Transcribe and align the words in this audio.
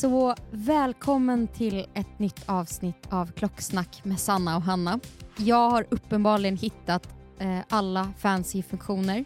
Så 0.00 0.34
välkommen 0.50 1.48
till 1.48 1.86
ett 1.94 2.18
nytt 2.18 2.42
avsnitt 2.48 3.06
av 3.10 3.32
Klocksnack 3.32 4.04
med 4.04 4.20
Sanna 4.20 4.56
och 4.56 4.62
Hanna. 4.62 5.00
Jag 5.36 5.70
har 5.70 5.86
uppenbarligen 5.90 6.56
hittat 6.56 7.08
eh, 7.38 7.58
alla 7.68 8.12
fancy 8.18 8.62
funktioner 8.62 9.24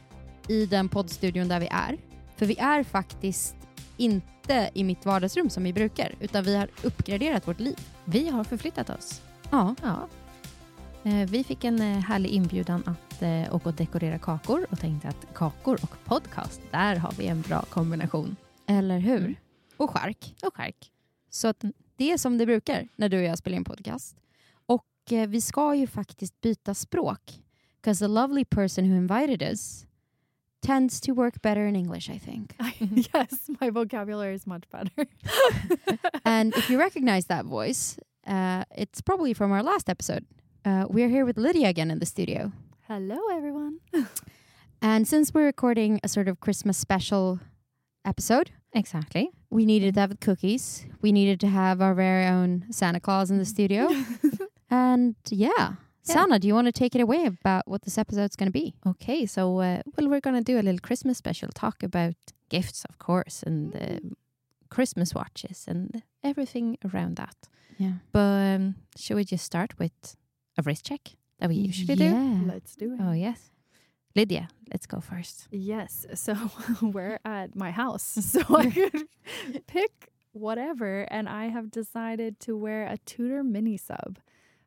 i 0.49 0.67
den 0.67 0.89
poddstudion 0.89 1.49
där 1.49 1.61
vi 1.61 1.67
är. 1.67 1.99
För 2.37 2.47
vi 2.47 2.59
är 2.59 2.83
faktiskt 2.85 3.57
inte 3.97 4.71
i 4.75 4.85
mitt 4.85 5.07
vardagsrum 5.07 5.51
som 5.51 5.63
vi 5.63 5.73
brukar, 5.73 6.15
utan 6.21 6.45
vi 6.45 6.57
har 6.57 6.69
uppgraderat 6.83 7.49
vårt 7.49 7.61
liv. 7.61 7.79
Vi 8.05 8.29
har 8.29 8.45
förflyttat 8.45 8.91
oss. 8.91 9.23
Ja, 9.51 9.75
Ja. 9.83 10.09
Eh, 11.11 11.29
Vi 11.31 11.45
fick 11.45 11.65
en 11.65 11.81
eh, 11.81 11.99
härlig 11.99 12.29
inbjudan 12.31 12.83
att 12.87 13.23
eh, 13.23 13.55
åka 13.55 13.69
och 13.69 13.75
dekorera 13.75 14.19
kakor 14.19 14.67
och 14.71 14.79
tänkte 14.81 15.09
att 15.09 15.35
kakor 15.35 15.79
och 15.83 16.05
podcast, 16.05 16.61
där 16.71 16.97
har 16.97 17.13
vi 17.19 17.27
en 17.27 17.41
bra 17.41 17.63
kombination. 17.63 18.37
eller 18.67 18.99
hur? 18.99 19.37
Och 19.81 19.91
skärk. 19.91 20.35
Och 20.43 20.57
skärk. 20.57 20.93
Så 21.31 21.49
att 21.49 21.65
det 21.97 22.13
är 22.13 22.19
som 22.19 22.39
det 22.39 22.47
brukar 22.47 22.89
när 22.97 23.09
du 23.09 23.19
och 23.19 23.25
jag 23.25 23.39
spelar 23.39 23.57
in 23.57 23.65
podcast. 23.65 24.17
Och 24.67 25.13
eh, 25.13 25.29
vi 25.29 25.41
ska 25.41 25.75
ju 25.75 25.87
faktiskt 25.87 26.41
byta 26.41 26.75
språk. 26.75 27.43
Because 27.77 28.05
the 28.05 28.09
lovely 28.09 28.45
person 28.45 28.85
who 28.91 28.97
invited 28.97 29.43
us 29.43 29.87
tends 30.61 31.01
to 31.01 31.15
work 31.15 31.43
better 31.43 31.67
in 31.67 31.77
English, 31.77 32.11
I 32.11 32.19
think. 32.19 32.55
yes, 33.15 33.49
my 33.61 33.71
vocabulary 33.71 34.35
is 34.35 34.47
much 34.47 34.65
better. 34.71 35.07
and 36.25 36.55
if 36.57 36.71
you 36.71 36.79
recognize 36.79 37.27
that 37.27 37.45
voice, 37.45 37.99
uh, 38.27 38.65
it's 38.77 39.01
probably 39.01 39.35
from 39.35 39.53
our 39.53 39.63
last 39.63 39.89
episode. 39.89 40.25
Uh, 40.65 40.85
we're 40.91 41.09
here 41.09 41.25
with 41.25 41.39
Lydia 41.39 41.69
again 41.69 41.91
in 41.91 41.99
the 42.01 42.07
studio. 42.07 42.53
Hello, 42.87 43.19
everyone. 43.33 43.79
And 44.83 45.09
since 45.09 45.33
we're 45.33 45.47
recording 45.47 46.01
a 46.03 46.09
sort 46.09 46.29
of 46.29 46.39
Christmas 46.41 46.77
special 46.77 47.39
episode, 48.05 48.51
Exactly. 48.73 49.31
We 49.51 49.67
needed 49.67 49.95
to 49.95 50.01
have 50.01 50.21
cookies. 50.21 50.87
We 51.03 51.13
needed 51.13 51.41
to 51.41 51.49
have 51.49 51.83
our 51.83 51.95
very 51.95 52.27
own 52.27 52.67
Santa 52.71 53.01
Claus 53.01 53.31
in 53.31 53.39
the 53.39 53.45
studio. 53.45 53.89
and 54.71 55.17
yeah. 55.29 55.75
Sanna, 56.03 56.39
do 56.39 56.49
you 56.49 56.55
want 56.55 56.67
to 56.67 56.73
take 56.73 56.95
it 56.95 57.01
away 57.01 57.27
about 57.27 57.69
what 57.69 57.83
this 57.83 57.99
episode's 57.99 58.37
going 58.37 58.49
to 58.49 58.53
be? 58.53 58.75
Okay, 58.87 59.27
so 59.27 59.61
uh, 59.61 59.83
well, 59.97 60.09
we're 60.09 60.21
going 60.21 60.37
to 60.37 60.43
do 60.43 60.59
a 60.59 60.63
little 60.63 60.81
Christmas 60.81 61.19
special, 61.19 61.49
talk 61.55 61.83
about 61.83 62.15
gifts, 62.49 62.85
of 62.89 62.99
course, 62.99 63.43
and 63.45 63.77
uh, 63.77 64.15
Christmas 64.71 65.15
watches 65.15 65.67
and 65.69 66.03
everything 66.25 66.79
around 66.93 67.17
that. 67.17 67.37
Yeah. 67.79 67.93
But 68.13 68.21
um, 68.21 68.75
should 68.97 69.17
we 69.17 69.25
just 69.25 69.45
start 69.45 69.79
with 69.79 70.17
a 70.59 70.63
wrist 70.63 70.87
check 70.87 71.11
that 71.39 71.49
we 71.49 71.57
usually 71.57 71.97
do? 71.97 72.05
Yeah. 72.05 72.41
Let's 72.45 72.77
do 72.77 72.93
it. 72.95 73.01
Oh, 73.01 73.13
yes. 73.13 73.51
Lydia, 74.17 74.49
let's 74.73 74.87
go 74.87 75.01
first. 75.01 75.47
Yes. 75.51 76.07
So 76.15 76.35
we're 76.83 77.19
at 77.25 77.55
my 77.55 77.71
house, 77.71 78.03
so 78.21 78.41
I 78.57 78.71
could 78.71 79.09
pick 79.67 80.09
whatever, 80.33 81.03
and 81.11 81.29
I 81.29 81.47
have 81.49 81.71
decided 81.71 82.41
to 82.41 82.57
wear 82.57 82.87
a 82.87 82.99
Tudor 82.99 83.43
mini 83.45 83.77
sub. 83.77 84.19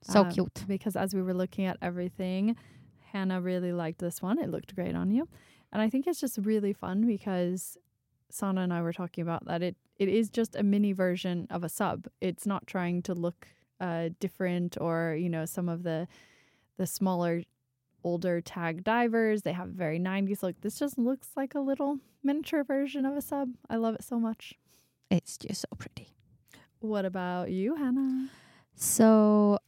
So 0.02 0.22
Um, 0.22 0.32
cute. 0.32 0.64
because 0.68 0.96
as 0.96 1.14
we 1.14 1.22
were 1.22 1.34
looking 1.34 1.66
at 1.66 1.78
everything, 1.82 2.56
Hanna 3.12 3.40
really 3.42 3.72
liked 3.72 4.00
this 4.00 4.22
one. 4.22 4.40
It 4.40 4.50
looked 4.50 4.76
great 4.76 4.96
on 4.96 5.12
you. 5.12 5.28
And 5.72 5.82
I 5.82 5.90
think 5.90 6.08
it's 6.08 6.20
just 6.20 6.38
really 6.42 6.74
fun 6.74 7.06
because 7.06 7.78
Sanna 8.30 8.62
and 8.62 8.74
I 8.74 8.82
were 8.82 8.94
talking 8.94 9.22
about 9.22 9.46
that 9.46 9.62
it 9.62 9.76
it 9.98 10.10
is 10.10 10.30
just 10.30 10.56
a 10.56 10.64
mini 10.64 10.92
version 10.92 11.48
of 11.50 11.64
a 11.64 11.70
sub. 11.70 12.08
It's 12.20 12.46
not 12.46 12.66
trying 12.68 13.04
to 13.04 13.14
look 13.14 13.48
uh, 13.80 14.10
different 14.20 14.76
or, 14.82 15.16
you 15.20 15.30
know, 15.30 15.46
some 15.46 15.70
of 15.70 15.84
the 15.84 16.08
the 16.78 16.88
smaller 16.88 17.44
older 18.04 18.42
tag 18.42 18.84
divers, 18.84 19.42
they 19.44 19.54
have 19.54 19.70
a 19.70 19.72
very 19.72 20.00
90s 20.00 20.44
look. 20.44 20.60
This 20.62 20.80
just 20.80 20.98
looks 20.98 21.30
like 21.36 21.56
a 21.56 21.60
little 21.60 22.00
miniature 22.24 22.64
version 22.64 23.06
of 23.06 23.16
a 23.16 23.22
sub. 23.22 23.50
I 23.70 23.78
love 23.78 23.96
it 23.96 24.04
so 24.04 24.20
much. 24.20 24.56
It's 25.10 25.38
just 25.38 25.62
so 25.62 25.68
pretty. 25.78 26.10
What 26.80 27.06
about 27.06 27.52
you, 27.52 27.76
Hanna? 27.76 28.30
So 28.76 29.60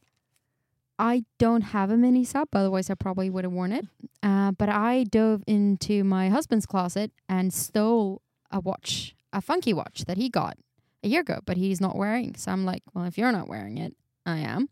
I 0.98 1.24
don't 1.38 1.62
have 1.62 1.90
a 1.90 1.96
mini 1.96 2.24
sub, 2.24 2.48
otherwise 2.52 2.90
I 2.90 2.94
probably 2.94 3.30
would 3.30 3.44
have 3.44 3.52
worn 3.52 3.72
it. 3.72 3.86
Uh, 4.22 4.52
but 4.52 4.68
I 4.68 5.04
dove 5.04 5.42
into 5.46 6.04
my 6.04 6.28
husband's 6.28 6.66
closet 6.66 7.12
and 7.28 7.52
stole 7.52 8.22
a 8.50 8.60
watch, 8.60 9.14
a 9.32 9.40
funky 9.40 9.72
watch 9.72 10.04
that 10.06 10.16
he 10.16 10.28
got 10.28 10.56
a 11.02 11.08
year 11.08 11.20
ago, 11.20 11.40
but 11.44 11.56
he's 11.56 11.80
not 11.80 11.96
wearing. 11.96 12.34
So 12.36 12.50
I'm 12.50 12.64
like, 12.64 12.82
well, 12.94 13.04
if 13.04 13.18
you're 13.18 13.32
not 13.32 13.48
wearing 13.48 13.78
it, 13.78 13.94
I 14.24 14.38
am. 14.38 14.68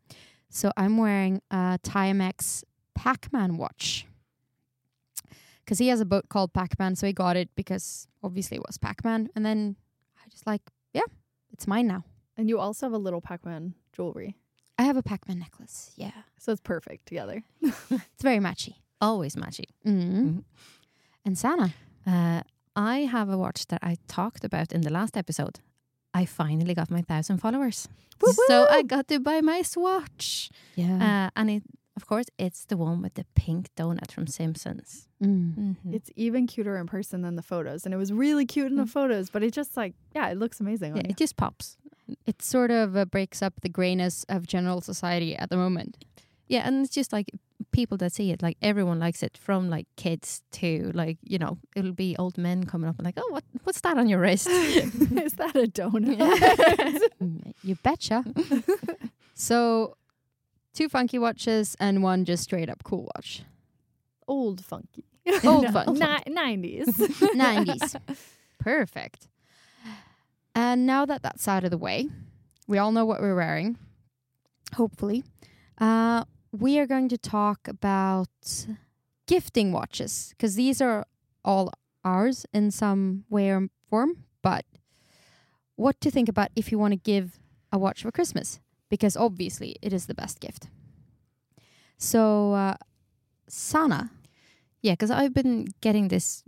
So 0.48 0.70
I'm 0.76 0.96
wearing 0.96 1.40
a 1.50 1.78
Timex 1.82 2.62
Pac-Man 2.94 3.56
watch. 3.56 4.06
Because 5.64 5.78
he 5.78 5.88
has 5.88 6.00
a 6.00 6.04
boat 6.04 6.28
called 6.28 6.52
Pac-Man, 6.52 6.94
so 6.96 7.06
he 7.06 7.12
got 7.12 7.36
it 7.36 7.48
because 7.54 8.06
obviously 8.22 8.56
it 8.56 8.62
was 8.66 8.76
Pac-Man. 8.78 9.30
And 9.34 9.44
then 9.46 9.76
I 10.22 10.28
just 10.28 10.46
like, 10.46 10.60
yeah, 10.92 11.02
it's 11.52 11.66
mine 11.66 11.86
now. 11.86 12.04
And 12.36 12.48
you 12.48 12.58
also 12.58 12.86
have 12.86 12.92
a 12.92 12.98
little 12.98 13.20
Pac-Man 13.20 13.74
jewelry. 13.92 14.36
I 14.78 14.82
have 14.82 14.96
a 14.96 15.02
Pac-Man 15.02 15.38
necklace. 15.38 15.92
Yeah. 15.96 16.10
So 16.38 16.52
it's 16.52 16.60
perfect 16.60 17.06
together. 17.06 17.42
It's 17.62 18.22
very 18.22 18.38
matchy. 18.38 18.74
Always 19.00 19.36
matchy. 19.36 19.66
Mm. 19.86 20.12
Mhm. 20.12 20.44
And 21.24 21.38
Sanna. 21.38 21.72
Uh, 22.06 22.42
I 22.76 22.98
have 23.10 23.30
a 23.30 23.38
watch 23.38 23.66
that 23.68 23.78
I 23.82 23.96
talked 24.08 24.44
about 24.44 24.72
in 24.72 24.82
the 24.82 24.90
last 24.90 25.16
episode. 25.16 25.60
I 26.12 26.26
finally 26.26 26.74
got 26.74 26.90
my 26.90 27.02
thousand 27.02 27.38
followers. 27.38 27.88
So 28.48 28.66
I 28.68 28.82
got 28.82 29.08
to 29.08 29.18
buy 29.20 29.40
my 29.40 29.62
swatch. 29.62 30.50
Yeah. 30.76 30.96
Uh, 31.26 31.30
and 31.40 31.50
it, 31.50 31.62
of 31.96 32.06
course, 32.06 32.26
it's 32.38 32.64
the 32.64 32.76
one 32.76 33.02
with 33.02 33.14
the 33.14 33.24
pink 33.34 33.68
donut 33.76 34.10
from 34.10 34.26
Simpsons. 34.26 35.08
Mm. 35.22 35.54
Mhm. 35.56 35.94
It's 35.94 36.10
even 36.16 36.46
cuter 36.46 36.76
in 36.76 36.86
person 36.86 37.22
than 37.22 37.36
the 37.36 37.42
photos. 37.42 37.84
And 37.84 37.94
it 37.94 37.98
was 37.98 38.12
really 38.12 38.44
cute 38.46 38.66
in 38.70 38.76
the 38.76 38.86
photos, 38.86 39.30
but 39.30 39.42
it 39.42 39.52
just 39.52 39.76
like, 39.76 39.94
yeah, 40.14 40.28
it 40.28 40.36
looks 40.38 40.58
amazing 40.60 40.92
on 40.92 40.96
Yeah, 40.98 41.02
you. 41.06 41.10
it 41.10 41.16
just 41.16 41.36
pops. 41.36 41.76
It 42.26 42.42
sort 42.42 42.70
of 42.70 42.96
uh, 42.96 43.04
breaks 43.06 43.40
up 43.42 43.54
the 43.62 43.68
grayness 43.68 44.24
of 44.28 44.46
general 44.46 44.80
society 44.80 45.36
at 45.36 45.50
the 45.50 45.56
moment. 45.56 46.04
Yeah, 46.48 46.66
and 46.66 46.84
it's 46.84 46.92
just 46.94 47.12
like 47.12 47.30
people 47.72 47.96
that 47.98 48.12
see 48.12 48.30
it, 48.30 48.42
like 48.42 48.58
everyone 48.60 48.98
likes 48.98 49.22
it, 49.22 49.38
from 49.38 49.70
like 49.70 49.86
kids 49.96 50.42
to 50.52 50.90
like 50.94 51.16
you 51.22 51.38
know, 51.38 51.56
it'll 51.74 51.92
be 51.94 52.14
old 52.18 52.36
men 52.36 52.64
coming 52.64 52.88
up 52.90 52.96
and 52.98 53.06
like, 53.06 53.14
oh, 53.16 53.28
what 53.30 53.44
what's 53.62 53.80
that 53.80 53.96
on 53.96 54.08
your 54.08 54.18
wrist? 54.20 54.46
Is 54.50 55.32
that 55.34 55.54
a 55.56 55.66
donut? 55.66 56.18
Mm, 57.22 57.52
you 57.62 57.76
betcha. 57.82 58.22
so, 59.34 59.96
two 60.74 60.88
funky 60.88 61.18
watches 61.18 61.76
and 61.80 62.02
one 62.02 62.24
just 62.24 62.42
straight 62.42 62.68
up 62.68 62.84
cool 62.84 63.10
watch. 63.14 63.42
Old 64.28 64.64
funky. 64.64 65.04
Old 65.44 65.72
funky. 65.72 65.92
ni- 65.92 66.82
90s. 66.84 66.86
90s. 66.86 68.18
Perfect. 68.58 69.28
And 70.54 70.86
now 70.86 71.04
that 71.06 71.22
that's 71.22 71.48
out 71.48 71.64
of 71.64 71.70
the 71.70 71.78
way, 71.78 72.08
we 72.66 72.78
all 72.78 72.92
know 72.92 73.04
what 73.04 73.20
we're 73.20 73.34
wearing, 73.34 73.76
hopefully. 74.74 75.24
Uh, 75.78 76.24
we 76.52 76.78
are 76.78 76.86
going 76.86 77.08
to 77.08 77.18
talk 77.18 77.66
about 77.66 78.28
gifting 79.26 79.72
watches 79.72 80.28
because 80.30 80.54
these 80.54 80.80
are 80.80 81.06
all 81.44 81.72
ours 82.04 82.46
in 82.52 82.70
some 82.70 83.24
way 83.28 83.50
or 83.50 83.68
form. 83.90 84.24
But 84.42 84.64
what 85.76 86.00
to 86.00 86.10
think 86.10 86.28
about 86.28 86.50
if 86.54 86.70
you 86.70 86.78
want 86.78 86.92
to 86.92 86.96
give 86.96 87.40
a 87.72 87.78
watch 87.78 88.02
for 88.02 88.12
Christmas, 88.12 88.60
because 88.90 89.16
obviously 89.16 89.76
it 89.82 89.92
is 89.92 90.06
the 90.06 90.14
best 90.14 90.40
gift. 90.40 90.68
So, 91.98 92.52
uh, 92.54 92.74
Sanna, 93.48 94.10
Yeah, 94.82 94.92
because 94.92 95.10
I've 95.10 95.32
been 95.32 95.68
getting 95.80 96.08
this 96.08 96.42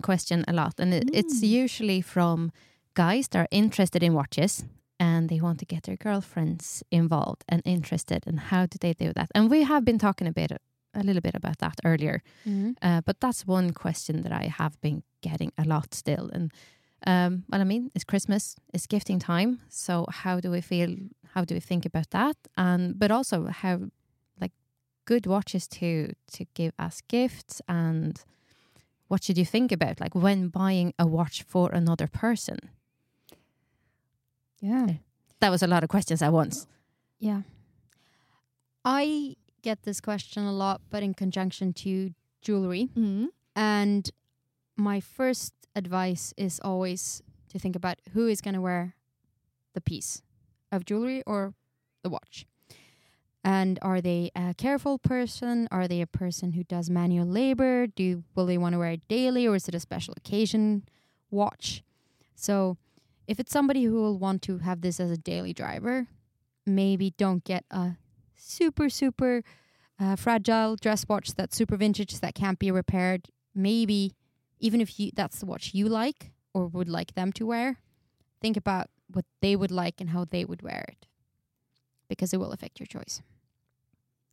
question 0.00 0.44
a 0.46 0.52
lot, 0.52 0.74
and 0.78 0.94
it, 0.94 1.10
it's 1.12 1.40
Mm. 1.40 1.62
usually 1.64 2.00
from 2.02 2.50
guys 2.94 3.28
that 3.28 3.38
are 3.40 3.48
interested 3.50 4.02
in 4.02 4.14
watches 4.14 4.64
and 5.00 5.28
they 5.28 5.40
want 5.40 5.58
to 5.58 5.64
get 5.66 5.82
their 5.82 5.96
girlfriends 5.96 6.84
involved 6.90 7.42
and 7.48 7.62
interested, 7.64 8.26
and 8.28 8.38
how 8.40 8.66
do 8.66 8.76
they 8.80 8.92
do 8.94 9.12
that? 9.14 9.28
And 9.34 9.50
we 9.50 9.64
have 9.64 9.84
been 9.84 9.98
talking 9.98 10.28
a 10.28 10.32
bit, 10.32 10.52
a 10.94 11.02
little 11.02 11.20
bit 11.20 11.34
about 11.34 11.58
that 11.58 11.80
earlier, 11.84 12.22
uh, 12.82 13.00
but 13.04 13.16
that's 13.20 13.44
one 13.46 13.72
question 13.72 14.22
that 14.22 14.32
I 14.32 14.46
have 14.46 14.80
been 14.80 15.02
getting 15.20 15.52
a 15.58 15.64
lot 15.64 15.94
still. 15.94 16.30
And 16.32 16.52
um, 17.06 17.44
well, 17.48 17.60
I 17.60 17.64
mean, 17.64 17.90
it's 17.94 18.04
Christmas, 18.04 18.56
it's 18.74 18.86
gifting 18.86 19.18
time, 19.18 19.60
so 19.68 20.06
how 20.10 20.40
do 20.40 20.50
we 20.50 20.60
feel? 20.60 20.96
How 21.34 21.44
do 21.44 21.54
we 21.54 21.60
think 21.60 21.86
about 21.86 22.10
that? 22.10 22.36
And 22.56 22.98
but 22.98 23.10
also 23.10 23.46
how 23.46 23.80
like 24.40 24.52
good 25.04 25.26
watches 25.26 25.68
to 25.68 26.12
to 26.32 26.44
give 26.54 26.72
as 26.78 27.00
gifts 27.08 27.62
and 27.68 28.22
what 29.08 29.24
should 29.24 29.38
you 29.38 29.44
think 29.46 29.72
about 29.72 30.00
like 30.00 30.14
when 30.14 30.48
buying 30.48 30.92
a 30.98 31.06
watch 31.06 31.42
for 31.42 31.70
another 31.72 32.06
person 32.06 32.58
yeah. 34.60 34.86
that 35.40 35.50
was 35.50 35.62
a 35.62 35.66
lot 35.66 35.82
of 35.82 35.88
questions 35.88 36.22
at 36.22 36.32
once 36.32 36.66
Yeah. 37.18 37.42
I 38.84 39.36
get 39.62 39.82
this 39.82 40.00
question 40.00 40.44
a 40.44 40.52
lot, 40.52 40.80
but 40.90 41.02
in 41.02 41.12
conjunction 41.14 41.72
to 41.74 42.14
jewelry. 42.40 42.88
Mhm. 42.96 43.28
And 43.54 44.10
my 44.76 45.00
first 45.00 45.52
advice 45.74 46.34
is 46.36 46.60
always 46.62 47.22
to 47.48 47.58
think 47.58 47.76
about 47.76 47.98
who 48.12 48.26
is 48.26 48.40
going 48.40 48.54
to 48.54 48.60
wear 48.60 48.94
the 49.74 49.80
piece 49.80 50.22
of 50.72 50.84
jewelry 50.84 51.22
or 51.26 51.54
the 52.02 52.10
watch. 52.10 52.46
And 53.42 53.78
are 53.80 54.00
they 54.00 54.30
a 54.36 54.54
careful 54.54 54.98
person? 54.98 55.66
Are 55.70 55.88
they 55.88 56.00
a 56.00 56.06
person 56.06 56.52
who 56.52 56.64
does 56.64 56.90
manual 56.90 57.26
labor? 57.26 57.86
Do 57.86 58.24
will 58.34 58.46
they 58.46 58.58
want 58.58 58.74
to 58.74 58.78
wear 58.78 58.92
it 58.92 59.08
daily 59.08 59.46
or 59.46 59.56
is 59.56 59.66
it 59.68 59.74
a 59.74 59.80
special 59.80 60.14
occasion 60.16 60.84
watch? 61.30 61.82
So 62.34 62.76
if 63.26 63.40
it's 63.40 63.52
somebody 63.52 63.84
who 63.84 63.94
will 63.94 64.18
want 64.18 64.42
to 64.42 64.58
have 64.58 64.82
this 64.82 65.00
as 65.00 65.10
a 65.10 65.16
daily 65.16 65.54
driver, 65.54 66.08
maybe 66.66 67.14
don't 67.16 67.42
get 67.44 67.64
a 67.70 67.92
super 68.36 68.90
super 68.90 69.42
uh, 69.98 70.16
fragile 70.16 70.76
dress 70.76 71.06
watch 71.08 71.34
that's 71.34 71.56
super 71.56 71.76
vintage 71.76 72.20
that 72.20 72.34
can't 72.34 72.58
be 72.58 72.70
repaired. 72.70 73.28
Maybe 73.54 74.14
even 74.60 74.80
if 74.80 74.98
you 75.00 75.10
that's 75.14 75.40
the 75.40 75.46
watch 75.46 75.74
you 75.74 75.88
like 75.88 76.32
or 76.54 76.66
would 76.66 76.88
like 76.88 77.14
them 77.14 77.32
to 77.32 77.46
wear, 77.46 77.78
think 78.40 78.56
about 78.56 78.88
what 79.08 79.24
they 79.40 79.56
would 79.56 79.70
like 79.70 80.00
and 80.00 80.10
how 80.10 80.24
they 80.24 80.44
would 80.44 80.62
wear 80.62 80.84
it, 80.88 81.06
because 82.08 82.32
it 82.32 82.38
will 82.38 82.52
affect 82.52 82.78
your 82.78 82.86
choice. 82.86 83.22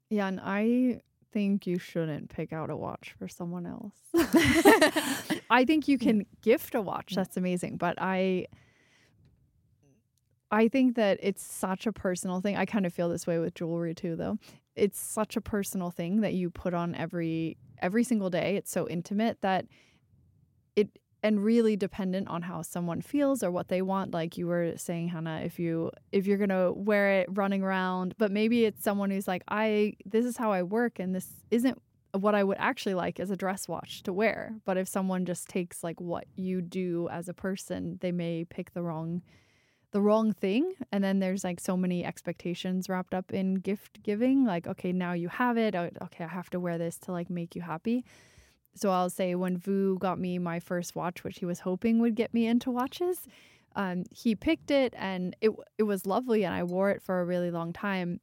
Yeah, 0.10 0.28
and 0.28 0.40
I 0.42 1.02
think 1.32 1.68
you 1.68 1.78
shouldn't 1.78 2.30
pick 2.30 2.54
out 2.54 2.70
a 2.70 2.76
watch 2.76 3.14
for 3.18 3.28
someone 3.28 3.66
else. 3.66 3.96
I 5.50 5.66
think 5.66 5.88
you 5.88 5.98
can 5.98 6.26
gift 6.42 6.76
a 6.76 6.82
watch. 6.82 7.14
That's 7.16 7.38
amazing, 7.38 7.78
but 7.78 7.96
I 8.00 8.48
I 10.50 10.70
think 10.70 10.96
that 10.96 11.20
it's 11.22 11.44
such 11.44 11.86
a 11.86 11.92
personal 11.92 12.40
thing. 12.40 12.56
I 12.56 12.66
kind 12.66 12.86
of 12.86 12.94
feel 12.94 13.10
this 13.10 13.28
way 13.28 13.38
with 13.40 13.54
jewelry 13.54 13.94
too 13.94 14.16
though. 14.16 14.38
It's 14.76 15.00
such 15.00 15.36
a 15.36 15.42
personal 15.42 15.92
thing 15.92 16.22
that 16.22 16.34
you 16.34 16.50
put 16.50 16.74
on 16.74 16.96
every 16.96 17.58
every 17.82 18.04
single 18.04 18.30
day. 18.30 18.56
It's 18.56 18.72
so 18.72 18.88
intimate 18.88 19.42
that 19.42 19.66
it 20.78 20.88
and 21.24 21.44
really 21.44 21.76
dependent 21.76 22.28
on 22.30 22.44
how 22.44 22.62
someone 22.62 23.02
feels 23.02 23.44
or 23.44 23.52
what 23.52 23.68
they 23.68 23.82
want 23.82 24.12
like 24.12 24.38
you 24.38 24.48
were 24.48 24.74
saying 24.78 25.10
Hanna 25.10 25.42
if 25.44 25.60
you 25.60 25.92
if 26.12 26.28
you're 26.28 26.38
to 26.48 26.72
wear 26.74 27.22
it 27.22 27.28
running 27.32 27.64
around 27.64 28.16
but 28.18 28.32
maybe 28.32 28.64
it's 28.64 28.84
someone 28.84 29.10
who's 29.10 29.28
like 29.28 29.44
I 29.50 29.94
this 30.06 30.24
is 30.24 30.38
how 30.38 30.52
I 30.54 30.64
work 30.64 31.00
and 31.00 31.14
this 31.14 31.28
isn't 31.52 31.82
what 32.14 32.36
I 32.36 32.44
would 32.44 32.58
actually 32.60 32.96
like 32.96 33.20
as 33.20 33.30
a 33.30 33.36
dress 33.36 33.68
watch 33.68 34.02
to 34.04 34.14
wear. 34.14 34.56
But 34.66 34.78
if 34.78 34.88
someone 34.88 35.26
just 35.26 35.50
takes 35.50 35.84
like 35.84 36.00
what 36.00 36.26
you 36.36 36.62
do 36.62 37.10
as 37.12 37.28
a 37.28 37.34
person 37.34 37.98
they 38.02 38.12
may 38.12 38.46
pick 38.46 38.74
the 38.74 38.84
wrong 38.84 39.24
the 39.92 40.02
wrong 40.02 40.34
thing. 40.34 40.74
And 40.92 41.04
then 41.04 41.20
there's 41.20 41.44
like 41.44 41.60
so 41.60 41.76
many 41.76 42.06
expectations 42.06 42.90
wrapped 42.90 43.14
up 43.14 43.34
in 43.34 43.56
gift 43.56 44.04
giving 44.04 44.46
like 44.46 44.68
okay 44.68 44.92
now 44.92 45.14
you 45.14 45.30
have 45.30 45.58
it. 45.58 45.76
Uh, 45.76 45.90
okay 46.04 46.24
I 46.24 46.28
have 46.28 46.50
to 46.52 46.60
wear 46.60 46.78
this 46.78 46.98
to 47.00 47.12
like 47.12 47.30
make 47.30 47.56
you 47.56 47.62
happy 47.62 48.06
so 48.80 48.92
I'll 48.92 49.10
say 49.10 49.36
when 49.36 49.58
Vu 49.58 49.98
got 49.98 50.20
me 50.20 50.40
my 50.40 50.60
first 50.60 50.96
watch, 50.96 51.24
which 51.24 51.40
he 51.40 51.46
was 51.46 51.62
hoping 51.62 52.00
would 52.00 52.16
get 52.16 52.34
me 52.34 52.48
into 52.48 52.72
watches, 52.72 53.28
um, 53.76 54.04
he 54.12 54.36
picked 54.36 54.72
it 54.72 54.94
and 54.98 55.36
it 55.42 55.52
it 55.78 55.84
was 55.84 56.06
lovely, 56.06 56.44
and 56.44 56.54
I 56.54 56.64
wore 56.64 56.90
it 56.90 57.02
for 57.02 57.22
a 57.22 57.26
really 57.26 57.52
long 57.52 57.74
time. 57.74 58.20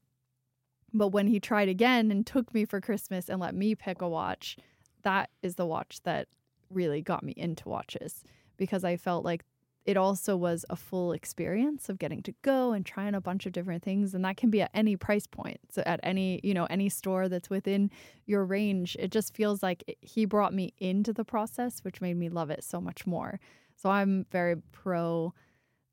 But 0.92 1.08
when 1.08 1.26
he 1.26 1.40
tried 1.40 1.68
again 1.68 2.10
and 2.10 2.26
took 2.26 2.54
me 2.54 2.64
for 2.64 2.80
Christmas 2.80 3.28
and 3.28 3.40
let 3.40 3.54
me 3.54 3.74
pick 3.74 4.00
a 4.00 4.08
watch, 4.08 4.56
that 5.02 5.30
is 5.42 5.56
the 5.56 5.66
watch 5.66 6.00
that 6.04 6.28
really 6.70 7.02
got 7.02 7.22
me 7.22 7.34
into 7.36 7.68
watches 7.68 8.24
because 8.56 8.84
I 8.84 8.96
felt 8.96 9.24
like 9.24 9.44
it 9.84 9.96
also 9.96 10.36
was 10.36 10.64
a 10.70 10.76
full 10.76 11.12
experience 11.12 11.88
of 11.88 11.98
getting 11.98 12.22
to 12.22 12.32
go 12.42 12.72
and 12.72 12.86
try 12.86 13.06
on 13.06 13.14
a 13.14 13.20
bunch 13.20 13.44
of 13.46 13.52
different 13.52 13.82
things 13.82 14.14
and 14.14 14.24
that 14.24 14.36
can 14.36 14.50
be 14.50 14.62
at 14.62 14.70
any 14.74 14.96
price 14.96 15.26
point. 15.26 15.60
So 15.70 15.82
at 15.84 16.00
any 16.02 16.40
you 16.42 16.54
know 16.54 16.64
any 16.66 16.88
store 16.88 17.28
that's 17.28 17.50
within 17.50 17.90
your 18.26 18.44
range 18.44 18.96
it 18.98 19.10
just 19.10 19.34
feels 19.36 19.62
like 19.62 19.84
it- 19.86 19.98
he 20.00 20.24
brought 20.24 20.54
me 20.54 20.72
into 20.78 21.12
the 21.12 21.24
process 21.24 21.80
which 21.84 22.00
made 22.00 22.16
me 22.16 22.28
love 22.28 22.50
it 22.50 22.64
so 22.64 22.80
much 22.80 23.06
more. 23.06 23.38
So 23.76 23.90
i'm 23.90 24.24
very 24.30 24.56
pro 24.72 25.34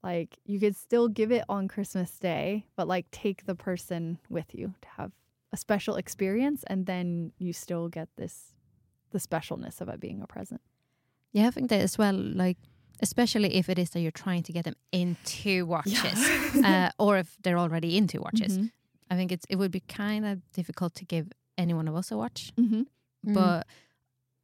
like 0.04 0.38
you 0.46 0.60
could 0.60 0.76
still 0.76 1.08
give 1.08 1.32
it 1.32 1.44
on 1.50 1.68
christmas 1.68 2.18
day 2.18 2.66
but 2.76 2.88
like 2.88 3.10
take 3.12 3.46
the 3.46 3.56
person 3.56 4.18
with 4.30 4.54
you 4.56 4.74
to 4.82 4.88
have 4.98 5.12
a 5.54 5.58
special 5.58 5.96
experience 5.96 6.64
and 6.68 6.86
then 6.86 7.32
you 7.38 7.54
still 7.54 7.88
get 7.90 8.08
this 8.18 8.56
the 9.12 9.20
specialness 9.20 9.82
of 9.82 9.90
it 9.90 10.00
being 10.00 10.22
a 10.22 10.28
present. 10.28 10.62
Yeah 11.34 11.48
i 11.48 11.52
think 11.52 11.70
that 11.70 11.82
as 11.82 11.98
well 11.98 12.16
like 12.16 12.58
especially 13.02 13.56
if 13.56 13.68
it 13.70 13.78
is 13.80 13.90
that 13.92 14.00
you're 14.02 14.12
trying 14.26 14.44
to 14.44 14.52
get 14.54 14.64
them 14.66 14.76
into 14.92 15.66
watches 15.66 16.18
uh, 16.64 16.90
or 17.00 17.18
if 17.18 17.36
they're 17.44 17.58
already 17.58 17.98
into 17.98 18.20
watches 18.22 18.58
Mhm. 18.58 18.72
i 19.12 19.16
think 19.16 19.32
it's 19.32 19.46
it 19.50 19.56
would 19.58 19.72
be 19.72 19.82
kind 19.82 20.26
of 20.26 20.40
difficult 20.54 20.94
to 20.96 21.06
give 21.06 21.26
any 21.58 21.74
one 21.74 21.88
of 21.88 21.96
us 21.96 22.12
a 22.12 22.18
watch. 22.18 22.52
Mm. 22.60 22.86
but 23.24 23.68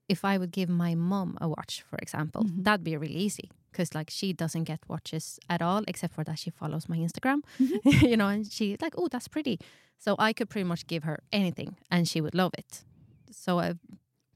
if 0.09 0.23
i 0.23 0.37
would 0.37 0.51
give 0.51 0.69
my 0.69 0.93
mom 0.95 1.37
a 1.41 1.47
watch 1.55 1.73
for 1.89 1.97
example 2.05 2.43
Mhm. 2.43 2.63
that'd 2.63 2.83
be 2.83 2.95
really 2.97 3.15
easy 3.27 3.49
because 3.71 3.93
like 3.99 4.09
she 4.09 4.33
doesn't 4.33 4.63
get 4.71 4.79
watches 4.87 5.39
at 5.49 5.61
all 5.61 5.83
except 5.87 6.13
for 6.15 6.23
that 6.23 6.37
she 6.39 6.49
follows 6.49 6.87
my 6.89 6.97
instagram 6.97 7.39
you 8.09 8.17
know 8.17 8.27
and 8.27 8.45
she's 8.55 8.77
like 8.81 8.95
oh 8.97 9.07
that's 9.13 9.27
pretty 9.27 9.59
so 9.99 10.15
i 10.27 10.33
could 10.33 10.49
pretty 10.49 10.67
much 10.73 10.85
give 10.87 11.03
her 11.09 11.17
anything 11.31 11.75
and 11.93 12.07
she 12.07 12.19
would 12.21 12.35
love 12.35 12.53
it 12.57 12.83
so 13.31 13.59
i 13.59 13.73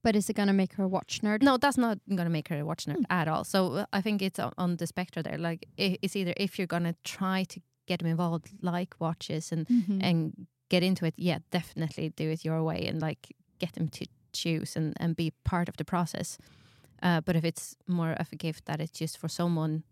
But 0.04 0.16
is 0.16 0.30
it 0.30 0.34
gonna 0.36 0.54
make 0.54 0.74
her 0.74 0.84
a 0.84 0.88
watch 0.88 1.22
nerd? 1.22 1.42
no, 1.44 1.58
that's 1.58 1.78
not 1.78 2.00
going 2.10 2.26
to 2.26 2.30
make 2.30 2.48
her 2.50 2.60
a 2.60 2.66
watch 2.66 2.86
nerd 2.86 3.04
at 3.10 3.28
all. 3.28 3.44
So 3.44 3.74
uh, 3.74 3.86
I 3.94 4.02
think 4.02 4.22
it's 4.22 4.40
on, 4.40 4.78
the 4.78 4.88
spectrum 4.88 5.24
there. 5.24 5.38
Like 5.38 5.68
it's 5.78 6.16
either 6.16 6.34
if 6.38 6.58
you're 6.58 6.68
going 6.68 6.84
to 6.86 6.96
try 7.04 7.44
to 7.46 7.60
get 7.88 8.00
them 8.00 8.08
involved, 8.10 8.50
like 8.62 8.96
watches 9.00 9.52
and 9.52 9.68
Mhm. 9.68 10.00
and 10.04 10.48
get 10.70 10.84
into 10.84 11.06
it, 11.06 11.14
yeah, 11.18 11.40
definitely 11.52 12.10
do 12.10 12.30
it 12.32 12.44
your 12.46 12.64
way 12.64 12.88
and 12.88 13.02
like 13.02 13.36
get 13.60 13.74
them 13.74 13.88
to 13.90 14.06
choose 14.34 14.76
and 14.80 14.94
and 15.00 15.16
be 15.16 15.32
part 15.44 15.70
of 15.70 15.76
the 15.78 15.86
process. 15.86 16.38
Uh, 17.04 17.22
but 17.22 17.36
if 17.36 17.44
it's 17.44 17.76
more 17.88 18.14
of 18.14 18.28
a 18.32 18.36
gift 18.36 18.66
that 18.66 18.80
it's 18.80 19.00
just 19.00 19.18
for 19.18 19.28
someone 19.30 19.84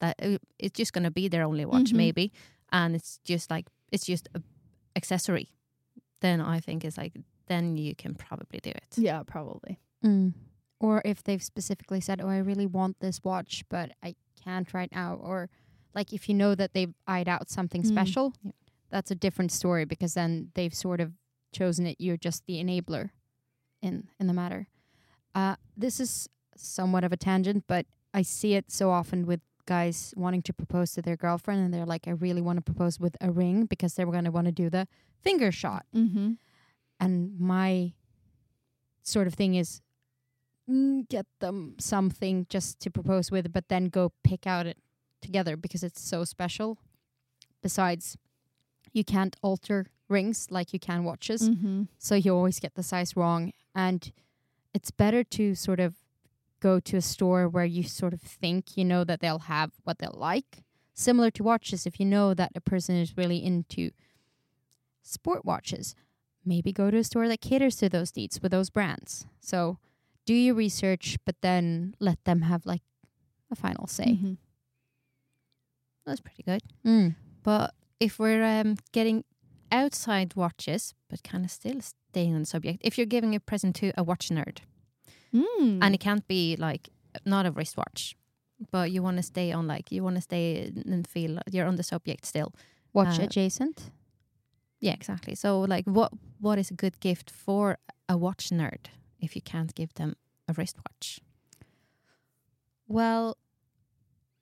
that 0.00 0.16
uh, 0.22 0.38
it's 0.58 0.78
just 0.78 0.92
going 0.92 1.04
to 1.04 1.10
be 1.10 1.28
their 1.28 1.44
only 1.44 1.64
watch, 1.64 1.90
Mhm. 1.92 1.96
maybe, 1.96 2.32
and 2.70 2.94
it's 2.96 3.18
just 3.24 3.50
like 3.50 3.66
it's 3.92 4.06
just 4.06 4.28
a 4.34 4.40
accessory, 4.96 5.48
then 6.20 6.40
I 6.40 6.60
think 6.60 6.84
it's 6.84 6.98
like 6.98 7.12
then 7.46 7.76
you 7.76 7.94
can 7.94 8.14
probably 8.14 8.60
do 8.62 8.70
it. 8.70 8.88
yeah 8.96 9.22
probably 9.22 9.78
Mm. 10.04 10.34
Or 10.80 11.00
if 11.04 11.22
they've 11.22 11.42
specifically 11.42 12.00
said, 12.00 12.20
"Oh, 12.20 12.28
I 12.28 12.36
really 12.38 12.66
want 12.66 13.00
this 13.00 13.24
watch, 13.24 13.64
but 13.70 13.92
I 14.02 14.16
can't 14.44 14.74
right 14.74 14.92
now," 14.92 15.14
or 15.14 15.48
like 15.94 16.12
if 16.12 16.28
you 16.28 16.34
know 16.34 16.54
that 16.54 16.74
they've 16.74 16.92
eyed 17.06 17.26
out 17.28 17.48
something 17.48 17.82
Mm. 17.82 17.88
special, 17.88 18.34
Yeah. 18.42 18.52
that's 18.90 19.10
a 19.10 19.14
different 19.14 19.50
story 19.50 19.86
because 19.86 20.12
then 20.12 20.50
they've 20.54 20.74
sort 20.74 21.00
of 21.00 21.12
chosen 21.52 21.86
it. 21.86 21.96
You're 21.98 22.18
just 22.18 22.44
the 22.46 22.62
enabler 22.62 23.10
in 23.80 24.08
in 24.20 24.26
the 24.26 24.34
matter. 24.34 24.66
Uh, 25.34 25.56
this 25.74 26.00
is 26.00 26.28
somewhat 26.56 27.02
of 27.04 27.12
a 27.12 27.16
tangent, 27.16 27.64
but 27.66 27.86
I 28.12 28.20
see 28.22 28.54
it 28.54 28.70
so 28.70 28.90
often 28.90 29.24
with 29.26 29.40
guys 29.66 30.12
wanting 30.18 30.42
to 30.42 30.52
propose 30.52 30.92
to 30.92 31.02
their 31.02 31.16
girlfriend, 31.16 31.60
and 31.64 31.72
they're 31.72 31.86
like, 31.86 32.06
"I 32.06 32.10
really 32.10 32.42
want 32.42 32.58
to 32.58 32.62
propose 32.62 33.00
with 33.00 33.16
a 33.22 33.30
ring 33.32 33.64
because 33.64 33.94
they're 33.94 34.04
going 34.10 34.24
to 34.24 34.30
want 34.30 34.46
to 34.48 34.52
do 34.52 34.68
the 34.68 34.86
finger 35.22 35.50
shot." 35.50 35.86
Mm-hmm. 35.94 36.32
And 37.00 37.38
my 37.38 37.92
sort 39.02 39.26
of 39.26 39.34
thing 39.34 39.54
is 39.54 39.80
mm, 40.70 41.06
get 41.08 41.26
them 41.40 41.74
something 41.78 42.46
just 42.48 42.80
to 42.80 42.90
propose 42.90 43.30
with, 43.30 43.52
but 43.52 43.68
then 43.68 43.86
go 43.86 44.12
pick 44.22 44.46
out 44.46 44.66
it 44.66 44.78
together 45.20 45.56
because 45.56 45.82
it's 45.82 46.00
so 46.00 46.24
special. 46.24 46.78
Besides, 47.62 48.16
you 48.92 49.04
can't 49.04 49.36
alter 49.42 49.86
rings 50.08 50.48
like 50.50 50.72
you 50.72 50.78
can 50.78 51.04
watches, 51.04 51.48
Mm-hmm. 51.48 51.82
so 51.98 52.14
you 52.14 52.34
always 52.34 52.60
get 52.60 52.74
the 52.74 52.82
size 52.82 53.16
wrong. 53.16 53.52
And 53.74 54.12
it's 54.74 54.90
better 54.90 55.24
to 55.24 55.54
sort 55.54 55.80
of 55.80 55.94
go 56.60 56.78
to 56.80 56.96
a 56.96 57.02
store 57.02 57.48
where 57.48 57.64
you 57.64 57.82
sort 57.82 58.12
of 58.14 58.20
think 58.20 58.76
you 58.76 58.84
know 58.84 59.02
that 59.04 59.20
they'll 59.20 59.40
have 59.50 59.72
what 59.84 59.98
they'll 59.98 60.16
like. 60.16 60.62
Similar 60.94 61.30
to 61.32 61.42
watches, 61.42 61.86
if 61.86 61.98
you 61.98 62.06
know 62.06 62.34
that 62.34 62.52
a 62.54 62.60
person 62.60 62.96
is 62.96 63.16
really 63.16 63.44
into 63.44 63.90
sport 65.02 65.44
watches, 65.44 65.94
maybe 66.46 66.72
go 66.72 66.90
to 66.90 66.98
a 66.98 67.04
store 67.04 67.28
that 67.28 67.40
caters 67.40 67.76
to 67.76 67.88
those 67.88 68.14
needs 68.16 68.40
with 68.42 68.52
those 68.52 68.70
brands. 68.70 69.26
So 69.40 69.78
do 70.26 70.34
your 70.34 70.54
research, 70.54 71.16
but 71.24 71.36
then 71.42 71.94
let 72.00 72.22
them 72.24 72.42
have 72.42 72.64
like 72.66 72.82
a 73.50 73.56
final 73.56 73.86
say. 73.86 74.04
Mm-hmm. 74.12 74.34
That's 76.06 76.20
pretty 76.20 76.42
good. 76.42 76.62
Mm. 76.86 77.16
But 77.42 77.74
if 78.00 78.18
we're 78.18 78.44
um, 78.44 78.76
getting 78.92 79.24
outside 79.72 80.34
watches, 80.36 80.94
but 81.08 81.22
kind 81.22 81.44
of 81.44 81.50
still 81.50 81.80
staying 81.80 82.34
on 82.34 82.40
the 82.40 82.46
subject, 82.46 82.80
if 82.82 82.98
you're 82.98 83.06
giving 83.06 83.34
a 83.34 83.40
present 83.40 83.76
to 83.76 83.92
a 83.96 84.02
watch 84.02 84.28
nerd, 84.28 84.58
Mm. 85.34 85.80
and 85.82 85.94
it 85.96 85.98
can't 85.98 86.28
be 86.28 86.54
like 86.56 86.90
not 87.24 87.44
a 87.44 87.50
wristwatch, 87.50 88.14
but 88.70 88.92
you 88.92 89.02
want 89.02 89.16
to 89.16 89.22
stay 89.22 89.50
on 89.50 89.66
like 89.66 89.90
you 89.90 90.04
want 90.04 90.14
to 90.14 90.22
stay 90.22 90.70
and 90.86 91.04
feel 91.08 91.40
you're 91.50 91.66
on 91.66 91.74
the 91.74 91.82
subject 91.82 92.24
still. 92.24 92.52
Watch 92.92 93.18
Uh, 93.18 93.24
adjacent. 93.24 93.90
Yeah, 94.84 94.92
exactly. 94.92 95.34
So 95.34 95.60
like, 95.60 95.86
what 95.86 96.12
what 96.40 96.58
is 96.58 96.70
a 96.70 96.74
good 96.74 97.00
gift 97.00 97.30
for 97.30 97.78
a 98.06 98.18
watch 98.18 98.50
nerd 98.50 98.88
if 99.18 99.34
you 99.34 99.40
can't 99.40 99.74
give 99.74 99.94
them 99.94 100.14
a 100.46 100.52
wristwatch? 100.52 101.20
Well, 102.86 103.38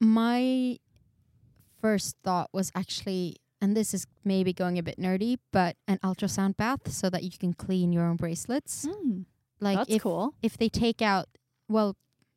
my 0.01 0.81
first 1.81 2.17
thought 2.25 2.51
was 2.53 2.73
actually, 2.75 3.37
and 3.61 3.77
this 3.77 3.95
is 3.95 4.05
maybe 4.25 4.53
going 4.53 4.79
a 4.79 4.83
bit 4.83 4.99
nerdy, 4.99 5.39
but 5.53 5.77
an 5.87 5.99
ultrasound 6.03 6.57
bath 6.57 6.91
so 6.91 7.09
that 7.09 7.23
you 7.23 7.31
can 7.39 7.55
clean 7.55 7.93
your 7.93 8.05
own 8.05 8.17
bracelets. 8.17 8.85
Mm. 8.85 9.27
Like 9.61 9.79
That's 9.79 9.95
if 9.95 10.03
cool. 10.03 10.35
if 10.43 10.59
they 10.59 10.69
take 10.69 11.01
out, 11.01 11.29
well, 11.69 11.95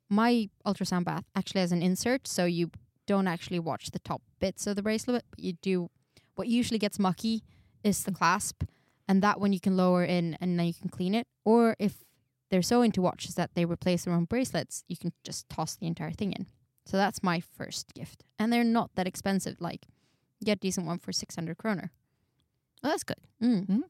my 0.08 0.48
ultrasound 0.64 1.06
bath 1.06 1.24
actually 1.34 1.62
has 1.62 1.72
an 1.72 1.82
insert, 1.82 2.28
so 2.28 2.44
you 2.44 2.70
don't 3.08 3.26
actually 3.26 3.58
watch 3.58 3.90
the 3.90 3.98
top 3.98 4.22
bits 4.38 4.64
of 4.68 4.76
the 4.76 4.82
bracelet, 4.82 5.24
but 5.28 5.40
you 5.40 5.54
do. 5.54 5.90
What 6.36 6.46
usually 6.46 6.78
gets 6.78 6.98
mucky 6.98 7.42
is 7.86 8.04
the 8.04 8.12
clasp, 8.12 8.64
and 9.08 9.22
that 9.22 9.40
one 9.40 9.52
you 9.52 9.60
can 9.60 9.76
lower 9.76 10.04
in 10.04 10.36
and 10.40 10.58
then 10.58 10.66
you 10.66 10.74
can 10.74 10.90
clean 10.90 11.14
it. 11.14 11.26
Or 11.44 11.76
if 11.78 12.04
they're 12.50 12.62
so 12.72 12.82
into 12.82 13.00
watches 13.00 13.34
that 13.36 13.54
they 13.54 13.64
replace 13.64 14.04
their 14.04 14.14
own 14.14 14.24
bracelets, 14.24 14.84
you 14.88 14.96
can 14.96 15.12
just 15.22 15.48
toss 15.48 15.76
the 15.76 15.86
entire 15.86 16.12
thing 16.12 16.32
in. 16.32 16.46
So 16.84 16.96
that's 16.96 17.22
my 17.22 17.40
first 17.40 17.94
gift, 17.94 18.24
and 18.38 18.52
they're 18.52 18.64
not 18.78 18.90
that 18.96 19.06
expensive. 19.06 19.56
Like, 19.60 19.86
get 20.44 20.58
a 20.58 20.60
decent 20.60 20.86
one 20.86 20.98
for 20.98 21.12
six 21.12 21.34
hundred 21.34 21.58
kroner. 21.58 21.90
Oh, 22.82 22.88
that's 22.90 23.04
good. 23.04 23.22
Mm. 23.42 23.82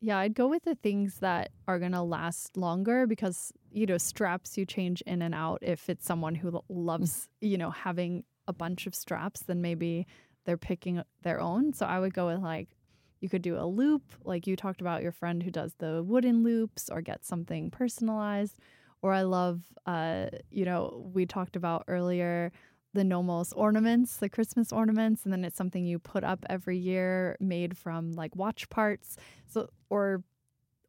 Yeah, 0.00 0.18
I'd 0.18 0.34
go 0.34 0.46
with 0.46 0.62
the 0.62 0.76
things 0.76 1.18
that 1.18 1.50
are 1.66 1.78
going 1.78 1.92
to 1.92 2.02
last 2.02 2.56
longer 2.56 3.06
because, 3.06 3.52
you 3.72 3.84
know, 3.84 3.98
straps 3.98 4.56
you 4.56 4.64
change 4.64 5.02
in 5.02 5.22
and 5.22 5.34
out. 5.34 5.58
If 5.60 5.88
it's 5.90 6.06
someone 6.06 6.36
who 6.36 6.50
lo- 6.52 6.64
loves, 6.68 7.28
you 7.40 7.58
know, 7.58 7.70
having 7.70 8.22
a 8.46 8.52
bunch 8.52 8.86
of 8.86 8.94
straps, 8.94 9.40
then 9.40 9.60
maybe 9.60 10.06
they're 10.48 10.56
picking 10.56 11.02
their 11.24 11.42
own. 11.42 11.74
So 11.74 11.84
I 11.84 12.00
would 12.00 12.14
go 12.14 12.28
with 12.28 12.40
like, 12.40 12.70
you 13.20 13.28
could 13.28 13.42
do 13.42 13.58
a 13.58 13.66
loop, 13.66 14.02
like 14.24 14.46
you 14.46 14.56
talked 14.56 14.80
about 14.80 15.02
your 15.02 15.12
friend 15.12 15.42
who 15.42 15.50
does 15.50 15.74
the 15.74 16.02
wooden 16.02 16.42
loops, 16.42 16.88
or 16.88 17.02
get 17.02 17.22
something 17.22 17.70
personalized. 17.70 18.56
Or 19.02 19.12
I 19.12 19.22
love, 19.22 19.60
uh, 19.84 20.28
you 20.50 20.64
know, 20.64 21.10
we 21.12 21.26
talked 21.26 21.54
about 21.54 21.84
earlier 21.86 22.50
the 22.94 23.04
Nomos 23.04 23.52
ornaments, 23.52 24.16
the 24.16 24.30
Christmas 24.30 24.72
ornaments, 24.72 25.24
and 25.24 25.32
then 25.34 25.44
it's 25.44 25.58
something 25.58 25.84
you 25.84 25.98
put 25.98 26.24
up 26.24 26.46
every 26.48 26.78
year 26.78 27.36
made 27.40 27.76
from 27.76 28.12
like 28.12 28.34
watch 28.34 28.70
parts. 28.70 29.18
So 29.46 29.68
or 29.90 30.24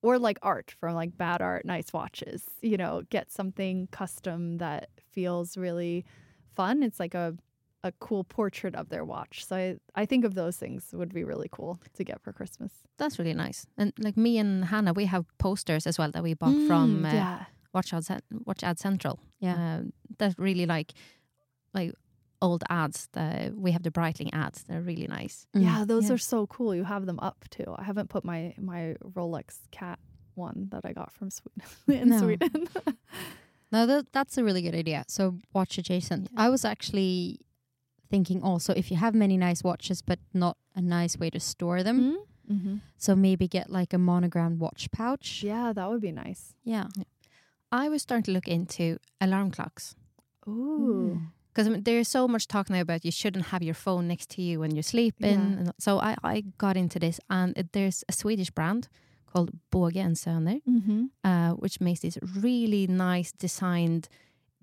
or 0.01 0.17
like 0.17 0.39
art 0.41 0.73
from 0.79 0.95
like 0.95 1.17
bad 1.17 1.41
art, 1.41 1.65
nice 1.65 1.91
watches. 1.91 2.45
You 2.61 2.77
know, 2.77 3.01
get 3.09 3.29
something 3.29 3.89
custom 3.91 4.59
that 4.59 4.89
feels 5.11 5.57
really 5.57 6.05
fun. 6.55 6.81
It's 6.81 7.01
like 7.01 7.13
a 7.13 7.35
a 7.83 7.91
cool 7.99 8.23
portrait 8.23 8.75
of 8.75 8.89
their 8.89 9.05
watch. 9.05 9.45
So 9.45 9.55
I, 9.55 9.77
I 9.95 10.05
think 10.05 10.25
of 10.25 10.33
those 10.35 10.57
things 10.57 10.89
would 10.93 11.13
be 11.13 11.23
really 11.23 11.47
cool 11.51 11.79
to 11.93 12.03
get 12.03 12.21
for 12.21 12.33
Christmas. 12.33 12.71
That's 12.97 13.17
really 13.19 13.33
nice. 13.33 13.65
And 13.77 13.93
like 13.99 14.17
me 14.17 14.37
and 14.37 14.65
Hanna, 14.65 14.91
we 14.93 15.05
have 15.05 15.25
posters 15.37 15.87
as 15.87 15.97
well 15.97 16.11
that 16.11 16.21
we 16.23 16.33
bought 16.33 16.67
from 16.67 17.05
uh, 17.05 17.09
Mm, 17.09 17.13
yeah. 17.13 17.45
Watch 17.73 17.93
Ad 17.93 18.03
Cen- 18.03 18.21
Watch 18.45 18.63
Ad 18.63 18.79
Central. 18.79 19.19
Yeah. 19.39 19.53
Um, 19.77 19.93
that 20.17 20.35
really 20.37 20.65
like 20.65 20.93
like 21.73 21.93
old 22.41 22.63
ads. 22.69 23.07
The, 23.13 23.53
we 23.55 23.71
have 23.71 23.83
the 23.83 23.91
Breitling 23.91 24.29
ads. 24.33 24.63
They're 24.63 24.81
really 24.81 25.07
nice. 25.07 25.45
Yeah, 25.53 25.85
those 25.85 26.07
Yeah. 26.09 26.15
are 26.15 26.17
so 26.17 26.47
cool. 26.47 26.73
You 26.75 26.83
have 26.83 27.05
them 27.05 27.19
up 27.19 27.45
too. 27.49 27.75
I 27.77 27.83
haven't 27.83 28.09
put 28.09 28.25
my 28.25 28.53
my 28.59 28.95
Rolex 29.03 29.59
cat 29.71 29.99
one 30.35 30.67
that 30.71 30.83
I 30.85 30.93
got 30.93 31.13
from 31.13 31.29
Sweden 31.29 31.63
in 31.87 32.09
No. 32.09 32.19
Sweden. 32.19 32.67
No, 33.71 33.85
that, 33.85 34.11
that's 34.11 34.35
a 34.39 34.43
really 34.43 34.63
good 34.63 34.73
idea. 34.73 35.03
So 35.07 35.37
watch 35.53 35.77
adjacent. 35.77 36.29
Yeah. 36.33 36.41
I 36.45 36.49
was 36.49 36.65
actually 36.65 37.39
thinking 38.09 38.41
also 38.43 38.73
if 38.73 38.89
you 38.91 38.97
have 38.97 39.13
many 39.13 39.37
nice 39.37 39.63
watches 39.63 40.01
but 40.01 40.19
not 40.33 40.57
a 40.75 40.81
nice 40.81 41.17
way 41.17 41.29
to 41.29 41.39
store 41.39 41.83
them, 41.83 42.17
mm-hmm. 42.51 42.75
so 42.97 43.15
maybe 43.15 43.47
get 43.47 43.69
like 43.69 43.93
a 43.93 43.97
monogrammed 43.97 44.59
watch 44.59 44.89
pouch. 44.91 45.43
Yeah, 45.43 45.73
that 45.73 45.89
would 45.89 46.01
be 46.01 46.11
nice. 46.11 46.55
Yeah. 46.63 46.87
I 47.71 47.89
was 47.89 48.01
starting 48.01 48.23
to 48.23 48.31
look 48.31 48.47
into 48.47 48.97
alarm 49.21 49.51
clocks 49.51 49.95
Ooh. 50.47 51.21
because 51.53 51.67
I 51.67 51.69
mean, 51.71 51.83
there's 51.83 52.07
so 52.07 52.27
much 52.27 52.47
talk 52.47 52.69
now 52.69 52.81
about 52.81 53.05
you 53.05 53.11
shouldn't 53.11 53.47
have 53.47 53.61
your 53.61 53.75
phone 53.75 54.07
next 54.07 54.29
to 54.31 54.41
you 54.41 54.59
when 54.59 54.71
you're 54.75 54.83
sleeping. 54.83 55.39
Yeah. 55.39 55.59
And 55.59 55.73
so 55.77 55.99
I, 55.99 56.15
I 56.23 56.43
got 56.57 56.75
into 56.77 56.97
this, 56.99 57.19
and 57.29 57.55
it, 57.57 57.73
there's 57.73 58.03
a 58.09 58.13
Swedish 58.13 58.49
brand 58.49 58.87
called 59.31 59.51
Båge 59.71 59.97
and 59.97 60.15
Söner, 60.15 60.61
Mm-hmm. 60.67 61.05
uh, 61.23 61.51
which 61.61 61.79
makes 61.79 61.99
these 61.99 62.17
really 62.35 62.87
nice 62.87 63.31
designed. 63.31 64.09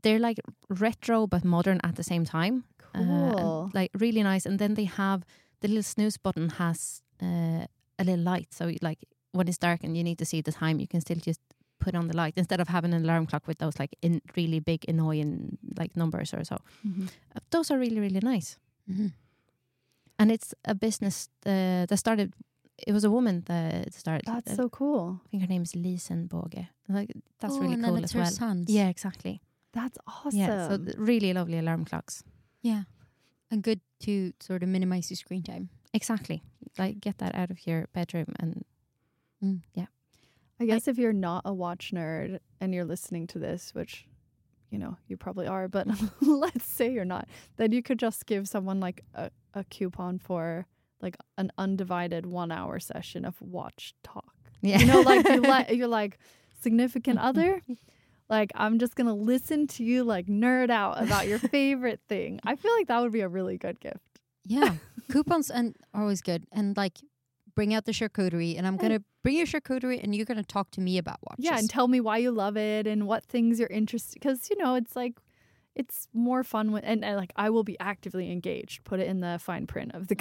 They're 0.03 0.19
like 0.19 0.41
retro 0.69 1.27
but 1.29 1.45
modern 1.45 1.81
at 1.85 1.95
the 1.95 2.03
same 2.03 2.25
time. 2.25 2.65
Uh, 2.97 3.35
Cool. 3.39 3.71
like 3.75 3.91
really 4.01 4.23
nice. 4.23 4.47
And 4.49 4.59
then 4.59 4.75
they 4.75 4.85
have 4.87 5.23
the 5.61 5.69
little 5.69 5.83
snooze 5.83 6.17
button 6.19 6.49
has 6.51 7.03
uh, 7.23 7.67
a 7.99 8.05
little 8.05 8.25
light, 8.25 8.49
so 8.55 8.71
like 8.83 8.99
when 9.33 9.49
it's 9.49 9.59
dark 9.59 9.85
and 9.85 9.97
you 9.97 10.03
need 10.05 10.19
to 10.19 10.25
see 10.25 10.41
the 10.43 10.53
time, 10.53 10.81
you 10.81 10.87
can 10.87 11.01
still 11.01 11.19
just 11.27 11.41
put 11.79 11.95
on 11.95 12.09
the 12.09 12.17
light 12.17 12.35
instead 12.37 12.61
of 12.61 12.69
having 12.69 12.95
an 12.95 13.05
alarm 13.05 13.27
clock 13.27 13.47
with 13.47 13.59
those 13.59 13.79
like 13.79 13.95
in 14.03 14.21
really 14.37 14.61
big 14.61 14.85
annoying 14.89 15.59
like 15.79 15.95
numbers 15.97 16.33
or 16.35 16.45
so. 16.45 16.57
Mhm. 16.87 17.09
Uh, 17.35 17.41
those 17.51 17.71
are 17.71 17.79
really 17.79 18.01
really 18.01 18.21
nice, 18.23 18.59
Mm-hmm. 18.91 19.09
and 20.19 20.31
it's 20.31 20.55
a 20.65 20.75
business 20.75 21.29
uh, 21.47 21.87
that 21.87 21.97
started. 21.99 22.33
It 22.87 22.93
was 22.93 23.05
a 23.05 23.11
woman 23.11 23.43
that 23.47 23.93
started. 23.95 24.27
That's 24.27 24.53
uh, 24.53 24.57
so 24.57 24.69
cool. 24.69 25.21
I 25.25 25.29
think 25.31 25.43
her 25.43 25.49
name 25.49 25.63
is 25.63 25.75
Lisen 25.75 26.29
Båge. 26.29 26.69
Like 26.89 27.13
that's 27.41 27.55
Oh, 27.55 27.61
really 27.61 27.83
cool 27.83 28.05
as 28.05 28.13
her 28.13 28.21
well. 28.21 28.31
sons. 28.31 28.69
Yeah, 28.71 28.89
exactly. 28.89 29.41
That's 29.73 29.99
awesome. 30.07 30.39
Yeah, 30.41 30.69
so 30.69 30.79
really 30.99 31.33
lovely 31.33 31.59
alarm 31.59 31.85
clocks. 31.85 32.23
Yeah. 32.67 32.83
And 33.51 33.63
good 33.63 33.81
to 34.01 34.33
sort 34.41 34.63
of 34.63 34.69
minimize 34.69 35.09
your 35.11 35.17
screen 35.17 35.43
time. 35.43 35.69
Exactly. 35.95 36.43
Like 36.79 37.01
get 37.01 37.19
that 37.19 37.35
out 37.35 37.51
of 37.51 37.67
your 37.67 37.87
bedroom 37.93 38.27
and 38.41 38.65
Mm. 39.45 39.61
yeah. 39.75 39.87
I 40.59 40.65
guess 40.65 40.89
if 40.89 40.97
you're 40.97 41.13
not 41.13 41.43
a 41.45 41.53
watch 41.53 41.93
nerd 41.95 42.39
and 42.61 42.73
you're 42.75 42.87
listening 42.87 43.27
to 43.29 43.39
this, 43.39 43.75
which 43.75 44.07
you 44.71 44.79
know 44.79 44.97
you 45.07 45.17
probably 45.19 45.47
are, 45.47 45.69
but 45.69 45.87
let's 46.23 46.65
say 46.67 46.91
you're 46.91 47.05
not, 47.05 47.29
then 47.57 47.71
you 47.71 47.83
could 47.83 47.99
just 47.99 48.25
give 48.27 48.49
someone 48.49 48.81
like 48.81 49.05
a, 49.15 49.31
a 49.55 49.63
coupon 49.65 50.19
for 50.19 50.67
like 51.03 51.17
an 51.37 51.53
undivided 51.59 52.25
one 52.27 52.51
hour 52.51 52.81
session 52.81 53.25
of 53.27 53.41
watch 53.43 53.95
talk. 54.03 54.33
Yeah. 54.63 54.79
You 54.81 54.87
know, 54.87 55.01
like 55.03 55.29
you 55.29 55.43
like 55.43 55.71
you're 55.79 55.87
like 55.89 56.19
significant 56.63 57.19
other. 57.29 57.61
Like 58.29 58.51
I'm 58.55 58.79
just 58.79 58.95
gonna 58.97 59.15
listen 59.15 59.67
to 59.69 59.85
you 59.85 60.03
like 60.05 60.27
nerd 60.27 60.71
out 60.71 61.03
about 61.03 61.29
your 61.29 61.39
favorite 61.57 62.01
thing. 62.09 62.41
I 62.45 62.57
feel 62.57 62.73
like 62.77 62.89
that 62.89 63.01
would 63.01 63.13
be 63.13 63.21
a 63.21 63.29
really 63.29 63.57
good 63.59 63.79
gift. 63.81 64.21
Yeah. 64.45 64.75
Coupons 65.11 65.51
and 65.51 65.77
are 65.95 66.03
always 66.03 66.21
good. 66.23 66.45
And 66.53 66.77
like 66.77 66.99
bring 67.55 67.73
out 67.73 67.85
the 67.85 67.93
charcuterie 67.93 68.59
and 68.59 68.67
I'm 68.67 68.77
gonna 68.77 69.03
bring 69.23 69.37
your 69.37 69.47
charcuterie 69.47 70.03
and 70.03 70.15
you're 70.15 70.27
gonna 70.27 70.43
talk 70.43 70.71
to 70.73 70.81
me 70.81 70.99
about 70.99 71.19
watches. 71.29 71.45
Yeah, 71.45 71.59
and 71.59 71.71
tell 71.71 71.89
me 71.89 72.01
why 72.01 72.19
you 72.19 72.31
love 72.33 72.57
it 72.57 72.87
and 72.87 73.07
what 73.07 73.25
things 73.25 73.59
you're 73.61 73.69
interested. 73.69 74.15
Because 74.15 74.49
you 74.51 74.57
know, 74.59 74.75
it's 74.75 74.95
like, 74.97 75.15
it's 75.77 76.09
more 76.15 76.43
fun 76.43 76.73
when 76.73 76.85
and, 76.85 77.05
and 77.05 77.17
like 77.17 77.33
I 77.37 77.51
will 77.51 77.65
be 77.65 77.79
actively 77.79 78.31
engaged. 78.33 78.83
Put 78.85 78.99
it 78.99 79.07
in 79.09 79.21
the 79.21 79.39
fine 79.41 79.67
print 79.67 79.93
of 79.95 80.09
the. 80.09 80.17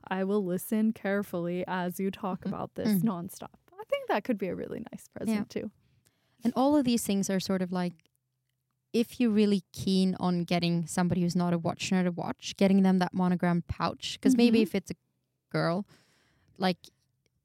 I 0.08 0.24
will 0.24 0.44
listen 0.44 0.92
carefully 0.92 1.64
as 1.68 2.00
you 2.00 2.10
talk 2.10 2.44
about 2.44 2.74
this 2.74 2.88
Mm. 2.88 3.02
nonstop. 3.02 3.54
I 3.72 3.84
think 3.88 4.08
that 4.08 4.24
could 4.24 4.38
be 4.38 4.48
a 4.48 4.54
really 4.54 4.82
nice 4.92 5.08
present 5.08 5.50
too. 5.50 5.70
And 6.44 6.52
all 6.56 6.76
of 6.76 6.84
these 6.84 7.02
things 7.04 7.28
are 7.30 7.40
sort 7.40 7.62
of 7.62 7.72
like 7.72 7.92
if 8.92 9.20
you're 9.20 9.30
really 9.30 9.62
keen 9.72 10.16
on 10.18 10.42
getting 10.44 10.86
somebody 10.86 11.20
who's 11.22 11.36
not 11.36 11.52
a 11.52 11.58
watch 11.58 11.90
nerd 11.90 12.04
to 12.04 12.10
watch, 12.10 12.54
getting 12.56 12.82
them 12.82 12.98
that 12.98 13.14
monogram 13.14 13.62
pouch. 13.68 14.18
Because 14.18 14.36
maybe 14.36 14.58
Mhm. 14.58 14.62
if 14.62 14.74
it's 14.74 14.90
a 14.90 14.94
girl, 15.52 15.86
like 16.58 16.78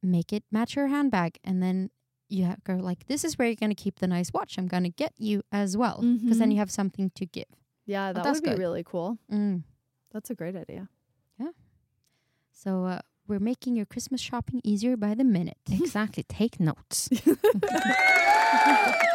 make 0.01 0.31
it 0.33 0.43
match 0.51 0.73
her 0.75 0.87
handbag, 0.87 1.37
and 1.43 1.61
then 1.61 1.89
you 2.29 2.45
have, 2.45 2.63
go 2.63 2.75
like, 2.75 3.05
"This 3.07 3.23
is 3.23 3.37
where 3.37 3.47
you're 3.47 3.55
gonna 3.55 3.75
keep 3.75 3.99
the 3.99 4.07
nice 4.07 4.31
watch. 4.33 4.57
I'm 4.57 4.67
gonna 4.67 4.89
get 4.89 5.13
you 5.17 5.43
as 5.51 5.77
well." 5.77 6.01
Because 6.01 6.39
then 6.39 6.49
Mhm. 6.49 6.53
you 6.53 6.57
have 6.59 6.71
something 6.71 7.11
to 7.11 7.25
give. 7.27 7.45
Yeah, 7.85 8.11
that 8.13 8.23
that's 8.23 8.37
would 8.37 8.43
be 8.43 8.49
good. 8.51 8.59
really 8.59 8.83
cool. 8.83 9.19
Mm. 9.31 9.63
That's 10.11 10.29
a 10.31 10.35
great 10.35 10.55
idea. 10.55 10.89
Yeah. 11.39 11.51
So 12.51 12.85
uh, 12.85 12.99
we're 13.27 13.39
making 13.39 13.75
your 13.75 13.85
Christmas 13.85 14.21
shopping 14.21 14.61
easier 14.63 14.97
by 14.97 15.13
the 15.13 15.23
minute. 15.23 15.57
Exactly. 15.71 16.23
Take 16.23 16.59
notes. 16.59 17.09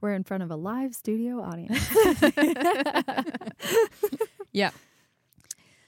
We're 0.00 0.14
in 0.14 0.22
front 0.22 0.44
of 0.44 0.50
a 0.50 0.56
live 0.56 0.94
studio 0.94 1.40
audience. 1.40 1.88
yeah. 4.52 4.70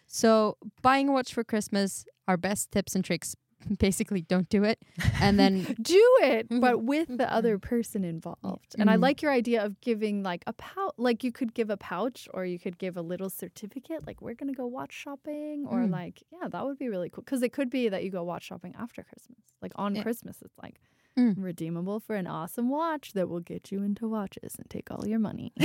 So 0.08 0.56
buying 0.82 1.08
a 1.08 1.12
watch 1.12 1.32
for 1.32 1.44
Christmas, 1.44 2.04
our 2.26 2.36
best 2.36 2.72
tips 2.72 2.96
and 2.96 3.04
tricks. 3.04 3.36
Basically, 3.78 4.22
don't 4.22 4.48
do 4.48 4.64
it, 4.64 4.82
and 5.20 5.38
then 5.38 5.76
Do 5.82 6.02
it, 6.22 6.46
but 6.50 6.82
with 6.82 7.08
the 7.16 7.30
other 7.32 7.58
person 7.58 8.04
involved. 8.04 8.74
And 8.78 8.90
I 8.90 8.96
Mhm. 8.96 9.02
like 9.02 9.22
your 9.22 9.30
idea 9.32 9.64
of 9.64 9.80
giving 9.80 10.22
like 10.22 10.42
a 10.46 10.52
pouch, 10.54 10.94
like 10.96 11.22
you 11.22 11.30
could 11.30 11.52
give 11.54 11.68
a 11.70 11.76
pouch 11.76 12.26
or 12.32 12.44
you 12.44 12.58
could 12.58 12.78
give 12.78 12.96
a 12.96 13.02
little 13.02 13.28
certificate, 13.30 14.06
like 14.06 14.20
we're 14.22 14.34
going 14.34 14.52
to 14.52 14.56
go 14.56 14.66
watch 14.66 14.92
shopping, 14.92 15.66
or 15.68 15.80
Mm. 15.80 15.90
like, 15.90 16.22
yeah, 16.32 16.48
that 16.48 16.64
would 16.64 16.78
be 16.78 16.88
really 16.88 17.10
cool. 17.10 17.22
Because 17.22 17.42
it 17.42 17.52
could 17.52 17.68
be 17.70 17.88
that 17.90 18.02
you 18.02 18.10
go 18.10 18.24
watch 18.24 18.44
shopping 18.44 18.74
after 18.78 19.02
Christmas. 19.02 19.38
Like 19.60 19.72
on 19.76 19.94
Yeah. 19.94 20.02
Christmas, 20.02 20.40
it's 20.42 20.56
like 20.62 20.80
Mm. 21.18 21.34
redeemable 21.42 22.00
for 22.00 22.14
an 22.16 22.26
awesome 22.26 22.68
watch 22.70 23.12
that 23.12 23.28
will 23.28 23.40
get 23.40 23.70
you 23.72 23.82
into 23.82 24.08
watches 24.08 24.54
and 24.56 24.70
take 24.70 24.90
all 24.90 25.06
your 25.06 25.18
money. 25.18 25.52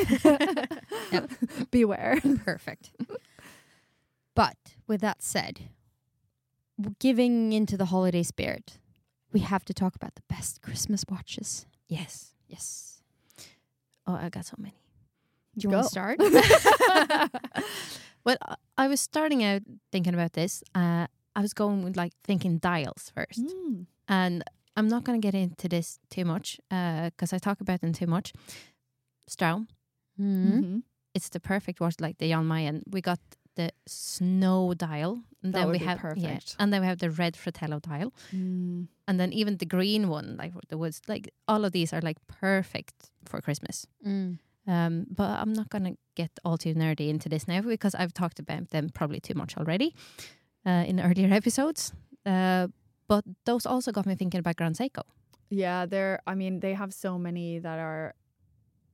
Beware. 1.72 2.20
perfect. 2.44 2.92
But 4.36 4.58
with 4.88 5.02
that 5.02 5.22
said, 5.24 5.56
w- 5.56 5.70
giving 7.00 7.54
into 7.54 7.78
the 7.78 7.86
holiday 7.86 8.24
spirit, 8.24 8.78
we 9.32 9.40
have 9.42 9.64
to 9.66 9.74
talk 9.74 9.96
about 9.96 10.16
the 10.16 10.22
best 10.30 10.62
Christmas 10.62 11.04
watches. 11.10 11.66
yes. 11.88 12.32
Yes. 12.48 13.02
Oh, 14.08 14.14
I 14.14 14.30
got 14.30 14.46
so 14.46 14.56
many. 14.60 14.76
Do 15.58 15.68
you 15.68 15.70
want 15.74 15.86
to 15.86 15.90
start? 15.90 16.20
Well, 18.24 18.38
I- 18.78 18.88
was 18.88 19.02
starting 19.02 19.44
out 19.44 19.62
thinking 19.92 20.14
about 20.16 20.34
this. 20.34 20.64
Uh, 20.74 21.06
I 21.36 21.42
was 21.42 21.54
going 21.54 21.84
with 21.84 21.96
like 21.96 22.14
thinking 22.24 22.58
dials 22.58 23.12
first. 23.14 23.44
Mm. 23.46 23.86
and 24.08 24.44
I'm 24.76 24.88
not 24.88 25.04
going 25.04 25.22
to 25.22 25.26
get 25.26 25.36
into 25.36 25.70
this 25.70 26.00
too 26.10 26.26
much 26.26 26.60
because 26.70 27.34
I 27.34 27.38
talk 27.38 27.62
about 27.62 27.82
them 27.82 27.94
too 27.94 28.08
much. 28.08 28.34
Straum, 29.28 29.68
Mhm. 30.20 30.60
Mhm. 30.60 30.84
it's 31.14 31.30
the 31.30 31.40
perfect 31.40 31.80
watch, 31.80 31.96
like 32.00 32.18
the 32.18 32.30
Jan 32.30 32.48
Mayen. 32.48 32.84
We 32.88 33.02
got 33.02 33.20
the 33.56 33.72
snow 33.88 34.74
dial, 34.74 35.24
and 35.44 35.54
That 35.54 35.60
then 35.62 35.72
we 35.72 35.78
have 35.80 36.00
yeah, 36.18 36.40
and 36.60 36.72
then 36.74 36.82
we 36.82 36.88
have 36.88 37.00
the 37.00 37.10
red 37.10 37.36
Fratello 37.36 37.80
dial, 37.80 38.14
Mm. 38.34 38.88
and 39.08 39.20
then 39.20 39.32
even 39.34 39.58
the 39.58 39.66
green 39.66 40.08
one, 40.10 40.36
like 40.38 40.54
the 40.70 40.78
woods. 40.78 41.02
Like 41.08 41.30
all 41.48 41.66
of 41.66 41.72
these 41.72 41.94
are 41.94 42.02
like 42.02 42.18
perfect 42.28 43.12
for 43.26 43.42
Christmas. 43.42 43.88
Mm. 44.06 44.40
Um, 44.68 45.06
but 45.16 45.30
I'm 45.42 45.54
not 45.54 45.70
going 45.70 45.84
to 45.84 45.98
get 46.16 46.32
all 46.44 46.58
too 46.58 46.74
nerdy 46.74 47.08
into 47.10 47.30
this 47.30 47.48
now 47.48 47.62
because 47.62 47.94
I've 47.94 48.14
talked 48.14 48.40
about 48.40 48.70
them 48.72 48.90
probably 48.90 49.20
too 49.20 49.36
much 49.36 49.58
already 49.58 49.94
uh, 50.66 50.84
in 50.88 51.00
earlier 51.00 51.32
episodes. 51.42 51.94
Uh, 52.26 52.68
but 53.08 53.24
those 53.46 53.68
also 53.68 53.92
got 53.92 54.06
me 54.08 54.16
thinking 54.16 54.40
about 54.40 54.56
Grand 54.56 54.76
Seiko. 54.76 55.04
Yeah, 55.52 55.86
they're. 55.86 56.20
I 56.26 56.34
mean, 56.36 56.60
they 56.60 56.74
have 56.74 56.92
so 56.94 57.20
many 57.20 57.60
that 57.60 57.78
are 57.80 58.16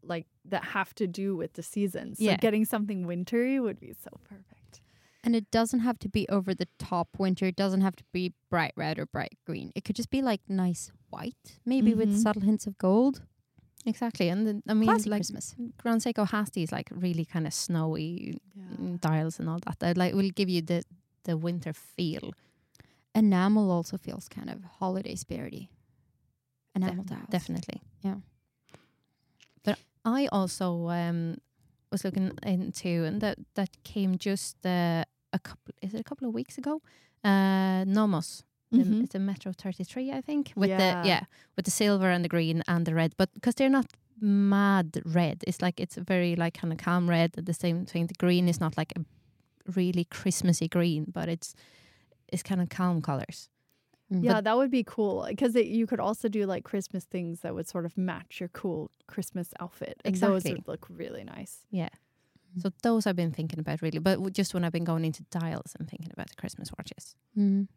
like 0.03 0.27
that 0.45 0.63
have 0.63 0.93
to 0.95 1.07
do 1.07 1.35
with 1.35 1.53
the 1.53 1.63
seasons. 1.63 2.17
So 2.17 2.25
Yeah. 2.25 2.37
getting 2.37 2.65
something 2.65 3.05
wintry 3.05 3.59
would 3.59 3.79
be 3.79 3.93
so 3.93 4.09
perfect. 4.23 4.81
And 5.23 5.35
it 5.35 5.51
doesn't 5.51 5.81
have 5.81 5.99
to 5.99 6.09
be 6.09 6.27
over 6.29 6.55
the 6.55 6.67
top 6.79 7.19
winter. 7.19 7.45
It 7.45 7.55
doesn't 7.55 7.81
have 7.81 7.95
to 7.97 8.03
be 8.11 8.33
bright 8.49 8.73
red 8.75 8.97
or 8.97 9.05
bright 9.05 9.37
green. 9.45 9.71
It 9.75 9.83
could 9.83 9.95
just 9.95 10.09
be 10.09 10.21
like 10.23 10.41
nice 10.49 10.91
white, 11.11 11.59
maybe 11.65 11.93
with 11.93 12.09
Mhm. 12.09 12.17
subtle 12.23 12.41
hints 12.41 12.65
of 12.65 12.77
gold. 12.79 13.21
Exactly, 13.85 14.29
and 14.29 14.45
then, 14.45 14.63
I 14.67 14.73
mean, 14.75 14.89
Classic 14.89 15.07
like 15.09 15.19
Christmas. 15.19 15.55
Grand 15.77 16.01
Seiko 16.01 16.27
has 16.27 16.49
these 16.51 16.71
like 16.71 16.89
really 16.91 17.25
kind 17.25 17.47
of 17.47 17.53
snowy 17.53 18.39
Yeah. 18.55 18.63
mm, 18.77 18.99
dials 19.01 19.39
and 19.39 19.49
all 19.49 19.59
that. 19.65 19.79
That 19.79 19.97
like 19.97 20.13
will 20.13 20.29
give 20.29 20.49
you 20.49 20.61
the 20.61 20.83
the 21.23 21.35
winter 21.37 21.73
feel. 21.73 22.31
Enamel 23.13 23.69
also 23.71 23.97
feels 23.97 24.27
kind 24.29 24.49
of 24.49 24.63
holiday 24.63 25.15
spirity. 25.15 25.69
Enamel 26.75 27.03
Def- 27.03 27.17
dials. 27.17 27.29
definitely. 27.29 27.81
Yeah. 28.01 28.17
I 30.05 30.27
also 30.31 30.87
um, 30.89 31.37
was 31.91 32.03
looking 32.03 32.31
into, 32.43 33.05
and 33.05 33.21
that 33.21 33.37
that 33.55 33.69
came 33.83 34.17
just 34.17 34.65
uh, 34.65 35.03
a 35.33 35.39
couple. 35.39 35.73
Is 35.81 35.93
it 35.93 35.99
a 35.99 36.03
couple 36.03 36.27
of 36.27 36.33
weeks 36.33 36.57
ago? 36.57 36.81
Uh, 37.23 37.83
Nomos. 37.85 38.43
The, 38.71 38.83
Mhm. 38.83 39.03
It's 39.03 39.15
a 39.15 39.19
Metro 39.19 39.51
33, 39.51 40.11
I 40.13 40.21
think, 40.21 40.53
with 40.55 40.69
Yeah. 40.69 40.77
the 41.01 41.07
yeah, 41.07 41.23
with 41.57 41.65
the 41.65 41.71
silver 41.71 42.09
and 42.09 42.23
the 42.23 42.29
green 42.29 42.63
and 42.67 42.85
the 42.85 42.93
red, 42.95 43.11
but 43.17 43.29
because 43.33 43.55
they're 43.55 43.69
not 43.69 43.85
mad 44.21 45.01
red, 45.05 45.43
it's 45.45 45.61
like 45.61 45.79
it's 45.83 45.97
a 45.97 46.03
very 46.03 46.35
like 46.37 46.53
kind 46.61 46.71
of 46.73 46.79
calm 46.79 47.09
red. 47.09 47.31
The 47.33 47.53
same 47.53 47.85
thing, 47.85 48.07
the 48.07 48.13
green 48.25 48.47
is 48.47 48.59
not 48.59 48.77
like 48.77 48.93
a 48.95 49.01
really 49.75 50.05
Christmassy 50.05 50.67
green, 50.69 51.05
but 51.13 51.27
it's 51.29 51.53
it's 52.33 52.43
kind 52.43 52.61
of 52.61 52.69
calm 52.69 53.01
colors. 53.01 53.49
Mm. 54.11 54.23
Yeah, 54.23 54.41
that 54.41 54.57
would 54.57 54.71
be 54.71 54.83
cool 54.83 55.25
because 55.27 55.55
you 55.55 55.87
could 55.87 55.99
also 55.99 56.27
do 56.27 56.45
like 56.45 56.63
Christmas 56.63 57.05
things 57.05 57.41
that 57.41 57.55
would 57.55 57.67
sort 57.67 57.85
of 57.85 57.97
match 57.97 58.39
your 58.39 58.49
cool 58.49 58.91
Christmas 59.07 59.53
outfit. 59.59 60.01
And 60.03 60.15
those 60.15 60.41
Exactly. 60.41 60.53
would 60.53 60.67
look 60.67 60.87
really 60.89 61.23
nice. 61.23 61.59
Yeah. 61.71 61.89
So 62.57 62.71
those 62.83 63.07
I've 63.07 63.15
been 63.15 63.31
thinking 63.31 63.59
about 63.59 63.81
really, 63.81 63.99
but 63.99 64.33
just 64.33 64.53
when 64.53 64.65
I've 64.65 64.73
been 64.73 64.83
going 64.83 65.05
into 65.05 65.23
dials, 65.31 65.73
I'm 65.79 65.85
thinking 65.85 66.11
about 66.11 66.27
the 66.29 66.35
Christmas 66.35 66.69
watches. 66.77 67.15
Mm. 67.37 67.67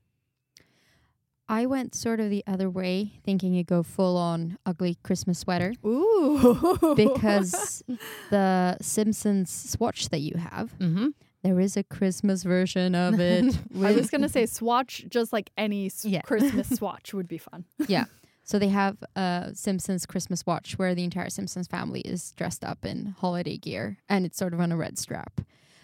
I 1.48 1.66
went 1.66 1.94
sort 1.94 2.20
of 2.20 2.30
the 2.30 2.42
other 2.46 2.70
way, 2.70 3.20
thinking 3.22 3.52
you 3.52 3.64
go 3.64 3.82
full 3.82 4.16
on 4.16 4.56
ugly 4.64 4.96
Christmas 5.02 5.40
sweater 5.40 5.74
Ooh. 5.86 6.94
because 6.96 7.82
the 8.30 8.78
Simpsons 8.80 9.50
swatch 9.50 10.08
that 10.08 10.20
you 10.20 10.38
have, 10.38 10.76
Mm-hmm. 10.78 11.08
There 11.44 11.60
is 11.60 11.76
a 11.76 11.84
Christmas 11.84 12.42
version 12.42 12.96
of 12.96 13.20
it. 13.20 13.44
I 13.76 13.78
was 13.78 13.94
with- 13.96 14.10
gonna 14.10 14.28
say 14.28 14.46
swatch, 14.46 15.04
just 15.08 15.32
like 15.32 15.50
any 15.56 15.86
s- 15.86 16.04
Yeah. 16.04 16.22
Christmas 16.22 16.68
swatch 16.78 17.14
would 17.14 17.28
be 17.28 17.38
fun. 17.38 17.64
yeah. 17.86 18.06
So 18.46 18.58
they 18.58 18.68
have 18.68 19.02
a 19.16 19.52
Simpsons 19.54 20.04
Christmas 20.04 20.44
watch 20.44 20.78
where 20.78 20.94
the 20.94 21.02
entire 21.02 21.30
Simpsons 21.30 21.66
family 21.66 22.02
is 22.02 22.32
dressed 22.32 22.62
up 22.62 22.84
in 22.84 23.14
holiday 23.18 23.56
gear 23.56 23.96
and 24.06 24.26
it's 24.26 24.36
sort 24.36 24.52
of 24.52 24.60
on 24.60 24.70
a 24.70 24.76
red 24.76 24.98
strap. 24.98 25.40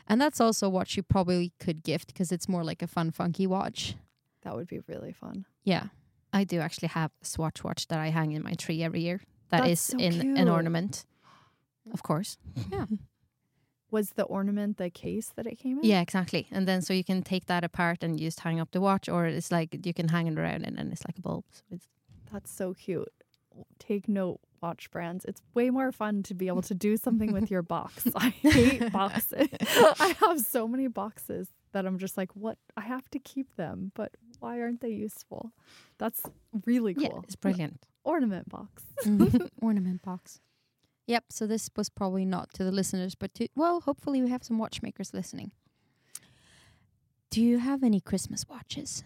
And 0.07 0.21
that's 0.21 0.43
also 0.43 0.67
a 0.67 0.69
watch 0.69 0.95
you 0.95 1.03
probably 1.03 1.55
could 1.59 1.83
gift 1.83 2.09
because 2.09 2.31
it's 2.31 2.51
more 2.51 2.63
like 2.63 2.83
a 2.83 2.87
fun, 2.87 3.13
funky 3.13 3.47
watch. 3.47 3.95
That 4.43 4.57
would 4.57 4.69
be 4.69 4.81
really 4.89 5.15
fun. 5.15 5.47
Yeah. 5.65 5.85
I 6.35 6.45
do 6.45 6.61
actually 6.61 6.89
have 6.89 7.13
a 7.23 7.25
Swatch 7.25 7.65
watch 7.65 7.89
that 7.89 7.99
I 7.99 8.09
hang 8.11 8.33
in 8.33 8.43
my 8.43 8.53
tree 8.53 8.83
every 8.83 9.01
year. 9.01 9.23
That 9.49 9.67
is 9.67 9.81
That's 9.87 9.93
so 9.93 9.99
in 9.99 10.13
cute. 10.21 10.39
an 10.39 10.49
ornament, 10.51 11.07
of 11.95 12.03
course. 12.03 12.37
Was 13.91 14.11
the 14.11 14.25
ornament 14.25 14.77
the 14.77 14.91
case 14.91 15.33
that 15.37 15.47
it 15.47 15.57
came 15.59 15.79
in? 15.79 15.85
Yeah, 15.85 16.01
exactly. 16.01 16.47
And 16.51 16.67
then 16.69 16.83
so 16.83 16.93
you 16.93 17.05
can 17.05 17.23
take 17.23 17.47
that 17.47 17.65
apart 17.65 18.03
and 18.03 18.19
just 18.19 18.41
hang 18.41 18.61
up 18.61 18.71
the 18.73 18.81
watch, 18.81 19.09
or 19.09 19.27
it's 19.27 19.51
like 19.51 19.85
you 19.85 19.93
can 19.95 20.09
hang 20.09 20.27
it 20.29 20.39
around 20.39 20.65
and, 20.65 20.79
and 20.79 20.93
it's 20.93 21.05
like 21.07 21.19
a 21.19 21.21
bulb. 21.21 21.45
So 21.51 21.63
it's, 21.73 21.87
That's 22.33 22.51
so 22.53 22.75
cute. 22.75 23.13
Take 23.79 24.09
note, 24.09 24.41
watch 24.63 24.91
brands. 24.91 25.25
It's 25.25 25.43
way 25.55 25.71
more 25.71 25.91
fun 25.93 26.23
to 26.25 26.35
be 26.35 26.47
able 26.47 26.63
to 26.63 26.75
do 26.75 26.97
something 26.97 27.33
with 27.33 27.51
your 27.51 27.63
box. 27.63 28.07
I 28.15 28.29
hate 28.29 28.93
boxes. 28.93 29.49
I 29.99 30.15
have 30.21 30.41
so 30.41 30.69
many 30.69 30.87
boxes 30.87 31.49
that 31.73 31.87
I'm 31.87 31.99
just 31.99 32.17
like, 32.17 32.35
what? 32.35 32.59
I 32.77 32.83
have 32.83 33.09
to 33.11 33.19
keep 33.19 33.57
them, 33.57 33.93
but 33.95 34.13
why 34.39 34.61
aren't 34.61 34.81
they 34.81 34.91
useful? 34.91 35.53
That's 35.99 36.23
really 36.65 36.95
cool. 36.95 37.03
yeah, 37.03 37.21
it's 37.25 37.37
brilliant. 37.37 37.87
Ornament 38.05 38.49
box. 38.49 38.85
Mm-hmm. 39.05 39.47
Ornament 39.67 40.03
box. 40.03 40.41
Yep. 41.11 41.25
So 41.31 41.47
this 41.49 41.69
was 41.77 41.89
probably 41.89 42.25
not 42.25 42.55
to 42.55 42.63
the 42.63 42.71
listeners, 42.71 43.17
but 43.17 43.35
to, 43.35 43.49
well, 43.57 43.81
hopefully 43.81 44.23
we 44.23 44.31
have 44.31 44.45
some 44.45 44.59
watchmakers 44.59 45.13
listening. 45.13 45.51
Do 47.31 47.43
you 47.43 47.59
have 47.59 47.83
any 47.83 48.01
Christmas 48.01 48.47
watches? 48.49 49.03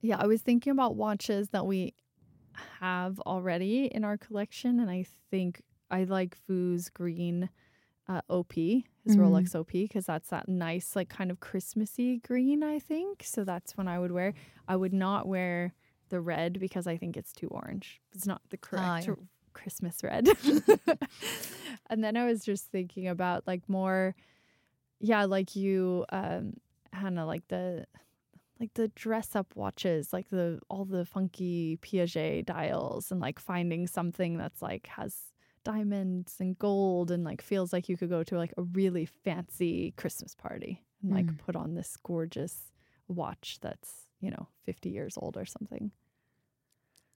Yeah, 0.00 0.18
I 0.20 0.26
was 0.26 0.40
thinking 0.40 0.70
about 0.70 0.94
watches 0.94 1.48
that 1.48 1.66
we 1.66 1.94
have 2.78 3.18
already 3.20 3.86
in 3.86 4.04
our 4.04 4.16
collection, 4.16 4.78
and 4.78 4.88
I 4.88 5.04
think 5.32 5.62
I 5.90 6.04
like 6.04 6.36
Foo's 6.36 6.88
green 6.90 7.50
uh, 8.08 8.20
OP, 8.30 8.52
his 8.54 9.16
Mm. 9.16 9.16
Rolex 9.18 9.54
OP, 9.56 9.72
because 9.72 10.06
that's 10.06 10.28
that 10.30 10.48
nice, 10.48 10.94
like 10.94 11.08
kind 11.08 11.30
of 11.32 11.40
Christmassy 11.40 12.18
green, 12.18 12.62
I 12.62 12.78
think. 12.78 13.22
So 13.24 13.42
that's 13.42 13.76
when 13.76 13.88
I 13.88 13.98
would 13.98 14.12
wear. 14.12 14.32
I 14.68 14.76
would 14.76 14.92
not 14.94 15.26
wear 15.26 15.74
the 16.08 16.20
red 16.20 16.60
because 16.60 16.86
I 16.86 16.96
think 16.96 17.16
it's 17.16 17.32
too 17.32 17.48
orange. 17.48 18.00
It's 18.14 18.26
not 18.26 18.42
the 18.50 18.56
correct 18.58 18.84
Ah, 18.86 18.98
yeah. 18.98 19.08
r- 19.10 19.18
Christmas 19.62 20.02
red. 20.02 20.28
and 21.90 22.02
then 22.04 22.16
I 22.16 22.26
was 22.26 22.44
just 22.44 22.70
thinking 22.70 23.08
about 23.08 23.46
like 23.46 23.68
more, 23.68 24.14
yeah, 25.00 25.24
like 25.24 25.56
you, 25.56 26.04
um, 26.10 26.54
Hanna, 26.92 27.26
like 27.26 27.46
the 27.48 27.86
like 28.60 28.74
the 28.74 28.88
dress 28.88 29.36
up 29.36 29.54
watches, 29.54 30.12
like 30.12 30.28
the 30.30 30.58
all 30.68 30.84
the 30.84 31.04
funky 31.04 31.78
Piaget 31.82 32.46
dials, 32.46 33.10
and 33.12 33.20
like 33.20 33.38
finding 33.38 33.86
something 33.86 34.36
that's 34.36 34.60
like 34.62 34.86
has 34.88 35.14
diamonds 35.64 36.36
and 36.40 36.58
gold 36.58 37.10
and 37.10 37.24
like 37.24 37.42
feels 37.42 37.72
like 37.72 37.88
you 37.88 37.96
could 37.96 38.08
go 38.08 38.22
to 38.24 38.36
like 38.38 38.54
a 38.56 38.62
really 38.62 39.04
fancy 39.04 39.92
Christmas 39.96 40.34
party 40.34 40.82
and 41.02 41.12
like 41.12 41.26
Mm. 41.26 41.38
put 41.38 41.54
on 41.56 41.74
this 41.74 41.96
gorgeous 42.02 42.72
watch 43.06 43.58
that's 43.60 43.90
you 44.20 44.30
know 44.30 44.48
50 44.64 44.88
years 44.90 45.16
old 45.16 45.36
or 45.36 45.44
something. 45.44 45.92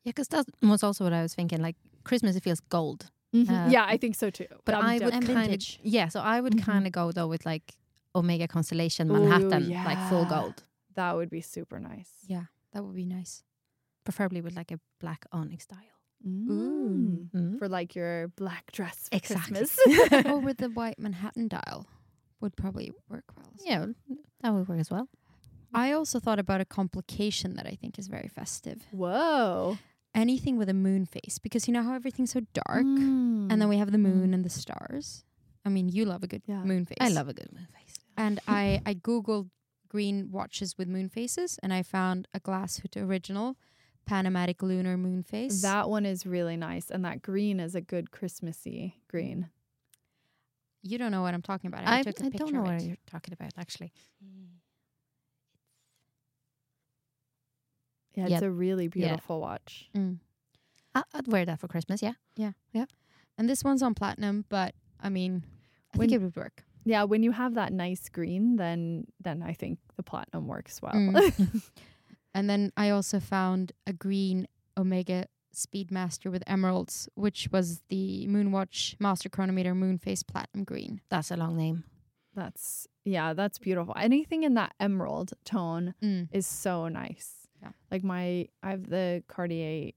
Yeah, 0.05 0.11
because 0.11 0.29
that 0.29 0.47
was 0.63 0.83
also 0.83 1.05
what 1.05 1.13
I 1.13 1.23
was 1.23 1.35
thinking. 1.35 1.63
Like 1.63 1.77
Christmas, 2.05 2.37
it 2.37 2.43
feels 2.43 2.61
gold. 2.61 3.11
Uh, 3.35 3.69
yeah, 3.71 3.85
I 3.89 3.97
think 3.97 4.15
so 4.15 4.29
too. 4.31 4.47
But 4.67 4.75
I'm 4.75 4.85
I 4.85 4.99
would 4.99 5.13
kind 5.27 5.55
of 5.55 5.63
yeah. 5.83 6.09
So 6.09 6.21
I 6.21 6.41
would 6.41 6.55
Mhm. 6.55 6.63
kind 6.65 6.87
of 6.87 6.93
go 6.93 7.13
though 7.13 7.29
with 7.29 7.47
like 7.47 7.75
Omega 8.15 8.47
Constellation 8.47 9.11
Ooh, 9.11 9.15
Manhattan, 9.15 9.71
like 9.85 9.99
full 10.11 10.27
gold, 10.27 10.65
that 10.97 11.17
would 11.17 11.31
be 11.31 11.41
super 11.41 11.79
nice. 11.81 12.11
Yeah, 12.27 12.45
that 12.73 12.85
would 12.85 12.95
be 12.95 13.07
nice. 13.07 13.43
preferably 14.05 14.41
with 14.43 14.55
like 14.57 14.71
a 14.73 14.81
black 15.01 15.25
onyx 15.33 15.65
dial. 15.67 15.79
Mm. 16.27 17.29
Mm. 17.35 17.59
For 17.59 17.69
like 17.69 17.95
your 17.95 18.29
black 18.29 18.71
dress 18.73 19.09
for 19.09 19.17
Exactly. 19.17 19.59
Christmas. 19.59 20.25
or 20.27 20.41
with 20.41 20.59
the 20.59 20.69
white 20.71 20.99
Manhattan 20.99 21.49
dial 21.49 21.87
would 22.41 22.55
probably 22.57 22.91
work 23.09 23.25
well. 23.37 23.47
as 23.55 23.65
Yeah, 23.65 23.87
that 24.43 24.53
would 24.53 24.69
work 24.69 24.81
as 24.81 24.91
well. 24.91 25.09
I 25.75 25.93
also 25.93 26.21
thought 26.21 26.39
about 26.39 26.61
a 26.61 26.65
complication 26.65 27.55
that 27.55 27.67
I 27.67 27.77
think 27.81 27.99
is 27.99 28.09
very 28.09 28.29
festive. 28.29 28.83
Whoa. 28.91 29.79
Anything 30.15 30.59
with 30.59 30.69
a 30.69 30.75
moon 30.75 31.07
face, 31.07 31.39
because 31.39 31.67
you 31.67 31.73
know 31.73 31.83
how 31.83 31.95
everything's 31.95 32.33
so 32.33 32.41
dark, 32.53 32.85
Mm. 32.85 33.51
and 33.51 33.61
then 33.61 33.69
we 33.69 33.79
have 33.79 33.91
the 33.93 33.99
moon 33.99 34.35
and 34.35 34.45
the 34.45 34.51
stars. 34.51 35.25
I 35.65 35.69
mean, 35.71 35.89
you 35.89 36.05
love 36.05 36.23
a 36.23 36.27
good 36.27 36.43
Yeah. 36.47 36.63
moon 36.65 36.85
face. 36.85 36.99
I 37.01 37.09
love 37.09 37.29
a 37.29 37.35
good 37.35 37.51
moon 37.53 37.67
face. 37.73 37.95
And 38.17 38.39
I 38.49 38.83
I 38.85 38.95
googled 38.95 39.49
green 39.89 40.31
watches 40.31 40.77
with 40.77 40.89
moon 40.89 41.09
faces, 41.09 41.59
and 41.63 41.73
I 41.73 41.83
found 41.83 42.29
a 42.35 42.41
Glashütte 42.41 43.01
Original 43.01 43.57
PanoMatic 44.07 44.61
lunar 44.63 44.97
moon 44.97 45.23
face. 45.23 45.63
That 45.63 45.89
one 45.89 46.05
is 46.05 46.27
really 46.27 46.57
nice, 46.57 46.91
and 46.91 47.05
that 47.05 47.23
green 47.23 47.61
is 47.61 47.75
a 47.75 47.81
good 47.81 48.11
Christmassy 48.11 48.97
green. 49.09 49.49
you 50.85 50.99
don't 50.99 51.13
know 51.13 51.23
what 51.23 51.33
I'm 51.33 51.43
talking 51.43 51.69
about. 51.69 51.87
I, 51.87 52.01
I, 52.01 52.03
took 52.03 52.19
a 52.21 52.25
I 52.27 52.31
picture 52.31 52.39
don't 52.45 52.53
know 52.55 52.63
what 52.63 52.83
you're 52.83 52.97
talking 53.07 53.33
about 53.33 53.53
actually. 53.57 53.93
Yeah, 54.21 54.49
Yeah. 58.15 58.27
it's 58.29 58.43
a 58.43 58.51
really 58.51 58.89
beautiful 58.89 59.41
watch. 59.41 59.89
Mm. 59.97 60.19
I, 60.95 61.03
I'd 61.15 61.29
wear 61.29 61.45
that 61.47 61.59
for 61.61 61.69
Christmas. 61.69 62.03
Yeah. 62.03 62.13
Yeah. 62.37 62.53
Yeah. 62.73 62.85
And 63.39 63.49
this 63.49 63.65
one's 63.65 63.83
on 63.83 63.95
platinum, 63.95 64.45
but 64.49 64.75
I 65.01 65.09
mean, 65.09 65.45
I 65.95 65.99
When- 65.99 66.09
think 66.09 66.21
it 66.21 66.25
would 66.25 66.37
work. 66.37 66.65
Yeah, 66.85 67.05
when 67.05 67.23
you 67.23 67.31
have 67.31 67.55
that 67.55 67.73
nice 67.73 68.09
green, 68.09 68.57
then 68.57 69.07
then 69.21 69.41
I 69.43 69.53
think 69.53 69.79
the 69.97 70.03
platinum 70.03 70.49
works 70.49 70.81
well. 70.83 70.93
Mm. 70.93 71.63
And 72.35 72.49
then 72.49 72.73
I 72.79 72.89
also 72.91 73.21
found 73.21 73.73
a 73.87 73.93
green 73.93 74.49
Omega 74.79 75.27
Speedmaster 75.55 76.31
with 76.31 76.43
emeralds, 76.47 77.07
which 77.15 77.49
was 77.53 77.83
the 77.91 78.27
Moonwatch 78.27 78.97
Master 78.99 79.29
Chronometer 79.29 79.75
Moonface 79.75 80.27
Platinum 80.27 80.65
Green. 80.65 81.03
That's 81.11 81.31
a 81.31 81.37
long 81.37 81.57
name. 81.59 81.85
that's 82.35 82.87
yeah, 83.05 83.35
that's 83.35 83.59
beautiful. 83.59 83.95
Anything 83.99 84.45
in 84.45 84.55
that 84.55 84.73
emerald 84.81 85.33
tone 85.45 85.95
Mm. 86.03 86.29
is 86.33 86.47
so 86.47 86.89
nice. 86.89 87.42
Yeah. 87.63 87.71
Like 87.91 88.03
my 88.05 88.49
I 88.63 88.71
have 88.71 88.89
the 88.91 89.23
Cartier 89.29 89.93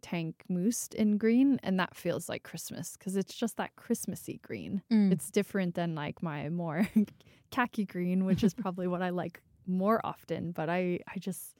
Tank 0.00 0.44
Must 0.48 0.94
in 0.94 1.16
green 1.18 1.60
and 1.62 1.78
that 1.78 1.94
feels 1.96 2.28
like 2.28 2.42
Christmas 2.42 2.96
because 2.98 3.16
it's 3.16 3.34
just 3.34 3.56
that 3.58 3.76
Christmassy 3.76 4.40
green. 4.42 4.82
Mm. 4.90 5.12
It's 5.12 5.30
different 5.30 5.74
than 5.74 5.94
like 5.94 6.22
my 6.22 6.48
more 6.48 6.88
khaki 7.50 7.84
green, 7.84 8.24
which 8.24 8.42
is 8.42 8.54
probably 8.64 8.88
what 8.88 9.02
I 9.02 9.10
like 9.10 9.40
more 9.66 10.00
often, 10.04 10.52
but 10.52 10.68
I 10.68 11.00
I 11.14 11.18
just 11.18 11.58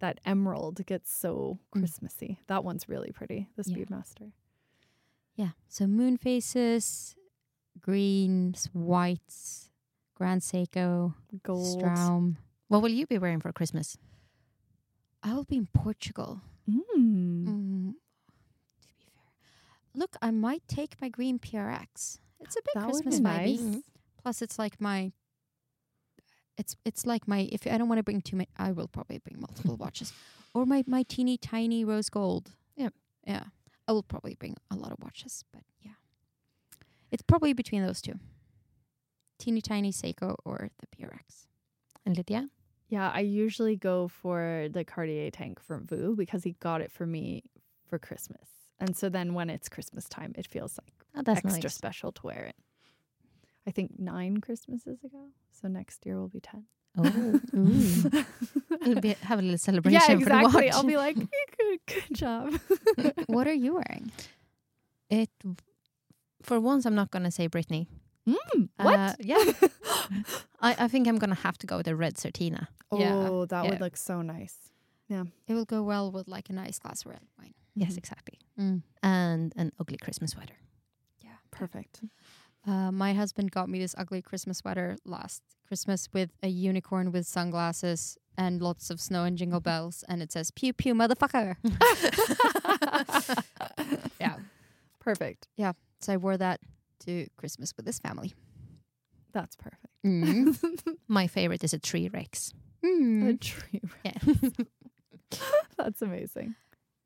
that 0.00 0.20
emerald 0.24 0.84
gets 0.86 1.12
so 1.12 1.58
Mm. 1.74 1.80
Christmassy. 1.80 2.38
That 2.46 2.62
one's 2.64 2.88
really 2.88 3.10
pretty, 3.12 3.48
the 3.56 3.64
Yeah. 3.66 3.76
Speedmaster. 3.76 4.32
Yeah. 5.34 5.50
So 5.68 5.86
moon 5.86 6.16
faces, 6.16 7.14
greens, 7.80 8.68
whites, 8.72 9.70
Grand 10.14 10.40
Seiko, 10.42 11.14
Gold. 11.42 11.78
Straum. 11.78 12.38
What 12.68 12.82
will 12.82 12.88
you 12.90 13.06
be 13.06 13.18
wearing 13.18 13.40
for 13.40 13.52
Christmas? 13.52 13.96
I'll 15.22 15.44
be 15.44 15.56
in 15.56 15.68
Portugal. 15.72 16.40
Mm. 16.70 16.80
Mm. 16.92 17.92
To 18.82 18.88
be 18.88 19.04
fair, 19.12 19.22
look, 19.94 20.16
I 20.22 20.30
might 20.30 20.62
take 20.68 21.00
my 21.00 21.08
green 21.08 21.38
PRX. 21.38 22.18
It's 22.40 22.56
a 22.56 22.60
big 22.62 22.74
That 22.74 22.84
Christmas 22.84 23.20
nice. 23.20 23.78
Plus, 24.22 24.42
it's 24.42 24.58
like 24.58 24.80
my. 24.80 25.12
It's 26.56 26.76
it's 26.84 27.06
like 27.06 27.28
my 27.28 27.48
if 27.52 27.66
I 27.66 27.78
don't 27.78 27.88
want 27.88 28.00
to 28.00 28.02
bring 28.02 28.20
too 28.20 28.36
many, 28.36 28.48
I 28.56 28.72
will 28.72 28.88
probably 28.88 29.18
bring 29.18 29.40
multiple 29.40 29.76
watches, 29.80 30.12
or 30.54 30.66
my 30.66 30.82
my 30.86 31.04
teeny 31.04 31.36
tiny 31.36 31.84
rose 31.84 32.10
gold. 32.10 32.50
Yep. 32.76 32.94
Yeah, 33.26 33.44
I 33.86 33.92
will 33.92 34.02
probably 34.02 34.34
bring 34.34 34.56
a 34.70 34.74
lot 34.74 34.90
of 34.90 34.98
watches, 35.00 35.44
but 35.52 35.62
yeah, 35.80 35.92
it's 37.12 37.22
probably 37.22 37.52
between 37.52 37.86
those 37.86 38.00
two. 38.00 38.14
Teeny 39.38 39.60
tiny 39.60 39.92
Seiko 39.92 40.34
or 40.44 40.70
the 40.80 40.86
PRX. 40.88 41.46
And 42.04 42.16
Lydia? 42.16 42.48
Yeah, 42.88 43.10
I 43.12 43.20
usually 43.20 43.76
go 43.76 44.08
for 44.08 44.68
the 44.70 44.84
Cartier 44.84 45.30
tank 45.30 45.60
from 45.60 45.86
Vu 45.86 46.14
because 46.16 46.44
he 46.44 46.52
got 46.60 46.80
it 46.80 46.90
for 46.90 47.04
me 47.06 47.42
for 47.86 47.98
Christmas. 47.98 48.48
And 48.80 48.96
so 48.96 49.08
then 49.08 49.34
when 49.34 49.50
it's 49.50 49.68
Christmas 49.68 50.08
time, 50.08 50.32
it 50.36 50.46
feels 50.46 50.78
like 50.82 50.92
Oh, 51.16 51.22
that's 51.22 51.38
extra 51.44 51.62
nice. 51.64 51.74
special 51.74 52.12
to 52.12 52.22
wear 52.26 52.44
it. 52.44 52.56
I 53.66 53.70
think 53.72 53.98
nine 53.98 54.38
Christmases 54.40 55.02
ago. 55.04 55.26
So 55.60 55.68
next 55.68 56.06
year 56.06 56.16
will 56.18 56.28
be 56.28 56.40
10. 56.40 56.64
Oh, 56.96 57.40
You'll 58.86 59.00
be, 59.00 59.08
have 59.22 59.38
a 59.38 59.42
little 59.42 59.58
celebration 59.58 60.00
yeah, 60.00 60.06
for 60.06 60.30
the 60.30 60.38
exactly. 60.38 60.64
watch. 60.66 60.74
I'll 60.74 60.84
be 60.84 60.96
like, 60.96 61.16
good, 61.58 61.80
good 61.86 62.04
job. 62.12 62.58
what 63.26 63.46
are 63.46 63.52
you 63.52 63.74
wearing? 63.74 64.10
it. 65.10 65.30
For 66.42 66.60
once, 66.60 66.86
I'm 66.86 66.94
not 66.94 67.10
going 67.10 67.24
to 67.24 67.30
say 67.30 67.48
Britney. 67.48 67.86
Mm, 68.28 68.68
what? 68.76 68.98
Uh, 68.98 69.14
yeah. 69.20 69.38
I, 70.60 70.76
I 70.84 70.88
think 70.88 71.08
I'm 71.08 71.18
going 71.18 71.30
to 71.30 71.40
have 71.42 71.56
to 71.58 71.66
go 71.66 71.76
with 71.78 71.88
a 71.88 71.96
red 71.96 72.14
Certina. 72.16 72.68
Yeah, 72.92 73.14
oh, 73.28 73.46
that 73.46 73.64
yeah. 73.64 73.70
would 73.70 73.80
look 73.80 73.96
so 73.96 74.22
nice. 74.22 74.56
Yeah. 75.08 75.24
It 75.46 75.54
will 75.54 75.64
go 75.64 75.82
well 75.82 76.10
with 76.12 76.28
like 76.28 76.50
a 76.50 76.52
nice 76.52 76.78
glass 76.78 77.04
of 77.04 77.12
red 77.12 77.20
wine. 77.38 77.54
Yes, 77.74 77.94
Mhm. 77.94 77.98
exactly. 77.98 78.38
Mm. 78.58 78.82
And 79.02 79.52
an 79.56 79.72
ugly 79.80 79.96
Christmas 79.96 80.32
sweater. 80.32 80.56
Yeah. 81.22 81.36
Perfect. 81.50 82.00
Uh, 82.66 82.92
my 82.92 83.14
husband 83.14 83.50
got 83.50 83.68
me 83.68 83.78
this 83.78 83.94
ugly 83.96 84.20
Christmas 84.20 84.58
sweater 84.58 84.96
last 85.04 85.42
Christmas 85.66 86.08
with 86.12 86.30
a 86.42 86.48
unicorn 86.48 87.12
with 87.12 87.26
sunglasses 87.26 88.18
and 88.36 88.60
lots 88.60 88.90
of 88.90 89.00
snow 89.00 89.24
and 89.24 89.38
jingle 89.38 89.60
bells, 89.60 90.04
and 90.08 90.22
it 90.22 90.32
says 90.32 90.50
"pew 90.50 90.72
pew, 90.72 90.94
motherfucker." 90.94 91.56
yeah. 94.20 94.36
Perfect. 95.00 95.48
Yeah. 95.56 95.72
So 96.00 96.12
I 96.12 96.16
wore 96.16 96.36
that 96.36 96.60
to 97.00 97.26
Christmas 97.36 97.72
with 97.76 97.86
his 97.86 97.98
family. 97.98 98.34
That's 99.32 99.56
perfect. 99.56 99.86
Mm. 100.06 100.58
My 101.08 101.26
favorite 101.26 101.62
is 101.64 101.72
a 101.74 101.78
tree 101.78 102.08
rex. 102.08 102.52
A 102.82 102.86
Mm. 102.86 103.40
tree. 103.40 103.80
Yeah. 104.04 104.12
That's 105.76 106.02
amazing. 106.02 106.54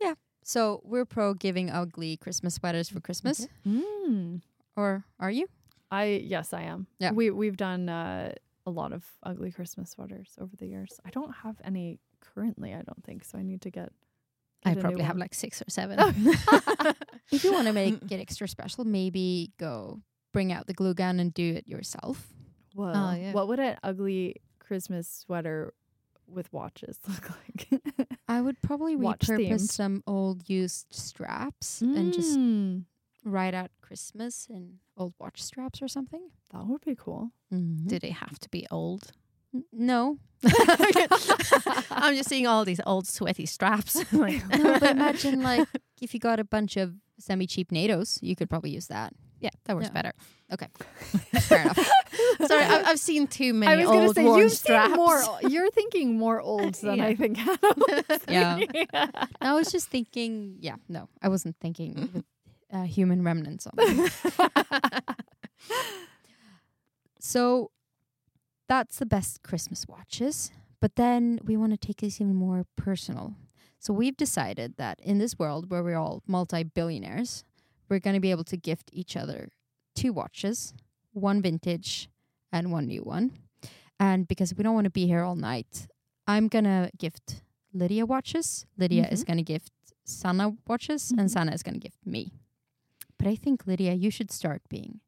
Yeah. 0.01 0.15
So 0.45 0.81
we're 0.85 1.05
pro 1.05 1.35
giving 1.35 1.71
ugly 1.71 2.17
Christmas 2.17 2.55
sweaters 2.55 2.89
for 2.89 3.01
Christmas, 3.01 3.47
Mm. 3.67 4.43
or 4.77 5.05
are 5.19 5.31
you? 5.31 5.47
I 5.91 6.05
yes, 6.25 6.53
I 6.53 6.63
am. 6.63 6.87
Yeah. 6.99 7.13
We 7.13 7.31
we've 7.31 7.57
done 7.57 7.89
uh, 7.89 8.33
a 8.67 8.71
lot 8.71 8.93
of 8.93 9.05
ugly 9.23 9.51
Christmas 9.53 9.91
sweaters 9.91 10.31
over 10.41 10.55
the 10.57 10.67
years. 10.67 11.01
I 11.05 11.11
don't 11.11 11.33
have 11.43 11.57
any 11.65 11.99
currently. 12.21 12.73
I 12.75 12.83
don't 12.83 13.03
think 13.05 13.25
so. 13.25 13.39
I 13.39 13.43
need 13.43 13.61
to 13.63 13.71
get. 13.71 13.93
I 14.65 14.71
get 14.71 14.73
a 14.73 14.77
new 14.77 14.81
probably 14.83 15.05
have 15.05 15.17
like 15.17 15.35
six 15.35 15.61
or 15.63 15.69
seven. 15.71 15.99
If 17.33 17.45
you 17.45 17.53
want 17.53 17.67
to 17.67 17.73
make 17.73 17.95
it 18.11 18.21
extra 18.21 18.47
special, 18.47 18.85
maybe 18.85 19.53
go 19.59 20.01
bring 20.33 20.53
out 20.53 20.67
the 20.67 20.75
glue 20.75 20.93
gun 20.93 21.19
and 21.19 21.33
do 21.33 21.55
it 21.55 21.67
yourself. 21.67 22.29
Whoa. 22.75 22.93
Oh, 22.95 23.15
yeah. 23.15 23.33
What 23.33 23.49
would 23.49 23.59
an 23.59 23.77
ugly 23.83 24.37
Christmas 24.59 25.09
sweater 25.09 25.73
with 26.27 26.53
watches 26.53 26.99
look 27.09 27.31
like? 27.31 27.81
I 28.29 28.41
would 28.43 28.61
probably 28.61 28.97
Watch 28.97 29.21
repurpose 29.21 29.49
themed. 29.49 29.71
some 29.71 30.03
old 30.07 30.49
used 30.49 30.87
straps 30.91 31.81
and 31.81 32.13
just 32.13 32.39
Mm, 32.39 32.85
write 33.25 33.55
out 33.55 33.71
Christmas 33.81 34.47
in 34.51 34.79
old 34.97 35.15
watch 35.19 35.43
straps 35.43 35.81
or 35.81 35.89
something. 35.89 36.31
that 36.53 36.67
would 36.67 36.85
be 36.85 36.95
cool. 36.95 37.31
Do 37.51 37.99
they 37.99 38.11
have 38.11 38.39
to 38.41 38.49
be 38.51 38.67
old? 38.71 39.13
No, 39.73 40.19
I'm 41.91 42.15
just 42.17 42.29
seeing 42.29 42.47
all 42.47 42.65
these 42.65 42.81
old 42.87 43.07
sweaty 43.07 43.47
straps. 43.47 44.03
Like- 44.13 44.47
no, 44.59 44.79
but 44.79 44.91
imagine 44.91 45.43
like 45.51 45.69
if 46.01 46.15
you 46.15 46.21
got 46.21 46.41
a 46.41 46.45
bunch 46.45 46.77
of 46.77 46.95
semi-cheap 47.19 47.71
NATOs, 47.71 48.19
you 48.23 48.35
could 48.35 48.49
probably 48.51 48.71
use 48.71 48.87
that. 48.89 49.13
Yeah, 49.41 49.51
that 49.65 49.75
works 49.77 49.89
Yeah. 49.89 49.93
better. 49.93 50.13
Okay, 50.53 50.69
fair 51.41 51.63
enough. 51.63 51.79
Sorry, 52.47 52.63
I, 52.63 52.83
I've 52.87 52.99
seen 53.01 53.27
too 53.27 53.53
many 53.53 53.73
I 53.73 53.77
was 53.77 53.87
going 53.87 54.01
old 54.05 54.15
to 54.15 54.21
say 54.21 54.25
worn 54.25 54.39
you've 54.41 54.53
straps. 54.53 54.89
seen 54.89 54.97
more. 54.97 55.23
You're 55.49 55.71
thinking 55.71 56.17
more 56.17 56.41
old 56.41 56.75
than 56.77 56.99
Yeah. 56.99 57.07
I 57.07 57.15
think. 57.17 57.39
Was 57.39 58.21
Yeah. 58.29 58.61
I 59.41 59.53
was 59.55 59.73
just 59.73 59.89
thinking. 59.89 60.57
Yeah, 60.61 60.77
no, 60.89 61.09
I 61.21 61.29
wasn't 61.29 61.57
thinking 61.61 62.09
with 62.13 62.25
uh, 62.73 62.85
human 62.85 63.23
remnants 63.25 63.67
on. 63.67 64.09
so 67.19 67.71
that's 68.73 68.97
the 68.97 69.05
best 69.05 69.43
Christmas 69.43 69.87
watches. 69.87 70.51
But 70.81 70.97
then 70.97 71.39
we 71.45 71.59
want 71.59 71.73
to 71.73 71.77
take 71.77 71.99
this 71.99 72.23
even 72.23 72.35
more 72.35 72.65
personal. 72.75 73.35
So 73.79 73.93
we've 73.93 74.17
decided 74.17 74.79
that 74.79 74.99
in 75.01 75.19
this 75.19 75.39
world 75.39 75.71
where 75.71 75.83
we're 75.83 75.99
all 75.99 76.23
multi-billionaires, 76.27 77.45
we're 77.91 77.99
going 77.99 78.15
to 78.15 78.21
be 78.21 78.31
able 78.31 78.45
to 78.45 78.57
gift 78.57 78.89
each 78.91 79.15
other 79.15 79.51
two 79.95 80.15
watches, 80.15 80.73
one 81.13 81.43
vintage 81.43 82.09
and 82.51 82.73
one 82.73 82.87
new 82.87 83.03
one. 83.03 83.33
And 84.01 84.27
because 84.27 84.55
we 84.55 84.65
don't 84.65 84.75
want 84.75 84.87
to 84.87 84.91
be 84.91 85.07
here 85.07 85.23
all 85.23 85.37
night, 85.37 85.87
I'm 86.27 86.49
going 86.49 86.65
to 86.65 86.91
gift 86.97 87.43
Lydia 87.75 88.07
watches. 88.07 88.65
Lydia 88.79 89.07
is 89.11 89.21
mm-hmm. 89.21 89.33
going 89.33 89.45
to 89.45 89.53
gift 89.53 89.73
Sanna 90.05 90.57
watches 90.67 91.11
and 91.11 91.21
mm-hmm. 91.21 91.27
Sanna 91.29 91.53
is 91.53 91.63
going 91.63 91.75
to 91.75 91.81
gift 91.81 92.07
me. 92.07 92.33
But 93.19 93.29
I 93.29 93.37
think 93.37 93.67
Lydia, 93.67 93.93
you 93.93 94.11
should 94.11 94.31
start 94.31 94.63
being 94.71 95.01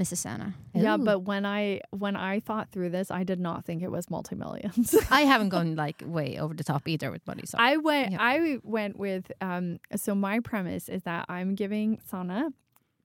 Mrs. 0.00 0.16
Sanna. 0.18 0.54
Yeah, 0.74 0.94
Ooh. 0.96 1.04
but 1.04 1.20
when 1.20 1.44
I 1.44 1.80
when 1.90 2.16
I 2.16 2.40
thought 2.40 2.70
through 2.72 2.90
this, 2.90 3.10
I 3.10 3.22
did 3.24 3.38
not 3.38 3.64
think 3.64 3.82
it 3.82 3.90
was 3.90 4.08
multi 4.10 4.34
millions. 4.34 4.94
I 5.10 5.22
haven't 5.22 5.50
gone 5.50 5.76
like 5.84 6.02
way 6.04 6.38
over 6.38 6.54
the 6.54 6.64
top 6.64 6.88
either 6.88 7.10
with 7.10 7.26
money. 7.26 7.42
So 7.44 7.58
I 7.58 7.76
went. 7.76 8.12
Yeah. 8.12 8.18
I 8.20 8.58
went 8.62 8.98
with. 8.98 9.30
Um. 9.40 9.78
So 9.96 10.14
my 10.14 10.40
premise 10.40 10.88
is 10.88 11.02
that 11.04 11.26
I'm 11.28 11.54
giving 11.54 11.98
Sanna 12.08 12.50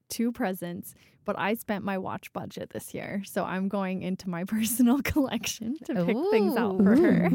two 0.08 0.32
presents, 0.32 0.94
but 1.26 1.38
I 1.38 1.56
spent 1.56 1.84
my 1.84 1.98
watch 1.98 2.32
budget 2.32 2.70
this 2.70 2.94
year, 2.94 3.24
so 3.26 3.44
I'm 3.44 3.68
going 3.68 4.04
into 4.04 4.30
my 4.30 4.44
personal 4.56 5.02
collection 5.02 5.78
to 5.86 6.06
pick 6.06 6.18
things 6.32 6.56
out 6.56 6.78
for 6.78 6.96
her. 6.96 7.30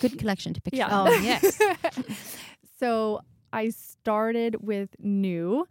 Good 0.00 0.18
collection 0.18 0.54
to 0.54 0.60
pick 0.60 0.74
Yeah. 0.74 0.88
from. 0.88 1.08
Oh, 1.08 1.14
yes. 1.20 1.58
so 2.78 3.20
I 3.52 3.70
started 3.70 4.56
with 4.60 4.90
new, 5.00 5.66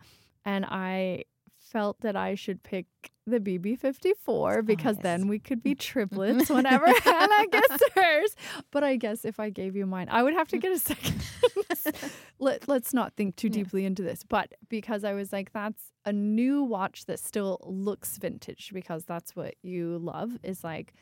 and 0.46 0.66
I 0.66 1.24
felt 1.70 2.02
that 2.02 2.16
I 2.16 2.36
should 2.36 2.64
pick 2.64 2.88
the 3.26 3.40
BB54 3.40 4.66
because 4.66 4.96
yes. 4.98 5.04
then 5.04 5.28
we 5.28 5.40
could 5.40 5.62
be 5.62 5.76
triplets 5.76 6.50
whenever 6.50 6.88
Hanna 6.88 7.48
gets 7.52 7.84
hers. 7.96 8.36
But 8.72 8.84
I 8.84 8.96
guess 8.96 9.26
if 9.26 9.40
I 9.40 9.50
gave 9.50 9.76
you 9.76 9.86
mine, 9.86 10.08
I 10.10 10.24
would 10.24 10.34
have 10.34 10.48
to 10.50 10.58
get 10.58 10.72
a 10.72 10.80
second. 10.80 11.24
Let, 12.40 12.68
let's 12.68 12.94
not 12.94 13.14
think 13.16 13.36
too 13.36 13.50
deeply 13.50 13.86
into 13.86 14.02
this. 14.02 14.24
But 14.24 14.54
because 14.70 15.04
I 15.04 15.14
was 15.14 15.32
like, 15.32 15.52
that's 15.54 15.92
a 16.06 16.14
new 16.14 16.64
watch 16.64 17.06
that 17.06 17.20
still 17.20 17.60
looks 17.64 18.18
vintage 18.18 18.72
because 18.74 19.06
that's 19.06 19.36
what 19.36 19.56
you 19.62 19.98
love 19.98 20.38
is 20.44 20.64
like, 20.64 20.94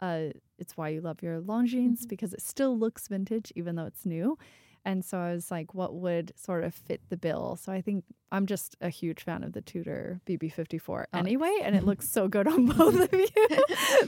uh, 0.00 0.28
it's 0.58 0.76
why 0.76 0.90
you 0.90 1.00
love 1.00 1.22
your 1.22 1.40
Longines 1.40 2.06
because 2.06 2.32
it 2.32 2.42
still 2.42 2.78
looks 2.78 3.08
vintage 3.08 3.52
even 3.56 3.76
though 3.76 3.86
it's 3.86 4.06
new. 4.06 4.38
And 4.86 5.04
so 5.04 5.18
I 5.18 5.32
was 5.32 5.50
like, 5.50 5.74
what 5.74 5.94
would 5.96 6.32
sort 6.36 6.62
of 6.62 6.72
fit 6.72 7.00
the 7.10 7.16
bill? 7.16 7.58
So 7.60 7.72
I 7.72 7.80
think 7.80 8.04
I'm 8.30 8.46
just 8.46 8.76
a 8.80 8.88
huge 8.88 9.24
fan 9.24 9.42
of 9.42 9.52
the 9.52 9.60
Tudor 9.60 10.20
BB54 10.28 11.06
anyway, 11.12 11.58
and 11.64 11.74
it 11.74 11.82
looks 11.90 12.08
so 12.08 12.28
good 12.28 12.46
on 12.46 12.66
both 12.66 13.12
of 13.12 13.12
you. 13.12 13.28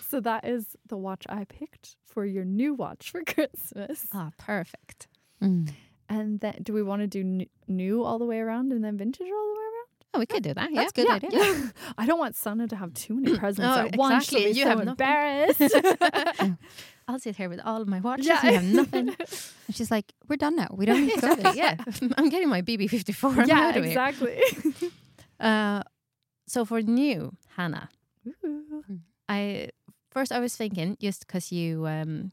so 0.08 0.20
that 0.20 0.44
is 0.46 0.76
the 0.86 0.96
watch 0.96 1.26
I 1.28 1.44
picked 1.44 1.96
for 2.06 2.24
your 2.24 2.44
new 2.44 2.74
watch 2.74 3.10
for 3.10 3.24
Christmas. 3.26 4.06
Ah, 4.14 4.30
perfect. 4.38 5.08
Mm. 5.42 5.72
And 6.08 6.38
then, 6.38 6.58
do 6.62 6.72
we 6.72 6.82
want 6.84 7.02
to 7.02 7.08
do 7.08 7.20
n- 7.20 7.46
new 7.66 8.04
all 8.04 8.20
the 8.20 8.24
way 8.24 8.38
around 8.38 8.72
and 8.72 8.84
then 8.84 8.96
vintage 8.96 9.26
all 9.26 9.46
the 9.48 9.52
way 9.58 9.64
around? 9.64 9.88
Oh, 10.14 10.18
we 10.20 10.26
could 10.26 10.44
do 10.44 10.54
that. 10.54 10.70
Yeah. 10.70 10.80
That's 10.82 10.92
a 10.92 10.94
good 10.94 11.10
idea. 11.10 11.72
I 11.98 12.06
don't 12.06 12.20
want 12.20 12.36
Sanna 12.36 12.68
to 12.68 12.76
have 12.76 12.94
too 12.94 13.14
many 13.14 13.36
presents 13.36 13.76
Oh, 13.76 13.86
at 13.86 13.96
once. 13.96 14.26
She'll 14.26 14.38
exactly, 14.38 14.52
be 14.52 14.58
you 14.58 14.64
so 14.64 14.70
have 14.70 14.80
embarrassed. 14.88 15.60
I'll 17.08 17.18
sit 17.18 17.36
here 17.36 17.48
with 17.48 17.60
all 17.64 17.80
of 17.80 17.88
my 17.88 18.00
watches. 18.00 18.26
Yeah. 18.26 18.44
You 18.44 18.52
have 18.52 18.64
nothing. 18.64 19.16
And 19.66 19.76
she's 19.76 19.90
like, 19.90 20.12
we're 20.28 20.36
done 20.36 20.56
now. 20.56 20.68
We 20.72 20.86
don't 20.86 21.06
need 21.06 21.14
to 21.14 21.20
go 21.20 21.34
this. 21.34 21.56
Yeah. 21.56 21.76
I'm 22.18 22.28
getting 22.28 22.48
my 22.48 22.62
BB54. 22.62 23.38
I'm 23.38 23.48
yeah, 23.48 23.60
out 23.60 23.76
of 23.76 23.84
here. 23.84 23.92
exactly. 23.92 24.40
Uh, 25.40 25.84
so 26.48 26.64
for 26.64 26.82
new 26.82 27.30
Hanna, 27.54 27.88
Ooh. 28.44 28.82
I 29.28 29.68
first 30.10 30.32
I 30.32 30.40
was 30.40 30.56
thinking 30.56 30.96
just 31.00 31.24
because 31.24 31.52
you 31.52 31.86
um, 31.86 32.32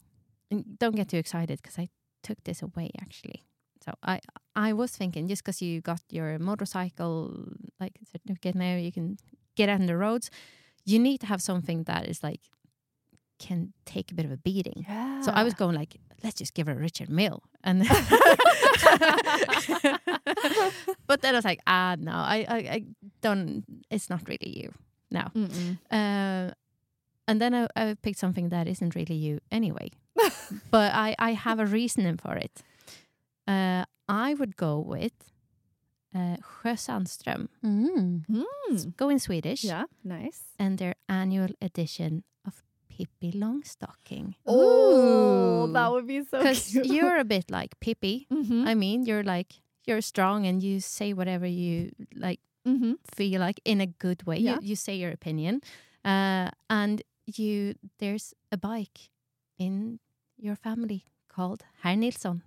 don't 0.79 0.95
get 0.95 1.09
too 1.09 1.17
excited 1.17 1.61
because 1.61 1.77
I 1.77 1.89
took 2.23 2.43
this 2.45 2.63
away 2.63 2.89
actually. 2.99 3.45
So 3.85 3.93
I 4.01 4.21
I 4.55 4.73
was 4.73 4.89
thinking 4.89 5.27
just 5.27 5.43
because 5.43 5.61
you 5.61 5.81
got 5.81 6.01
your 6.09 6.39
motorcycle 6.39 7.45
like 7.79 7.93
certificate 8.11 8.55
now, 8.55 8.75
you 8.75 8.91
can 8.91 9.17
get 9.55 9.69
out 9.69 9.81
on 9.81 9.85
the 9.85 9.97
roads. 9.97 10.31
You 10.83 10.97
need 10.97 11.19
to 11.19 11.27
have 11.27 11.43
something 11.43 11.83
that 11.83 12.09
is 12.09 12.23
like 12.23 12.41
can 13.39 13.73
take 13.85 14.11
a 14.11 14.15
bit 14.15 14.25
of 14.25 14.31
a 14.31 14.37
beating. 14.37 14.85
Yeah. 14.87 15.21
So 15.21 15.31
I 15.31 15.43
was 15.43 15.53
going 15.53 15.75
like, 15.75 15.95
let's 16.23 16.35
just 16.35 16.53
give 16.53 16.67
her 16.67 16.73
a 16.73 16.77
Richard 16.77 17.09
Mille, 17.09 17.43
and 17.63 17.79
but 21.07 21.21
then 21.21 21.35
I 21.35 21.37
was 21.37 21.45
like, 21.45 21.61
ah, 21.67 21.95
no, 21.99 22.11
I, 22.11 22.45
I, 22.47 22.57
I 22.57 22.83
don't. 23.21 23.63
It's 23.89 24.09
not 24.09 24.21
really 24.27 24.61
you. 24.61 24.71
No. 25.11 25.27
Uh, 25.91 26.51
and 27.27 27.41
then 27.41 27.53
I, 27.53 27.67
I 27.75 27.95
picked 28.01 28.19
something 28.19 28.49
that 28.49 28.67
isn't 28.67 28.95
really 28.95 29.15
you 29.15 29.39
anyway. 29.51 29.91
but 30.71 30.93
I, 30.93 31.15
I 31.19 31.33
have 31.33 31.59
a 31.59 31.65
reasoning 31.65 32.17
for 32.17 32.35
it. 32.35 32.63
Uh, 33.47 33.85
I 34.07 34.33
would 34.33 34.55
go 34.55 34.79
with 34.79 35.13
uh, 36.13 36.37
Sjö 36.37 36.75
Sandström. 36.75 37.47
Mm. 37.63 38.25
Mm. 38.27 38.97
Go 38.97 39.09
in 39.09 39.19
Swedish. 39.19 39.63
Yeah, 39.63 39.85
nice. 40.03 40.43
And 40.57 40.77
their 40.77 40.95
annual 41.09 41.49
edition 41.61 42.23
Pippi 42.95 43.31
Longstocking. 43.33 44.35
Oh, 44.45 45.67
that 45.67 45.91
would 45.91 46.07
be 46.07 46.23
so 46.23 46.39
Because 46.39 46.73
you're 46.73 47.17
a 47.17 47.23
bit 47.35 47.51
like 47.51 47.77
Pippi. 47.79 48.27
mm-hmm. 48.31 48.65
I 48.65 48.73
mean, 48.75 49.05
you're 49.05 49.23
like, 49.23 49.53
you're 49.85 50.01
strong 50.01 50.45
and 50.45 50.63
you 50.63 50.79
say 50.79 51.13
whatever 51.13 51.45
you 51.45 51.91
like 52.15 52.39
mm-hmm. 52.65 52.93
feel 53.13 53.41
like 53.41 53.59
in 53.65 53.81
a 53.81 53.87
good 53.87 54.25
way. 54.25 54.37
Yeah. 54.37 54.55
You, 54.61 54.69
you 54.69 54.75
say 54.75 54.95
your 54.95 55.11
opinion, 55.11 55.61
uh, 56.05 56.51
and 56.69 57.01
you 57.25 57.75
there's 57.99 58.33
a 58.51 58.57
bike 58.57 59.09
in 59.57 59.99
your 60.37 60.55
family 60.55 61.05
called 61.27 61.63
Herr 61.81 61.95
Nilsson. 61.95 62.41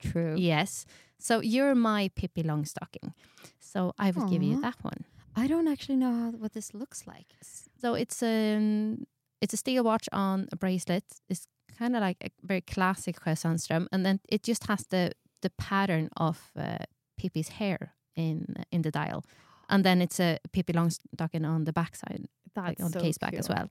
True. 0.00 0.34
Yes, 0.36 0.86
so 1.18 1.40
you're 1.40 1.74
my 1.74 2.10
Pippi 2.14 2.42
Longstocking. 2.42 3.12
So 3.60 3.92
I 3.98 4.10
would 4.10 4.30
give 4.30 4.42
you 4.42 4.60
that 4.60 4.76
one. 4.82 5.04
I 5.36 5.46
don't 5.46 5.68
actually 5.68 5.96
know 5.96 6.12
how, 6.12 6.30
what 6.30 6.52
this 6.52 6.74
looks 6.74 7.06
like. 7.06 7.34
So 7.80 7.94
it's 7.94 8.22
um 8.22 9.06
it's 9.40 9.54
a 9.54 9.56
steel 9.56 9.84
watch 9.84 10.08
on 10.12 10.48
a 10.52 10.56
bracelet. 10.56 11.04
It's 11.28 11.46
kind 11.78 11.96
of 11.96 12.02
like 12.02 12.16
a 12.24 12.30
very 12.42 12.60
classic 12.60 13.20
Sjö 13.20 13.34
Sandström, 13.34 13.86
and 13.92 14.04
then 14.04 14.20
it 14.28 14.42
just 14.42 14.66
has 14.66 14.86
the 14.86 15.12
the 15.42 15.50
pattern 15.50 16.08
of 16.16 16.50
uh, 16.56 16.84
Pippi's 17.16 17.48
hair 17.48 17.94
in 18.16 18.64
in 18.70 18.82
the 18.82 18.90
dial, 18.90 19.24
and 19.68 19.84
then 19.84 20.02
it's 20.02 20.20
a 20.20 20.38
Pippi 20.52 20.72
Longstocking 20.72 21.46
on 21.46 21.64
the 21.64 21.72
backside. 21.72 22.28
That's 22.54 22.68
like 22.68 22.80
on 22.80 22.90
the 22.90 22.98
so 22.98 23.04
case 23.04 23.18
back 23.18 23.34
as 23.34 23.48
well. 23.48 23.68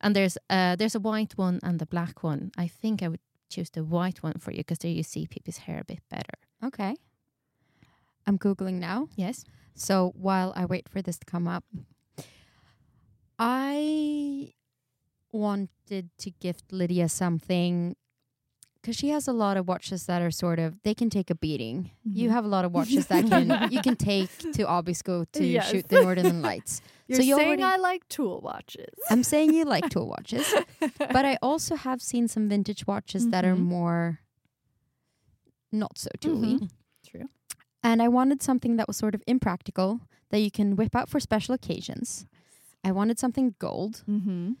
And 0.00 0.16
there's 0.16 0.38
uh 0.48 0.76
there's 0.76 0.94
a 0.94 1.00
white 1.00 1.36
one 1.36 1.58
and 1.62 1.78
the 1.78 1.86
black 1.86 2.22
one. 2.22 2.50
I 2.56 2.68
think 2.68 3.02
I 3.02 3.08
would 3.08 3.20
choose 3.50 3.70
the 3.70 3.84
white 3.84 4.22
one 4.22 4.38
for 4.38 4.52
you 4.52 4.58
because 4.58 4.78
there 4.78 4.90
you 4.90 5.02
see 5.02 5.26
Pippi's 5.26 5.58
hair 5.58 5.80
a 5.80 5.84
bit 5.84 6.00
better. 6.08 6.38
Okay. 6.64 6.96
I'm 8.26 8.38
Googling 8.38 8.78
now. 8.78 9.08
Yes. 9.16 9.44
So 9.74 10.12
while 10.14 10.52
I 10.56 10.64
wait 10.64 10.88
for 10.88 11.02
this 11.02 11.18
to 11.18 11.24
come 11.24 11.48
up, 11.48 11.64
I 13.42 14.52
wanted 15.32 16.10
to 16.18 16.30
gift 16.30 16.72
Lydia 16.72 17.08
something 17.08 17.96
because 18.74 18.96
she 18.96 19.08
has 19.10 19.26
a 19.28 19.32
lot 19.32 19.56
of 19.56 19.66
watches 19.68 20.06
that 20.06 20.20
are 20.22 20.30
sort 20.30 20.58
of 20.58 20.82
they 20.82 20.94
can 20.94 21.08
take 21.10 21.30
a 21.30 21.34
beating. 21.34 21.90
You 22.04 22.28
Mhm. 22.28 22.32
have 22.32 22.44
a 22.44 22.48
lot 22.48 22.64
of 22.66 22.72
watches 22.72 23.06
that 23.08 23.26
can 23.28 23.70
you 23.72 23.80
can 23.80 23.96
take 24.12 24.30
to 24.56 24.64
Abisko 24.66 25.24
to 25.32 25.44
Yes. 25.44 25.70
shoot 25.70 25.88
the 25.88 26.02
Northern 26.02 26.42
Lights. 26.42 26.80
You're 27.08 27.16
so 27.20 27.22
you 27.22 27.36
saying 27.36 27.48
already, 27.48 27.62
I 27.62 27.76
like 27.76 28.06
tool 28.08 28.40
watches. 28.42 28.94
I'm 29.10 29.22
saying 29.22 29.54
you 29.54 29.64
like 29.64 29.88
tool 29.90 30.06
watches, 30.14 30.46
but 30.98 31.24
I 31.24 31.38
also 31.42 31.76
have 31.76 32.00
seen 32.02 32.28
some 32.28 32.48
vintage 32.48 32.86
watches 32.86 33.28
that 33.30 33.44
are 33.44 33.54
Mhm. 33.56 33.64
more 33.76 34.20
not 35.72 35.96
so 35.98 36.10
tooly. 36.20 36.58
Mhm. 36.58 36.70
True. 37.06 37.28
And 37.82 38.02
I 38.02 38.08
wanted 38.08 38.42
something 38.42 38.76
that 38.76 38.86
was 38.88 38.96
sort 38.98 39.14
of 39.14 39.22
impractical 39.26 40.00
that 40.30 40.40
you 40.40 40.50
can 40.50 40.76
whip 40.76 40.94
out 40.94 41.08
for 41.08 41.20
special 41.20 41.54
occasions. 41.54 42.26
I 42.84 42.92
wanted 42.92 43.18
something 43.18 43.54
gold. 43.58 44.02
Mm-hmm. 44.08 44.52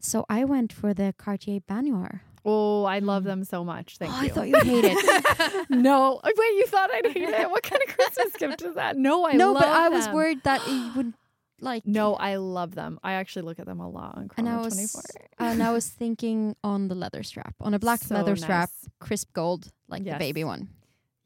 So 0.00 0.24
I 0.28 0.44
went 0.44 0.72
for 0.72 0.94
the 0.94 1.14
Cartier 1.18 1.60
Baignoire. 1.60 2.20
Oh, 2.44 2.84
I 2.84 3.00
love 3.00 3.24
them 3.24 3.44
so 3.44 3.64
much. 3.64 3.98
Thank 3.98 4.12
oh, 4.14 4.20
you. 4.22 4.26
I 4.26 4.28
thought 4.30 4.48
you 4.48 4.58
hated. 4.60 4.96
it. 4.96 5.66
no, 5.70 6.20
wait, 6.24 6.34
you 6.36 6.66
thought 6.66 6.90
I'd 6.94 7.06
hate 7.06 7.28
it? 7.28 7.50
What 7.50 7.62
kind 7.64 7.82
of 7.86 7.94
Christmas 7.94 8.32
gift 8.36 8.62
is 8.62 8.74
that? 8.76 8.96
No, 8.96 9.26
I 9.26 9.32
no, 9.32 9.52
love 9.52 9.62
but 9.62 9.68
I 9.68 9.88
was 9.88 10.06
them. 10.06 10.14
worried 10.14 10.42
that 10.44 10.66
you 10.68 10.92
would 10.96 11.12
like. 11.60 11.84
No, 11.84 12.14
I 12.14 12.36
love 12.36 12.74
them. 12.76 13.00
I 13.02 13.14
actually 13.14 13.42
look 13.42 13.58
at 13.58 13.66
them 13.66 13.80
a 13.80 13.88
lot 13.88 14.16
on 14.16 14.30
And 14.36 14.48
I 14.48 14.52
Chrono 14.52 14.64
was 14.64 14.74
24. 14.74 15.02
and 15.40 15.62
I 15.62 15.72
was 15.78 15.88
thinking 15.88 16.54
on 16.62 16.86
the 16.88 16.94
leather 16.94 17.24
strap, 17.24 17.54
on 17.60 17.74
a 17.74 17.78
black 17.78 18.00
So 18.00 18.14
leather 18.14 18.36
strap, 18.36 18.70
crisp 19.00 19.32
gold, 19.32 19.68
like 19.88 20.04
Yes. 20.04 20.14
the 20.14 20.18
baby 20.20 20.44
one. 20.44 20.68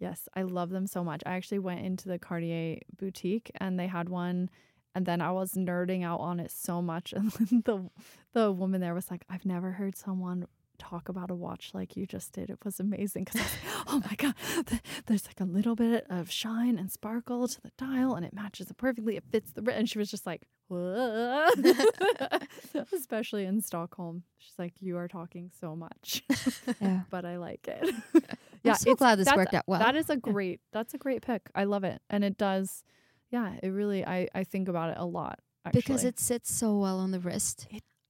Yes, 0.01 0.29
I 0.35 0.42
love 0.42 0.71
them 0.71 0.87
so 0.88 1.05
much. 1.05 1.23
I 1.27 1.35
actually 1.35 1.61
went 1.61 1.85
into 1.87 2.09
the 2.09 2.18
Cartier 2.18 2.79
boutique 2.99 3.53
and 3.61 3.79
they 3.79 3.87
had 3.87 4.09
one 4.09 4.51
and 4.94 5.07
then 5.07 5.20
I 5.20 5.33
was 5.33 5.52
nerding 5.55 6.05
out 6.05 6.20
on 6.20 6.40
it 6.40 6.50
so 6.50 6.83
much 6.83 7.12
and 7.16 7.31
the 7.64 7.90
the 8.33 8.52
woman 8.52 8.81
there 8.81 8.94
was 8.94 9.11
like, 9.11 9.24
"I've 9.28 9.46
never 9.46 9.72
heard 9.72 9.96
someone 9.96 10.46
talk 10.78 11.09
about 11.09 11.31
a 11.31 11.35
watch 11.35 11.70
like 11.74 11.96
you 11.96 12.07
just 12.07 12.33
did. 12.33 12.50
It 12.50 12.59
was 12.64 12.81
amazing 12.81 13.24
because 13.24 13.40
oh 13.87 14.02
my 14.09 14.16
god, 14.16 14.35
th- 14.66 14.83
there's 15.07 15.26
like 15.26 15.40
a 15.40 15.44
little 15.44 15.76
bit 15.76 16.07
of 16.11 16.31
shine 16.31 16.78
and 16.78 16.90
sparkle 16.90 17.46
to 17.46 17.61
the 17.61 17.70
dial, 17.78 18.14
and 18.14 18.24
it 18.26 18.33
matches 18.35 18.70
it 18.70 18.76
perfectly. 18.76 19.16
It 19.16 19.24
fits 19.31 19.52
the. 19.52 19.62
And 19.72 19.88
she 19.88 19.98
was 19.98 20.11
just 20.11 20.26
like, 20.26 20.42
especially 22.92 23.44
in 23.44 23.61
Stockholm. 23.61 24.22
She's 24.38 24.59
like, 24.59 24.74
"You 24.81 24.96
are 24.98 25.09
talking 25.09 25.50
so 25.61 25.76
much, 25.76 26.22
Yeah. 26.81 27.00
but 27.11 27.24
I 27.24 27.37
like 27.37 27.68
it." 27.68 27.94
yeah, 28.62 28.72
I'm 28.72 28.78
so 28.78 28.94
glad 28.94 29.18
this 29.18 29.33
worked 29.35 29.55
out 29.55 29.64
well. 29.66 29.81
That 29.81 29.96
is 29.96 30.11
a 30.11 30.16
great. 30.16 30.61
That's 30.72 30.94
a 30.94 30.98
great 30.98 31.22
pick. 31.22 31.42
I 31.55 31.64
love 31.64 31.85
it, 31.85 32.00
and 32.11 32.24
it 32.24 32.37
does. 32.38 32.85
Yeah, 33.33 33.55
it 33.62 33.68
really. 33.71 34.05
I 34.07 34.29
I 34.35 34.45
think 34.45 34.68
about 34.68 34.90
it 34.90 34.99
a 34.99 35.05
lot. 35.05 35.40
Actually. 35.64 35.81
because 35.81 36.05
it 36.05 36.18
sits 36.18 36.53
so 36.53 36.77
well 36.77 36.99
on 36.99 37.12
the 37.12 37.21
wrist. 37.21 37.68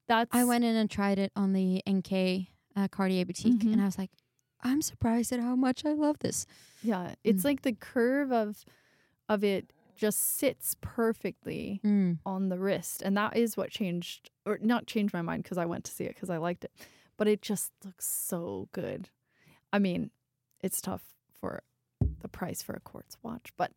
that's 0.08 0.34
I 0.34 0.44
went 0.44 0.64
in 0.64 0.74
and 0.74 0.90
tried 0.90 1.18
it 1.18 1.32
on 1.36 1.52
the 1.52 1.82
NK 1.88 2.48
uh, 2.74 2.88
Cartier 2.88 3.24
boutique, 3.26 3.60
Mhm. 3.60 3.72
and 3.74 3.82
I 3.82 3.84
was 3.84 3.98
like, 3.98 4.10
I'm 4.62 4.80
surprised 4.80 5.32
at 5.32 5.40
how 5.40 5.54
much 5.54 5.84
I 5.84 5.92
love 5.92 6.18
this. 6.20 6.46
Yeah, 6.82 7.14
it's 7.24 7.42
Mm. 7.42 7.44
like 7.44 7.62
the 7.62 7.72
curve 7.74 8.32
of 8.32 8.64
of 9.28 9.44
it 9.44 9.70
just 9.94 10.18
sits 10.18 10.76
perfectly 10.80 11.80
Mm. 11.84 12.18
on 12.24 12.48
the 12.48 12.58
wrist, 12.58 13.02
and 13.02 13.16
that 13.18 13.36
is 13.36 13.56
what 13.56 13.70
changed 13.70 14.30
or 14.46 14.58
not 14.62 14.86
changed 14.86 15.12
my 15.12 15.22
mind 15.22 15.42
because 15.42 15.58
I 15.58 15.66
went 15.66 15.84
to 15.84 15.92
see 15.92 16.04
it 16.04 16.14
because 16.14 16.30
I 16.30 16.38
liked 16.38 16.64
it, 16.64 16.72
but 17.18 17.28
it 17.28 17.42
just 17.42 17.70
looks 17.84 18.06
so 18.08 18.68
good. 18.72 19.10
I 19.72 19.78
mean, 19.78 20.10
it's 20.62 20.80
tough 20.80 21.04
for 21.38 21.62
the 22.20 22.28
price 22.28 22.62
for 22.62 22.72
a 22.74 22.80
quartz 22.80 23.18
watch, 23.22 23.52
but 23.58 23.72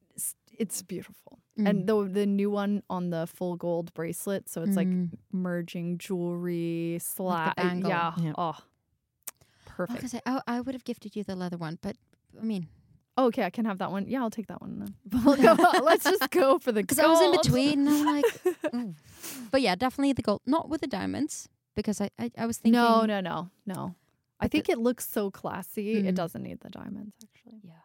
it's, 0.59 0.75
it's 0.75 0.81
beautiful. 0.81 1.39
Mm. 1.59 1.69
And 1.69 1.87
the 1.87 2.03
the 2.19 2.25
new 2.25 2.49
one 2.51 2.83
on 2.89 3.09
the 3.11 3.27
full 3.27 3.55
gold 3.55 3.93
bracelet, 3.93 4.49
so 4.49 4.61
it's 4.63 4.75
like 4.75 4.87
Mm. 4.89 5.11
merging 5.31 5.97
jewelry, 5.97 6.97
slat, 7.01 7.55
bangle. 7.55 7.89
yeah, 7.89 8.13
Yeah. 8.17 8.33
oh, 8.37 8.57
perfect. 9.65 10.03
was 10.03 10.11
gonna 10.13 10.21
I, 10.47 10.57
I 10.57 10.61
would 10.61 10.75
have 10.75 10.83
gifted 10.83 11.15
you 11.15 11.23
the 11.23 11.35
leather 11.35 11.57
one, 11.57 11.77
but 11.81 11.95
I 12.39 12.43
mean, 12.43 12.67
Oh, 13.17 13.27
okay, 13.27 13.43
I 13.45 13.49
can 13.49 13.63
have 13.63 13.77
that 13.77 13.91
one. 13.91 14.07
Yeah, 14.09 14.19
I'll 14.21 14.29
take 14.29 14.47
that 14.47 14.59
one. 14.59 14.77
Then. 14.79 15.23
Let's 15.85 16.03
just 16.03 16.29
go 16.31 16.59
for 16.59 16.73
the 16.73 16.81
because 16.83 16.99
I 16.99 17.07
was 17.07 17.21
in 17.21 17.31
between, 17.31 17.87
and 17.87 17.89
I'm 17.89 18.05
like, 18.05 18.25
ooh. 18.75 18.93
but 19.51 19.61
yeah, 19.61 19.75
definitely 19.75 20.11
the 20.11 20.21
gold, 20.21 20.41
not 20.45 20.67
with 20.67 20.81
the 20.81 20.87
diamonds, 20.87 21.47
because 21.75 22.01
I 22.01 22.09
I, 22.19 22.29
I 22.37 22.45
was 22.45 22.57
thinking, 22.57 22.73
No, 22.81 23.05
no, 23.05 23.21
no, 23.21 23.51
no. 23.65 23.95
I 24.41 24.49
think 24.49 24.65
the- 24.65 24.73
it 24.73 24.79
looks 24.79 25.07
so 25.09 25.31
classy. 25.31 25.95
Mhm. 26.03 26.07
It 26.09 26.15
doesn't 26.15 26.43
need 26.43 26.59
the 26.59 26.69
diamonds, 26.69 27.15
actually. 27.23 27.61
Yeah. 27.63 27.84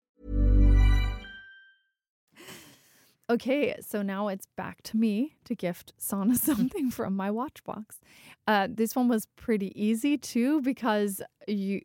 Okay, 3.31 3.77
so 3.79 4.01
now 4.01 4.27
it's 4.27 4.45
back 4.57 4.81
to 4.83 4.97
me 4.97 5.37
to 5.45 5.55
gift 5.55 5.93
Sanna 5.97 6.35
something 6.49 6.91
from 6.91 7.15
my 7.15 7.31
watch 7.31 7.63
box. 7.63 8.01
Uh, 8.45 8.67
this 8.69 8.93
one 8.93 9.07
was 9.07 9.25
pretty 9.37 9.71
easy 9.81 10.17
too 10.17 10.61
because 10.61 11.21
you. 11.47 11.79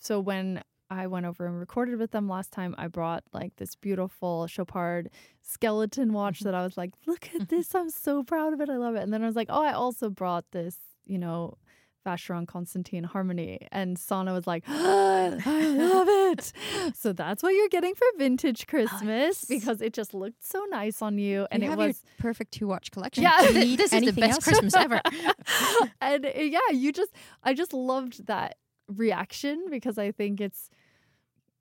So 0.00 0.18
when 0.18 0.64
I 0.90 1.06
went 1.06 1.26
over 1.26 1.46
and 1.46 1.56
recorded 1.60 2.00
with 2.00 2.10
them 2.10 2.28
last 2.28 2.50
time, 2.50 2.74
I 2.76 2.88
brought 2.88 3.22
like 3.32 3.54
this 3.54 3.76
beautiful 3.76 4.48
Chopard 4.48 5.10
skeleton 5.42 6.12
watch 6.12 6.40
that 6.40 6.56
I 6.56 6.64
was 6.64 6.76
like, 6.76 6.90
"Look 7.06 7.28
at 7.36 7.48
this! 7.48 7.72
I'm 7.72 7.90
so 7.90 8.24
proud 8.24 8.52
of 8.52 8.60
it. 8.60 8.68
I 8.68 8.76
love 8.76 8.96
it." 8.96 9.04
And 9.04 9.12
then 9.12 9.22
I 9.22 9.26
was 9.26 9.36
like, 9.36 9.48
"Oh, 9.48 9.62
I 9.62 9.72
also 9.72 10.10
brought 10.10 10.50
this, 10.50 10.76
you 11.06 11.18
know." 11.18 11.56
Vacheron 12.04 12.46
Constantin 12.46 13.04
Harmony. 13.04 13.66
And 13.72 13.98
Sanna 13.98 14.32
was 14.32 14.46
like, 14.46 14.64
I 14.68 15.28
love 15.38 16.08
it. 16.10 16.52
So 16.94 17.12
that's 17.12 17.42
what 17.42 17.50
you're 17.50 17.68
getting 17.68 17.94
for 17.94 18.06
vintage 18.18 18.66
Christmas 18.66 19.44
because 19.44 19.80
it 19.80 19.92
just 19.92 20.14
looked 20.14 20.44
so 20.44 20.64
nice 20.70 21.02
on 21.02 21.18
you. 21.18 21.46
And 21.50 21.62
you 21.62 21.72
it 21.72 21.76
was 21.76 22.02
perfect 22.18 22.52
to 22.54 22.66
watch 22.66 22.90
collection. 22.90 23.22
Yeah, 23.22 23.38
th- 23.40 23.76
this 23.76 23.92
is 23.92 24.04
the 24.04 24.20
best 24.20 24.34
else? 24.34 24.44
Christmas 24.44 24.74
ever. 24.74 25.00
and 26.00 26.26
uh, 26.26 26.30
yeah, 26.36 26.70
you 26.72 26.92
just 26.92 27.12
I 27.42 27.54
just 27.54 27.72
loved 27.72 28.26
that 28.26 28.56
reaction 28.88 29.66
because 29.70 29.98
I 29.98 30.12
think 30.12 30.40
it's 30.40 30.70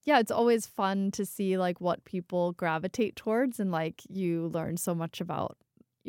yeah, 0.05 0.19
it's 0.19 0.31
always 0.31 0.65
fun 0.65 1.11
to 1.11 1.25
see 1.25 1.57
like 1.57 1.79
what 1.79 2.03
people 2.05 2.53
gravitate 2.53 3.15
towards 3.15 3.59
and 3.59 3.71
like 3.71 4.01
you 4.09 4.47
learn 4.47 4.77
so 4.77 4.95
much 4.95 5.21
about 5.21 5.57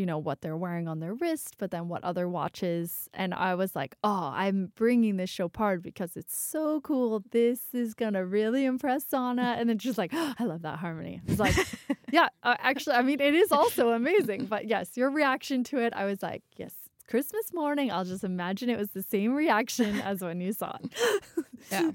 you 0.00 0.06
know 0.06 0.16
what 0.16 0.40
they're 0.40 0.56
wearing 0.56 0.88
on 0.88 0.98
their 0.98 1.12
wrist, 1.12 1.56
but 1.58 1.70
then 1.70 1.86
what 1.86 2.02
other 2.02 2.26
watches. 2.26 3.10
And 3.12 3.34
I 3.34 3.54
was 3.54 3.76
like, 3.76 3.96
oh, 4.02 4.32
I'm 4.34 4.72
bringing 4.74 5.18
this 5.18 5.28
Chopard 5.28 5.82
because 5.82 6.16
it's 6.16 6.36
so 6.36 6.80
cool. 6.80 7.22
This 7.32 7.60
is 7.74 7.92
gonna 7.92 8.24
really 8.24 8.64
impress 8.64 9.04
Sanna. 9.04 9.56
And 9.58 9.68
then 9.68 9.78
she's 9.78 9.98
like, 9.98 10.12
oh, 10.14 10.32
I 10.38 10.44
love 10.44 10.62
that 10.62 10.78
harmony. 10.78 11.20
It's 11.28 11.38
like, 11.38 11.54
yeah, 12.10 12.28
uh, 12.42 12.56
actually, 12.60 12.96
I 12.96 13.02
mean, 13.02 13.20
it 13.20 13.34
is 13.34 13.52
also 13.52 13.90
amazing. 13.90 14.46
But 14.46 14.66
yes, 14.66 14.96
your 14.96 15.10
reaction 15.10 15.64
to 15.64 15.78
it, 15.78 15.92
I 15.94 16.06
was 16.06 16.22
like, 16.22 16.42
yes, 16.56 16.72
Christmas 17.06 17.52
morning. 17.52 17.90
I'll 17.90 18.04
just 18.06 18.24
imagine 18.24 18.70
it 18.70 18.78
was 18.78 18.92
the 18.92 19.02
same 19.02 19.34
reaction 19.34 20.00
as 20.00 20.22
when 20.22 20.40
you 20.40 20.52
saw 20.52 20.78
it. 20.82 20.94
Yeah. 21.70 21.90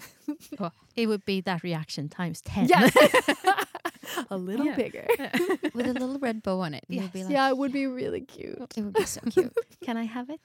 Oh, 0.60 0.70
it 0.96 1.08
would 1.08 1.26
be 1.26 1.42
that 1.42 1.64
reaction 1.64 2.08
times 2.08 2.40
10. 2.42 2.68
Yeah. 2.68 2.88
a 4.30 4.38
little 4.38 4.66
Yeah. 4.66 4.76
bigger. 4.76 5.06
with 5.74 5.88
a 5.88 5.94
little 5.94 6.20
red 6.20 6.42
bow 6.44 6.60
on 6.62 6.74
it. 6.74 6.86
and 6.88 6.98
You'll 7.00 7.08
be 7.10 7.24
like, 7.24 7.32
yeah, 7.34 7.50
it 7.50 7.58
would 7.58 7.72
be 7.72 7.88
really 7.88 8.22
cute. 8.22 8.58
it 8.76 8.82
would 8.82 8.94
be 8.94 9.04
so 9.06 9.22
cute. 9.30 9.54
Can 9.84 9.98
I 9.98 10.04
have 10.04 10.30
it? 10.30 10.40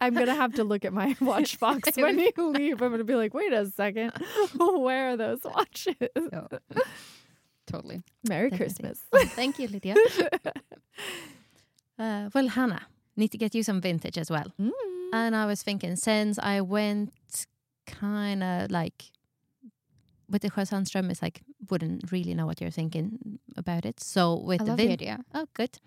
I'm 0.00 0.14
gonna 0.14 0.34
have 0.34 0.54
to 0.54 0.64
look 0.64 0.84
at 0.84 0.92
my 0.92 1.16
watch 1.20 1.58
box 1.60 1.96
when 1.96 2.18
you 2.18 2.30
leave. 2.38 2.82
I'm 2.82 2.90
gonna 2.90 3.04
be 3.04 3.14
like, 3.14 3.34
wait 3.34 3.52
a 3.52 3.66
second, 3.70 4.12
where 4.56 5.10
are 5.10 5.16
those 5.16 5.40
watches? 5.44 5.94
Oh, 6.16 6.46
totally. 7.66 8.02
Merry 8.28 8.50
Definitely. 8.50 8.56
Christmas. 8.58 9.04
Oh, 9.12 9.24
thank 9.34 9.58
you, 9.58 9.68
Lydia. 9.68 9.94
uh, 11.98 12.30
well, 12.34 12.48
Hanna, 12.48 12.82
need 13.16 13.28
to 13.32 13.38
get 13.38 13.54
you 13.54 13.62
some 13.62 13.80
vintage 13.80 14.18
as 14.18 14.30
well. 14.30 14.52
Mm. 14.60 14.70
And 15.12 15.36
I 15.36 15.46
was 15.46 15.62
thinking, 15.62 15.96
since 15.96 16.38
I 16.38 16.60
went 16.60 17.12
kind 17.86 18.42
of 18.42 18.70
like 18.70 19.04
with 20.30 20.42
the 20.42 20.50
Sjöö 20.50 20.66
Sandström, 20.68 21.10
it's 21.10 21.22
like 21.22 21.42
wouldn't 21.70 22.10
really 22.12 22.34
know 22.34 22.46
what 22.46 22.60
you're 22.60 22.70
thinking 22.74 23.38
about 23.56 23.84
it. 23.86 24.00
So 24.00 24.34
with 24.36 24.60
I 24.68 24.76
the 24.76 24.88
idea. 24.92 25.24
oh, 25.34 25.46
good. 25.54 25.78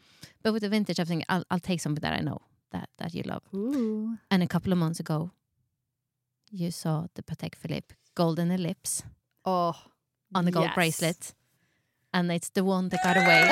But 0.44 0.54
with 0.54 0.62
the 0.64 0.70
vintage, 0.70 1.00
I'm 1.00 1.06
thinking 1.06 1.26
I'll, 1.30 1.44
I'll 1.52 1.60
take 1.60 1.80
something 1.82 2.02
that 2.02 2.20
I 2.20 2.24
know 2.24 2.40
that 2.72 2.90
that 2.98 3.14
you 3.14 3.24
love. 3.26 3.44
Ooh. 3.54 4.18
And 4.30 4.44
a 4.44 4.48
couple 4.48 4.72
of 4.74 4.78
months 4.80 5.00
ago, 5.00 5.32
you 6.52 6.72
saw 6.72 7.08
the 7.16 7.22
Patek 7.24 7.56
Philippe 7.56 7.96
Golden 8.16 8.52
Ellipse 8.52 9.04
Oh, 9.46 9.76
on 10.36 10.46
the 10.46 10.52
gold 10.52 10.66
yes. 10.66 10.76
bracelet, 10.76 11.34
and 12.14 12.32
it's 12.32 12.50
the 12.52 12.64
one 12.64 12.90
that 12.90 13.00
got 13.04 13.18
away. 13.18 13.48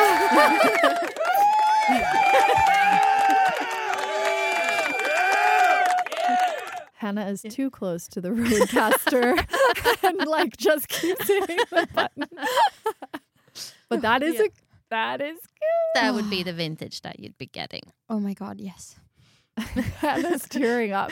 Hanna 6.99 7.27
is 7.29 7.41
too 7.49 7.69
close 7.69 8.07
to 8.09 8.19
the 8.19 8.29
RØDECaster 8.41 10.03
and 10.03 10.27
like 10.27 10.57
just 10.57 10.89
keeps 10.89 11.27
hitting 11.27 11.57
the 11.71 11.87
button. 11.93 12.25
but 13.87 14.01
that 14.01 14.21
is 14.21 14.35
Yeah. 14.35 14.41
a 14.41 14.49
that 14.89 15.21
is 15.21 15.37
good. 15.39 16.01
that 16.01 16.13
would 16.13 16.29
be 16.29 16.43
the 16.49 16.51
vintage 16.53 17.01
that 17.03 17.19
you'd 17.21 17.37
be 17.37 17.45
getting. 17.45 17.83
Oh 18.09 18.19
my 18.19 18.33
god, 18.33 18.59
yes. 18.59 18.95
Hanna's 20.01 20.43
tearing 20.49 20.91
up. 20.91 21.11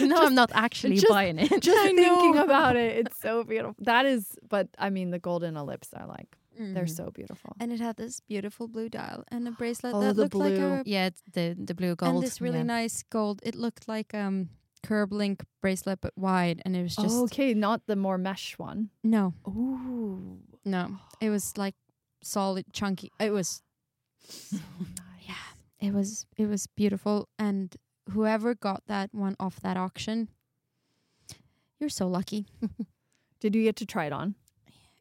no, 0.00 0.16
I'm 0.16 0.34
not 0.34 0.50
actually 0.54 0.96
just- 0.96 1.08
buying 1.08 1.38
it. 1.40 1.60
Just 1.60 1.82
thinking 1.82 2.36
about 2.38 2.76
it, 2.76 2.98
it's 2.98 3.20
so 3.20 3.42
beautiful. 3.42 3.74
That 3.80 4.06
is, 4.06 4.36
but 4.48 4.68
I 4.78 4.90
mean, 4.90 5.10
the 5.10 5.18
golden 5.18 5.56
ellipse 5.56 5.88
are 5.92 6.06
like 6.06 6.37
they're 6.58 6.84
Mhm. 6.84 6.96
so 6.96 7.10
beautiful. 7.10 7.52
And 7.60 7.72
it 7.72 7.80
had 7.80 7.96
this 7.96 8.20
beautiful 8.20 8.66
blue 8.68 8.88
dial 8.88 9.22
and 9.28 9.46
a 9.48 9.52
bracelet 9.52 9.94
Oh, 9.94 10.00
that 10.00 10.14
the 10.16 10.22
looked 10.22 10.34
like 10.34 10.54
a 10.58 10.82
yeah, 10.84 11.10
the 11.32 11.54
the 11.58 11.74
blue 11.74 11.94
gold. 11.94 12.14
and 12.14 12.22
this 12.22 12.40
really 12.40 12.58
yeah. 12.58 12.80
nice 12.82 13.02
gold. 13.10 13.40
It 13.44 13.54
looked 13.54 13.86
like 13.88 14.12
um 14.14 14.48
curb 14.82 15.12
link 15.12 15.44
bracelet 15.62 16.00
but 16.00 16.12
wide, 16.16 16.60
and 16.64 16.76
it 16.76 16.82
was 16.82 16.96
just 16.96 17.16
okay, 17.32 17.54
not 17.54 17.86
the 17.86 17.96
more 17.96 18.18
mesh 18.18 18.58
one. 18.58 18.90
no, 19.02 19.34
Ooh, 19.46 20.40
no. 20.64 20.98
It 21.20 21.30
was 21.30 21.56
like 21.56 21.74
solid, 22.22 22.64
chunky. 22.72 23.10
It 23.20 23.30
was 23.32 23.62
so 24.28 24.56
nice. 24.80 25.26
yeah, 25.28 25.46
it 25.88 25.92
was 25.94 26.26
it 26.36 26.46
was 26.46 26.66
beautiful. 26.76 27.28
And 27.38 27.76
whoever 28.10 28.54
got 28.54 28.82
that 28.86 29.14
one 29.14 29.36
off 29.38 29.60
that 29.60 29.76
auction, 29.76 30.28
you're 31.80 31.90
so 31.90 32.08
lucky. 32.08 32.46
Did 33.40 33.54
you 33.54 33.62
get 33.62 33.76
to 33.76 33.86
try 33.86 34.06
it 34.06 34.12
on? 34.12 34.34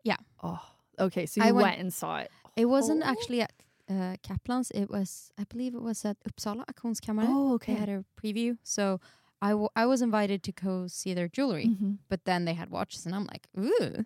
Yeah. 0.04 0.18
Oh, 0.44 0.62
okay. 1.00 1.26
So 1.26 1.42
I 1.42 1.48
you 1.48 1.54
went- 1.56 1.68
went, 1.68 1.80
and 1.80 1.94
saw 1.94 2.18
it. 2.20 2.32
It 2.56 2.66
wasn't 2.66 3.04
Oh. 3.04 3.08
actually 3.08 3.42
at 3.42 3.54
uh, 3.90 4.16
Kaplan's. 4.24 4.72
It 4.72 4.90
was, 4.90 5.32
I 5.38 5.44
believe, 5.46 5.76
it 5.76 5.82
was 5.82 6.04
at 6.06 6.18
Uppsala 6.24 6.66
Auktionskammaren. 6.66 7.28
Oh, 7.30 7.54
okay. 7.54 7.74
They 7.74 7.80
had 7.80 7.90
a 7.90 8.04
preview, 8.22 8.58
so 8.64 9.00
I, 9.42 9.50
w- 9.52 9.70
I 9.76 9.86
was 9.86 10.02
invited 10.02 10.42
to 10.44 10.52
go 10.52 10.88
see 10.88 11.14
their 11.14 11.28
jewelry. 11.28 11.68
Mm-hmm. 11.68 11.92
but 12.10 12.26
then 12.26 12.46
they 12.46 12.54
had 12.56 12.70
watches 12.70 13.06
and 13.06 13.14
I'm 13.16 13.26
like, 13.26 13.48
ooh. 13.58 14.06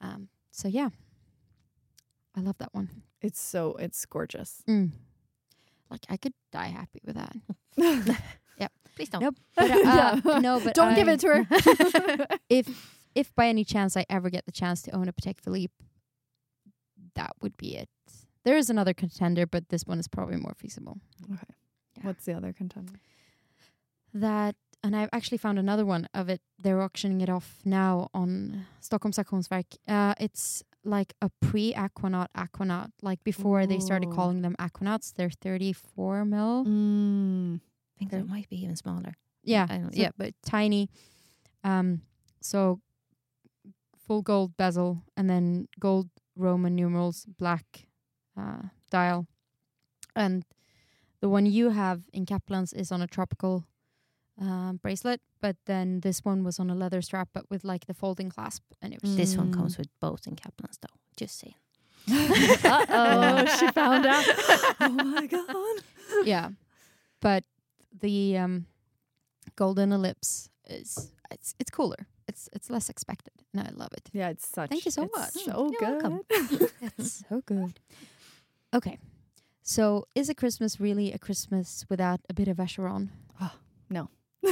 Um, 0.00 0.28
so 0.50 0.68
yeah. 0.68 0.90
I 2.36 2.40
love 2.40 2.58
that 2.58 2.74
one. 2.74 2.90
It's 3.22 3.40
so 3.40 3.76
it's 3.78 4.04
gorgeous. 4.04 4.62
Mm. 4.68 4.90
Like 5.90 6.04
I 6.10 6.16
could 6.16 6.34
die 6.52 6.66
happy 6.68 7.00
with 7.04 7.16
that. 7.16 7.36
Yep. 8.58 8.72
Please 8.96 9.08
don't. 9.10 9.20
Nope. 9.22 9.36
But, 9.54 9.70
uh, 9.70 10.20
Yeah. 10.24 10.38
no, 10.40 10.60
but 10.60 10.74
Don't 10.74 10.94
give 10.94 11.08
it 11.08 11.20
to 11.20 11.28
her. 11.28 12.26
If 12.48 12.68
if 13.14 13.34
by 13.34 13.46
any 13.48 13.64
chance 13.64 13.96
I 13.96 14.04
ever 14.10 14.28
get 14.30 14.44
the 14.46 14.52
chance 14.52 14.82
to 14.82 14.90
own 14.92 15.08
a 15.08 15.12
Patek 15.12 15.40
Philippe, 15.40 15.72
that 17.16 17.32
would 17.42 17.56
be 17.56 17.76
it. 17.76 17.88
There 18.44 18.56
is 18.56 18.70
another 18.70 18.94
contender, 18.94 19.44
but 19.46 19.68
this 19.70 19.84
one 19.84 19.98
is 19.98 20.06
probably 20.08 20.36
more 20.36 20.54
feasible. 20.56 20.98
okay. 21.34 21.42
Yeah. 21.96 22.02
What's 22.06 22.24
the 22.24 22.34
other 22.34 22.52
contender? 22.52 22.94
That 24.14 24.54
and 24.84 24.94
I've 24.94 25.08
actually 25.12 25.38
found 25.38 25.58
another 25.58 25.84
one 25.84 26.08
of 26.14 26.28
it. 26.28 26.40
They're 26.62 26.80
auctioning 26.80 27.20
it 27.22 27.28
off 27.28 27.58
now 27.64 28.08
on 28.14 28.66
Stockholms 28.80 29.16
Auktionsverk. 29.18 29.64
Uh, 29.88 30.14
it's 30.20 30.62
like 30.84 31.14
a 31.20 31.30
pre-aquanaut 31.40 32.28
aquanaut. 32.36 32.90
Like 33.02 33.24
before 33.24 33.66
they 33.66 33.80
started 33.80 34.10
calling 34.12 34.42
them 34.42 34.54
aquanauts, 34.60 35.12
they're 35.14 35.30
34 35.30 36.24
mil. 36.24 36.64
Mm. 36.66 37.56
I 37.56 37.98
think 37.98 38.10
that 38.12 38.28
might 38.28 38.48
be 38.48 38.62
even 38.62 38.76
smaller. 38.76 39.14
Yeah, 39.42 39.66
I 39.68 39.78
don't- 39.78 39.94
so- 39.94 40.00
yeah. 40.00 40.10
but 40.16 40.34
tiny. 40.44 40.88
Um, 41.64 42.02
so 42.40 42.80
full 44.06 44.22
gold 44.22 44.56
bezel 44.56 45.02
and 45.16 45.28
then 45.28 45.66
gold 45.80 46.08
Roman 46.36 46.74
numerals, 46.76 47.24
black 47.38 47.88
uh, 48.38 48.68
dial, 48.90 49.26
and 50.14 50.44
the 51.20 51.28
one 51.28 51.46
you 51.46 51.70
have 51.70 52.02
in 52.12 52.26
Kaplan's 52.26 52.72
is 52.72 52.92
on 52.92 53.00
a 53.02 53.06
tropical 53.06 53.64
um, 54.40 54.78
bracelet, 54.82 55.20
but 55.40 55.56
then 55.64 56.00
this 56.00 56.24
one 56.24 56.44
was 56.44 56.58
on 56.60 56.68
a 56.70 56.74
leather 56.74 57.00
strap, 57.02 57.28
but 57.32 57.48
with 57.50 57.64
like 57.64 57.86
the 57.86 57.94
folding 57.94 58.28
clasp, 58.30 58.62
and 58.82 58.92
it 58.92 59.00
was 59.02 59.16
This 59.16 59.36
one 59.36 59.50
Mm. 59.50 59.54
comes 59.56 59.78
with 59.78 59.88
both 60.00 60.26
in 60.26 60.36
Kaplan's 60.36 60.78
though. 60.80 60.94
Just 61.16 61.38
saying. 61.38 61.54
uh 62.64 62.86
oh, 62.88 63.56
she 63.58 63.66
found 63.72 64.06
out. 64.06 64.24
Oh 64.80 64.88
my 64.90 65.26
god. 65.26 65.82
yeah, 66.24 66.50
but 67.20 67.44
the 68.00 68.36
um, 68.38 68.66
golden 69.56 69.90
ellipse 69.92 70.48
is 70.68 71.10
it's 71.30 71.54
it's 71.58 71.70
cooler. 71.70 72.06
It's 72.28 72.48
it's 72.52 72.70
less 72.70 72.88
expected, 72.88 73.34
and 73.54 73.66
I 73.66 73.70
love 73.74 73.92
it. 73.92 74.10
Yeah, 74.12 74.30
it's 74.30 74.48
such. 74.48 74.70
Thank 74.70 74.84
you 74.84 74.90
so 74.90 75.08
much. 75.16 75.32
So 75.32 75.70
You're 75.80 76.00
good. 76.00 76.20
It's 76.98 77.24
so 77.28 77.40
good. 77.46 77.78
Okay, 78.74 78.98
so 79.62 80.06
is 80.14 80.28
a 80.28 80.34
Christmas 80.34 80.80
really 80.80 81.12
a 81.12 81.18
Christmas 81.18 81.84
without 81.88 82.20
a 82.28 82.34
bit 82.34 82.48
of 82.48 82.56
Vacheron? 82.56 83.08
no. 83.88 84.08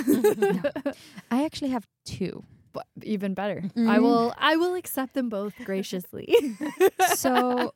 I 1.31 1.45
actually 1.45 1.71
have 1.71 1.87
two. 2.05 2.45
But 2.73 2.87
even 3.03 3.35
better. 3.35 3.63
I 3.77 3.99
Mm. 3.99 4.03
will. 4.03 4.35
I 4.37 4.57
will 4.57 4.75
accept 4.75 5.15
them 5.15 5.29
both 5.29 5.55
graciously. 5.65 6.27
So 7.17 7.73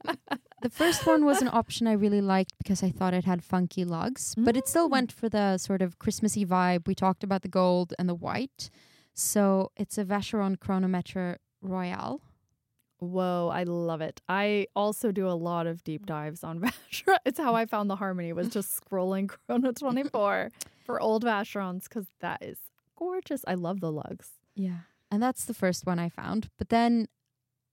the 0.62 0.70
first 0.70 1.06
one 1.06 1.24
was 1.24 1.40
an 1.42 1.48
option 1.48 1.86
I 1.86 1.92
really 1.92 2.20
liked 2.20 2.52
because 2.58 2.82
I 2.82 2.90
thought 2.90 3.14
it 3.14 3.24
had 3.24 3.44
funky 3.44 3.84
lugs, 3.84 4.34
but 4.36 4.56
it 4.56 4.66
still 4.68 4.88
Mm. 4.88 4.92
went 4.92 5.12
for 5.12 5.28
the 5.28 5.58
sort 5.58 5.82
of 5.82 5.98
Christmassy 5.98 6.44
vibe. 6.44 6.86
We 6.88 6.94
talked 6.94 7.22
about 7.22 7.42
the 7.42 7.48
gold 7.48 7.94
and 7.98 8.08
the 8.08 8.14
white. 8.14 8.70
So 9.18 9.72
it's 9.76 9.98
a 9.98 10.04
Vacheron 10.04 10.60
Chronometer 10.60 11.38
Royale. 11.60 12.20
Whoa, 13.00 13.50
I 13.52 13.64
love 13.64 14.00
it. 14.00 14.20
I 14.28 14.68
also 14.76 15.10
do 15.10 15.26
a 15.28 15.34
lot 15.34 15.66
of 15.66 15.82
deep 15.82 16.06
dives 16.06 16.44
on 16.44 16.60
Vacheron. 16.92 17.16
It's 17.24 17.38
how 17.40 17.54
I 17.56 17.66
found 17.66 17.90
the 17.90 17.96
harmony 17.96 18.32
was 18.32 18.48
just 18.48 18.80
scrolling 18.80 19.28
Chrono 19.46 19.72
24 19.72 20.50
for 20.84 21.00
old 21.00 21.24
Vacherons 21.24 21.84
because 21.88 22.06
that 22.20 22.42
is 22.44 22.58
gorgeous. 22.96 23.44
I 23.48 23.54
love 23.54 23.80
the 23.80 23.90
lugs. 23.90 24.30
Yeah. 24.54 24.80
And 25.10 25.20
that's 25.20 25.44
the 25.46 25.54
first 25.54 25.84
one 25.84 25.98
I 25.98 26.08
found. 26.10 26.48
But 26.56 26.68
then 26.68 27.08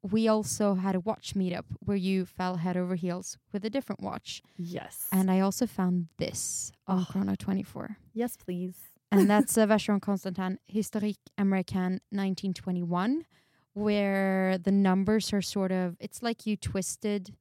we 0.01 0.27
also 0.27 0.73
had 0.75 0.95
a 0.95 0.99
watch 0.99 1.35
meetup 1.35 1.65
where 1.79 1.97
you 1.97 2.25
fell 2.25 2.55
head 2.57 2.75
over 2.75 2.95
heels 2.95 3.37
with 3.53 3.63
a 3.65 3.69
different 3.69 4.01
watch. 4.01 4.41
Yes. 4.57 5.07
And 5.11 5.29
I 5.29 5.41
also 5.41 5.67
found 5.67 6.07
this 6.17 6.71
on 6.87 7.01
Oh. 7.01 7.05
Chrono 7.11 7.35
24. 7.35 7.97
yes, 8.13 8.35
please. 8.35 8.75
And 9.11 9.29
that's 9.29 9.57
a 9.57 9.61
Vacheron 9.61 10.01
Constantin 10.01 10.59
Historique 10.67 11.17
Américaine 11.37 11.99
1921, 12.11 13.25
where 13.73 14.57
the 14.57 14.71
numbers 14.71 15.31
are 15.33 15.41
sort 15.41 15.71
of, 15.71 15.97
it's 15.99 16.23
like 16.23 16.45
you 16.45 16.55
twisted 16.55 17.33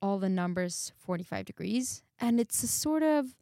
all 0.00 0.18
the 0.18 0.28
numbers 0.28 0.92
45 0.98 1.46
degrees. 1.46 2.02
And 2.20 2.38
it's 2.38 2.62
a 2.62 2.68
sort 2.68 3.02
of, 3.02 3.34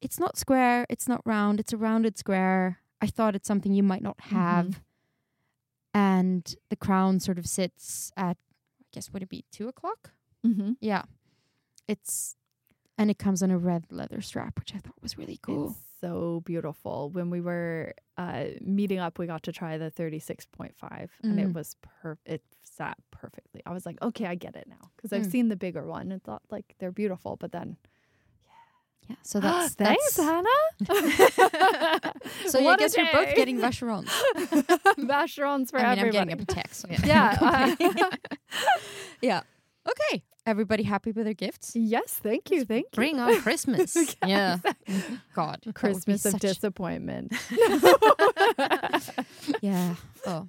it's 0.00 0.18
not 0.18 0.36
square, 0.36 0.86
it's 0.88 1.08
not 1.08 1.22
round, 1.24 1.60
it's 1.60 1.72
a 1.72 1.76
rounded 1.76 2.18
square. 2.18 2.80
I 3.00 3.06
thought 3.06 3.34
it's 3.36 3.46
something 3.46 3.72
you 3.72 3.82
might 3.82 4.02
not 4.02 4.20
have. 4.20 4.80
And 5.94 6.54
the 6.68 6.76
crown 6.76 7.20
sort 7.20 7.38
of 7.38 7.46
sits 7.46 8.10
at, 8.16 8.36
I 8.80 8.86
guess, 8.92 9.12
would 9.12 9.22
it 9.22 9.28
be 9.28 9.44
two 9.52 9.68
o'clock? 9.68 10.10
Mm-hmm. 10.44 10.72
Yeah. 10.80 11.02
It's, 11.86 12.34
and 12.98 13.10
it 13.10 13.18
comes 13.18 13.42
on 13.42 13.50
a 13.52 13.58
red 13.58 13.86
leather 13.90 14.20
strap, 14.20 14.58
which 14.58 14.74
I 14.74 14.78
thought 14.78 15.00
was 15.00 15.16
really 15.16 15.38
cool. 15.40 15.70
It's 15.70 15.78
so 16.04 16.42
beautiful. 16.44 17.10
When 17.10 17.30
we 17.30 17.40
were 17.40 17.94
uh, 18.18 18.44
meeting 18.60 18.98
up, 18.98 19.18
we 19.18 19.26
got 19.26 19.42
to 19.44 19.52
try 19.52 19.78
the 19.78 19.90
36.5 19.90 21.08
and 21.22 21.40
it 21.40 21.48
Mm. 21.48 21.54
was 21.54 21.76
per 21.82 22.18
it 22.26 22.42
sat 22.62 22.96
perfectly. 23.10 23.62
I 23.64 23.72
was 23.72 23.86
like, 23.86 24.00
okay, 24.02 24.26
I 24.26 24.34
get 24.34 24.54
it 24.56 24.66
now 24.68 24.90
because 24.96 25.12
I've 25.14 25.22
Mm. 25.26 25.30
seen 25.30 25.48
the 25.48 25.56
bigger 25.56 25.86
one 25.86 26.12
and 26.12 26.22
thought 26.22 26.42
like 26.50 26.74
they're 26.78 26.92
beautiful, 26.92 27.36
but 27.36 27.52
then 27.52 27.76
Yeah. 29.08 29.16
yeah 29.16 29.16
So 29.22 29.40
that's, 29.40 29.74
thanks, 29.84 30.16
that's 30.16 30.28
Hanna. 30.28 30.58
So 32.52 32.58
I 32.72 32.76
guess 32.76 32.96
you're 32.96 33.12
both 33.12 33.34
getting 33.34 33.58
Vacherons. 33.66 34.10
Vacherons 34.98 35.70
for 35.70 35.78
I 35.80 35.90
mean, 35.90 35.98
everybody. 36.00 36.32
I'm 36.32 36.38
getting 36.38 36.42
a 36.42 36.44
Patek. 36.44 36.74
So 36.74 36.88
yeah. 36.90 37.00
yeah. 39.22 39.40
Okay. 39.88 40.22
Everybody 40.46 40.82
happy 40.82 41.10
with 41.12 41.24
their 41.24 41.34
gifts? 41.34 41.74
yes, 41.74 42.12
thank 42.22 42.50
you, 42.50 42.64
thank 42.66 42.84
you. 42.86 42.90
Bring 42.94 43.18
on 43.18 43.40
Christmas. 43.42 43.96
Yeah. 44.26 44.58
Mhm. 44.88 45.20
God. 45.34 45.60
that 45.64 45.66
would 45.66 45.74
be 45.74 45.80
Christmas 45.80 46.24
of 46.26 46.32
such- 46.32 46.40
disappointment. 46.42 47.32
Yeah. 49.62 49.94
Oh. 50.26 50.48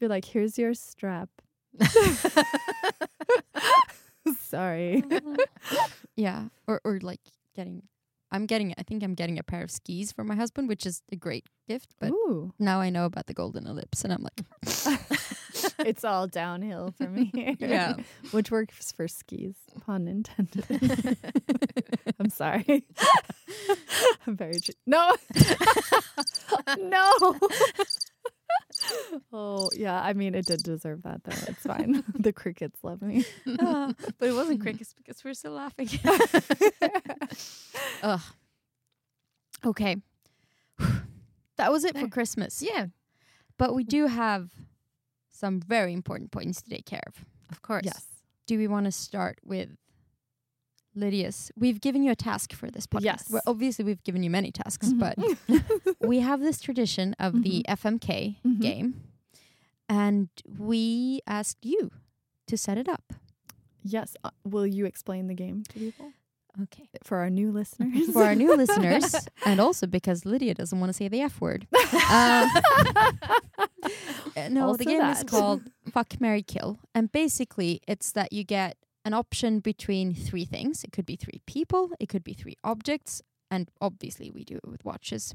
You're 0.00 0.08
like, 0.10 0.24
here's 0.24 0.56
your 0.58 0.72
strap. 0.74 1.28
Sorry. 4.40 5.02
Yeah. 6.16 6.44
Or 6.66 6.80
or 6.84 6.98
like 7.02 7.20
getting. 7.54 7.82
I'm 8.32 8.46
getting. 8.46 8.74
I 8.78 8.82
think 8.82 9.02
I'm 9.04 9.14
getting 9.14 9.38
a 9.38 9.42
pair 9.42 9.62
of 9.62 9.70
skis 9.70 10.10
for 10.12 10.24
my 10.24 10.34
husband, 10.34 10.68
which 10.68 10.86
is 10.86 11.02
a 11.12 11.16
great 11.16 11.46
gift. 11.68 11.94
But 12.00 12.10
Ooh, 12.10 12.52
now 12.58 12.80
I 12.80 12.90
know 12.90 13.04
about 13.04 13.26
the 13.26 13.34
golden 13.34 13.66
ellipse, 13.66 14.02
and 14.02 14.12
I'm 14.12 14.22
like, 14.22 14.40
it's 15.86 16.04
all 16.04 16.26
downhill 16.26 16.94
for 16.96 17.08
me. 17.08 17.30
Yeah. 17.58 17.94
Which 18.30 18.50
works 18.50 18.92
for 18.92 19.08
skis, 19.08 19.56
pun 19.84 20.06
intended. 20.08 21.16
I'm 22.18 22.30
sorry. 22.30 22.84
I'm 24.26 24.36
very 24.36 24.60
tr- 24.60 24.72
no, 24.86 25.14
no. 26.78 27.38
oh 29.32 29.70
yeah, 29.76 30.00
I 30.00 30.12
mean 30.12 30.34
it 30.34 30.46
did 30.46 30.62
deserve 30.62 31.02
that 31.02 31.22
though. 31.24 31.32
It's 31.48 31.62
fine. 31.62 32.02
the 32.18 32.32
crickets 32.32 32.82
love 32.82 33.02
me. 33.02 33.24
"Ah," 33.60 33.92
but 34.18 34.28
it 34.28 34.32
wasn't 34.34 34.60
crickets 34.60 34.94
because 34.94 35.22
we're 35.24 35.34
still 35.34 35.52
laughing. 35.52 35.88
Ugh. 38.02 38.20
Okay. 39.64 39.96
that 41.56 41.72
was 41.72 41.84
it 41.84 41.96
for 41.98 42.08
Christmas. 42.08 42.62
yeah, 42.62 42.86
But 43.58 43.74
we 43.74 43.84
do 43.84 44.06
have 44.06 44.50
some 45.34 45.60
very 45.60 45.92
important 45.92 46.30
points 46.30 46.62
to 46.62 46.70
take 46.70 46.86
care 46.86 47.02
of. 47.06 47.24
of 47.50 47.60
course. 47.62 47.82
Yes. 47.84 48.04
Do 48.46 48.56
we 48.58 48.68
want 48.68 48.86
to 48.86 48.92
start 48.92 49.38
with 49.44 49.70
Lydia's. 50.94 51.50
We've 51.56 51.80
given 51.80 52.02
you 52.04 52.12
a 52.12 52.16
task 52.16 52.52
for 52.52 52.70
this 52.70 52.86
podcast. 52.86 53.02
Yes. 53.04 53.26
Well, 53.30 53.42
obviously, 53.46 53.84
we've 53.84 54.02
given 54.04 54.22
you 54.22 54.30
many 54.30 54.52
tasks, 54.52 54.90
Mhm. 54.92 54.98
but 55.00 55.98
we 56.08 56.20
have 56.20 56.40
this 56.40 56.60
tradition 56.60 57.14
of 57.18 57.42
the 57.42 57.64
FMK 57.68 58.36
Mhm. 58.44 58.60
game, 58.60 59.02
and 59.88 60.28
we 60.46 61.20
asked 61.26 61.64
you 61.64 61.90
to 62.46 62.56
set 62.56 62.78
it 62.78 62.88
up. 62.88 63.12
Yes. 63.82 64.16
Uh, 64.22 64.30
will 64.44 64.66
you 64.66 64.86
explain 64.86 65.26
the 65.26 65.34
game 65.34 65.64
to 65.70 65.78
people 65.78 66.12
Okay. 66.62 66.88
for 67.02 67.18
our 67.18 67.30
new 67.30 67.50
listeners? 67.50 68.10
For 68.10 68.22
our 68.22 68.34
new 68.34 68.56
listeners, 68.62 69.14
and 69.44 69.60
also 69.60 69.86
because 69.86 70.24
Lydia 70.24 70.54
doesn't 70.54 70.78
want 70.78 70.90
to 70.90 70.94
say 70.94 71.08
the 71.08 71.20
F 71.20 71.40
word. 71.40 71.66
Um, 71.74 72.50
uh, 72.52 73.10
no, 74.50 74.68
Also 74.68 74.78
the 74.78 74.84
game 74.84 75.02
is 75.02 75.24
called 75.24 75.62
Fuck 75.92 76.20
Mary 76.20 76.42
Kill. 76.42 76.78
And 76.94 77.10
basically, 77.10 77.80
it's 77.88 78.12
that 78.12 78.32
you 78.32 78.44
get 78.44 78.76
an 79.04 79.14
option 79.14 79.60
between 79.60 80.14
three 80.14 80.44
things. 80.44 80.84
It 80.84 80.92
could 80.92 81.06
be 81.06 81.16
three 81.16 81.40
people, 81.46 81.90
it 81.98 82.08
could 82.08 82.24
be 82.24 82.34
three 82.34 82.56
objects, 82.62 83.20
and 83.50 83.68
obviously, 83.80 84.30
we 84.30 84.44
do 84.44 84.56
it 84.56 84.68
with 84.68 84.84
watches. 84.84 85.34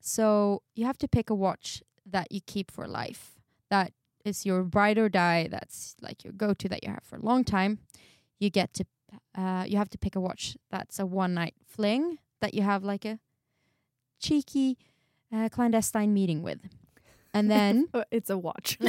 So 0.00 0.62
you 0.74 0.86
have 0.86 0.98
to 0.98 1.08
pick 1.08 1.28
a 1.30 1.34
watch 1.34 1.82
that 2.06 2.32
you 2.32 2.40
keep 2.40 2.70
for 2.70 2.88
life. 2.88 3.36
That 3.68 3.92
is 4.24 4.44
your 4.46 4.62
ride 4.62 4.98
or 4.98 5.08
die. 5.08 5.48
That's 5.50 5.94
like 6.00 6.24
your 6.24 6.32
go 6.32 6.54
to 6.54 6.68
that 6.68 6.82
you 6.82 6.90
have 6.90 7.02
for 7.04 7.16
a 7.16 7.20
long 7.22 7.44
time. 7.44 7.78
You 8.38 8.48
get 8.50 8.72
to, 8.74 8.86
uh, 9.36 9.64
you 9.66 9.76
have 9.76 9.90
to 9.90 9.98
pick 9.98 10.16
a 10.16 10.20
watch 10.20 10.56
that's 10.70 10.98
a 10.98 11.06
one 11.06 11.34
night 11.34 11.54
fling 11.66 12.18
that 12.40 12.54
you 12.54 12.62
have 12.62 12.84
like 12.84 13.04
a 13.04 13.18
cheeky 14.20 14.78
uh, 15.34 15.48
clandestine 15.50 16.12
meeting 16.12 16.42
with. 16.42 16.60
And 17.32 17.50
then 17.50 17.88
it's 18.10 18.30
a 18.30 18.38
watch. 18.38 18.78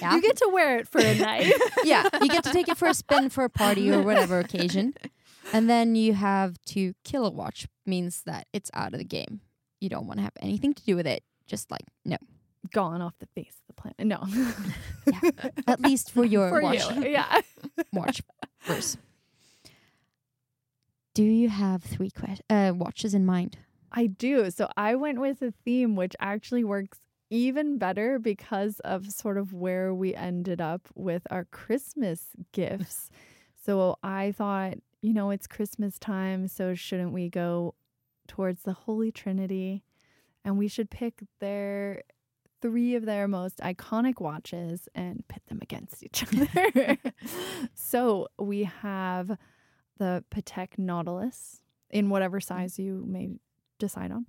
Yeah. 0.00 0.16
You 0.16 0.20
get 0.22 0.36
to 0.38 0.50
wear 0.52 0.76
it 0.78 0.88
for 0.88 1.00
a 1.00 1.14
night. 1.14 1.50
yeah, 1.84 2.06
you 2.20 2.28
get 2.28 2.44
to 2.44 2.52
take 2.52 2.68
it 2.68 2.76
for 2.76 2.88
a 2.88 2.92
spin 2.92 3.30
for 3.30 3.44
a 3.44 3.48
party 3.48 3.90
or 3.90 4.02
whatever 4.02 4.38
occasion. 4.38 4.92
And 5.52 5.70
then 5.70 5.94
you 5.94 6.12
have 6.12 6.60
to 6.66 6.92
kill 7.04 7.24
a 7.24 7.30
watch, 7.30 7.66
means 7.86 8.22
that 8.24 8.46
it's 8.52 8.70
out 8.74 8.92
of 8.92 8.98
the 8.98 9.04
game. 9.04 9.40
You 9.80 9.88
don't 9.88 10.06
want 10.06 10.18
to 10.18 10.24
have 10.24 10.34
anything 10.42 10.74
to 10.74 10.84
do 10.84 10.94
with 10.96 11.06
it. 11.06 11.22
Just 11.46 11.70
like, 11.70 11.84
no. 12.04 12.18
Gone 12.72 13.00
off 13.00 13.14
the 13.18 13.26
face 13.34 13.56
planet. 13.74 14.06
No. 14.06 14.22
At 15.66 15.80
least 15.80 16.10
for 16.10 16.24
your 16.24 16.48
for 16.48 16.62
watch. 16.62 16.90
you. 16.96 17.04
Yeah. 17.08 17.40
watch 17.92 18.22
first. 18.58 18.98
Do 21.14 21.22
you 21.22 21.48
have 21.48 21.82
three 21.82 22.10
que- 22.10 22.40
uh, 22.50 22.72
watches 22.74 23.14
in 23.14 23.24
mind? 23.24 23.58
I 23.92 24.06
do. 24.06 24.50
So 24.50 24.68
I 24.76 24.96
went 24.96 25.20
with 25.20 25.40
a 25.42 25.52
theme 25.64 25.94
which 25.94 26.16
actually 26.18 26.64
works 26.64 26.98
even 27.30 27.78
better 27.78 28.18
because 28.18 28.80
of 28.80 29.10
sort 29.10 29.38
of 29.38 29.52
where 29.52 29.94
we 29.94 30.14
ended 30.14 30.60
up 30.60 30.88
with 30.94 31.22
our 31.30 31.44
Christmas 31.44 32.28
gifts. 32.52 33.10
so 33.64 33.96
I 34.02 34.32
thought, 34.32 34.74
you 35.02 35.12
know, 35.12 35.30
it's 35.30 35.46
Christmas 35.46 35.98
time, 35.98 36.48
so 36.48 36.74
shouldn't 36.74 37.12
we 37.12 37.28
go 37.28 37.74
towards 38.26 38.62
the 38.62 38.72
Holy 38.72 39.12
Trinity 39.12 39.84
and 40.44 40.58
we 40.58 40.68
should 40.68 40.90
pick 40.90 41.22
their 41.40 42.02
three 42.64 42.94
of 42.94 43.04
their 43.04 43.28
most 43.28 43.58
iconic 43.58 44.22
watches 44.22 44.88
and 44.94 45.22
pit 45.28 45.42
them 45.48 45.58
against 45.60 46.02
each 46.02 46.24
other. 46.56 46.96
so 47.74 48.26
we 48.38 48.64
have 48.64 49.36
the 49.98 50.24
Patek 50.30 50.78
Nautilus 50.78 51.60
in 51.90 52.08
whatever 52.08 52.40
mm. 52.40 52.44
size 52.44 52.78
you 52.78 53.04
may 53.06 53.28
decide 53.78 54.10
on. 54.10 54.24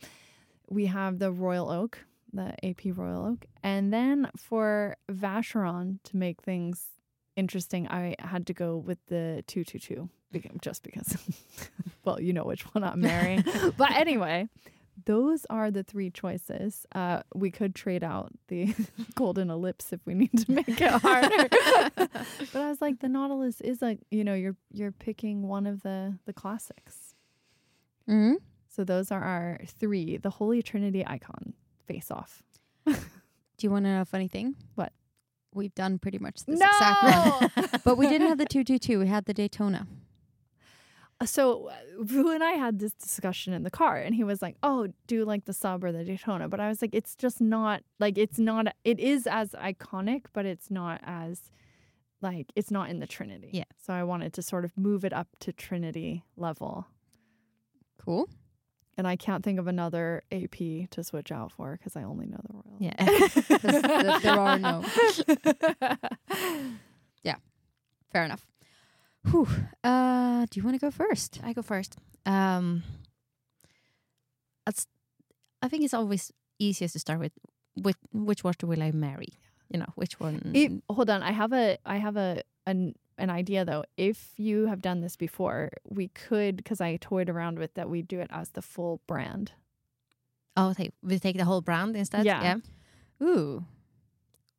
We 0.70 0.88
have 0.88 1.20
the 1.20 1.32
Royal 1.32 1.70
Oak, 1.70 2.00
the 2.34 2.54
AP 2.62 2.98
Royal 2.98 3.26
Oak. 3.26 3.46
And 3.64 3.94
then 3.94 4.30
for 4.36 4.98
Vacheron, 5.10 6.00
to 6.04 6.18
make 6.18 6.42
things 6.42 6.88
interesting, 7.38 7.88
I 7.88 8.16
had 8.20 8.46
to 8.48 8.54
go 8.54 8.76
with 8.76 8.98
the 9.06 9.46
222 9.48 10.10
beca- 10.34 10.62
just 10.62 10.84
because, 10.84 11.16
well, 12.04 12.20
you 12.20 12.34
know 12.34 12.44
which 12.44 12.64
one 12.74 12.84
I'm 12.84 13.00
marrying. 13.00 13.46
but 13.78 13.92
anyway, 13.92 14.50
those 15.04 15.46
are 15.50 15.72
the 15.72 15.84
three 15.84 16.10
choices. 16.10 16.86
Uh, 16.96 17.22
we 17.34 17.52
could 17.52 17.76
trade 17.76 18.04
out 18.04 18.32
the 18.48 18.74
golden 19.16 19.50
ellipse 19.50 19.92
if 19.92 20.00
we 20.06 20.14
need 20.14 20.38
to 20.38 20.52
make 20.52 20.82
it 20.82 20.92
harder. 20.92 21.50
but 21.96 22.56
I 22.56 22.70
was 22.70 22.82
like, 22.82 23.00
the 23.00 23.10
Nautilus 23.10 23.62
is 23.62 23.82
like, 23.82 24.00
you 24.10 24.24
know, 24.24 24.34
you're 24.34 24.56
you're 24.72 24.92
picking 24.92 25.48
one 25.48 25.68
of 25.68 25.84
the 25.84 26.18
the 26.26 26.34
classics. 26.34 27.16
Mm-hmm. 28.10 28.36
So 28.70 28.84
those 28.84 29.12
are 29.12 29.22
our 29.22 29.62
three, 29.66 30.18
the 30.18 30.30
Holy 30.30 30.62
Trinity 30.62 31.06
icon 31.06 31.54
face 31.88 32.12
off. 32.12 32.44
Do 32.86 32.96
you 33.62 33.72
want 33.72 33.86
to 33.86 33.92
know 33.92 34.02
a 34.02 34.06
funny 34.06 34.28
thing? 34.28 34.56
What? 34.76 34.92
We've 35.54 35.74
done 35.74 35.98
pretty 35.98 36.20
much 36.20 36.44
this 36.46 36.60
exact 36.60 37.52
one. 37.56 37.70
But 37.86 37.98
we 37.98 38.08
didn't 38.10 38.28
have 38.28 38.38
the 38.38 38.46
222. 38.46 39.00
We 39.00 39.08
had 39.08 39.26
the 39.26 39.34
Daytona. 39.34 39.88
So 41.24 41.70
uh, 41.70 41.74
Vu 42.02 42.30
and 42.32 42.44
I 42.44 42.52
had 42.54 42.80
this 42.80 42.92
discussion 42.94 43.54
in 43.54 43.64
the 43.64 43.70
car, 43.72 43.98
and 43.98 44.14
he 44.14 44.24
was 44.26 44.42
like, 44.42 44.58
"Oh, 44.62 44.90
do 45.08 45.24
like 45.24 45.46
the 45.46 45.54
sub 45.54 45.84
or 45.84 45.92
the 45.94 46.04
Daytona?" 46.04 46.50
But 46.50 46.60
I 46.60 46.68
was 46.68 46.82
like, 46.82 46.94
"It's 46.94 47.16
just 47.16 47.40
not 47.40 47.84
like 48.00 48.18
it's 48.18 48.38
not. 48.38 48.68
It 48.84 49.00
is 49.00 49.26
as 49.26 49.52
iconic, 49.52 50.26
but 50.34 50.46
it's 50.46 50.70
not 50.70 51.00
as 51.04 51.50
like 52.22 52.52
it's 52.56 52.70
not 52.70 52.90
in 52.90 53.00
the 53.00 53.08
Trinity." 53.08 53.50
Yeah. 53.54 53.64
So 53.82 53.94
I 53.94 54.04
wanted 54.04 54.34
to 54.34 54.42
sort 54.42 54.66
of 54.66 54.78
move 54.78 55.06
it 55.06 55.14
up 55.14 55.30
to 55.40 55.54
Trinity 55.54 56.26
level, 56.36 56.86
Cool. 57.98 58.28
and 58.98 59.08
I 59.08 59.16
can't 59.16 59.42
think 59.44 59.58
of 59.58 59.68
another 59.68 60.22
AP 60.34 60.90
to 60.92 61.02
switch 61.02 61.32
out 61.32 61.54
for 61.54 61.78
because 61.78 61.96
I 61.96 62.04
only 62.04 62.26
know 62.26 62.42
the 62.44 62.54
Royal. 62.54 62.78
Yeah. 62.78 64.20
there 64.20 64.40
are 64.40 64.60
no. 64.60 64.84
Yeah. 67.24 67.36
Fair 68.12 68.26
enough. 68.26 68.46
Whew. 69.32 69.48
Uh, 69.84 70.46
do 70.50 70.60
you 70.60 70.64
want 70.64 70.76
to 70.80 70.86
go 70.86 70.92
first? 70.92 71.40
I 71.44 71.54
go 71.54 71.62
first. 71.62 71.98
Um, 72.26 72.84
I 75.62 75.68
think 75.68 75.84
it's 75.84 75.94
always 75.94 76.32
easiest 76.60 76.94
to 76.94 77.00
start 77.00 77.20
with, 77.20 77.32
with 77.76 77.98
which 78.14 78.44
watch 78.44 78.64
will 78.64 78.82
I 78.84 78.92
marry? 78.92 79.30
You 79.70 79.80
know, 79.80 79.88
which 79.96 80.20
one? 80.20 80.52
If- 80.54 80.72
hold 80.90 81.10
on, 81.10 81.24
I 81.24 81.32
have 81.32 81.52
a 81.54 81.78
I 81.86 81.98
have 81.98 82.18
a 82.18 82.44
an 82.68 82.94
an 83.18 83.30
idea 83.30 83.66
though. 83.66 83.84
If 83.98 84.34
you 84.38 84.68
have 84.68 84.82
done 84.82 85.02
this 85.02 85.16
before, 85.16 85.72
we 85.90 86.10
could 86.10 86.56
because 86.58 86.82
I 86.82 86.98
toyed 86.98 87.30
around 87.30 87.58
with 87.58 87.74
that. 87.74 87.90
We 87.90 88.02
do 88.04 88.20
it 88.20 88.30
as 88.32 88.50
the 88.52 88.62
full 88.62 89.02
brand. 89.08 89.54
oh, 90.58 90.74
take, 90.74 90.94
we 91.02 91.18
take 91.20 91.38
the 91.38 91.46
whole 91.46 91.62
brand 91.62 91.96
instead? 91.98 92.26
Yeah. 92.26 92.58
Ooh. 93.24 93.66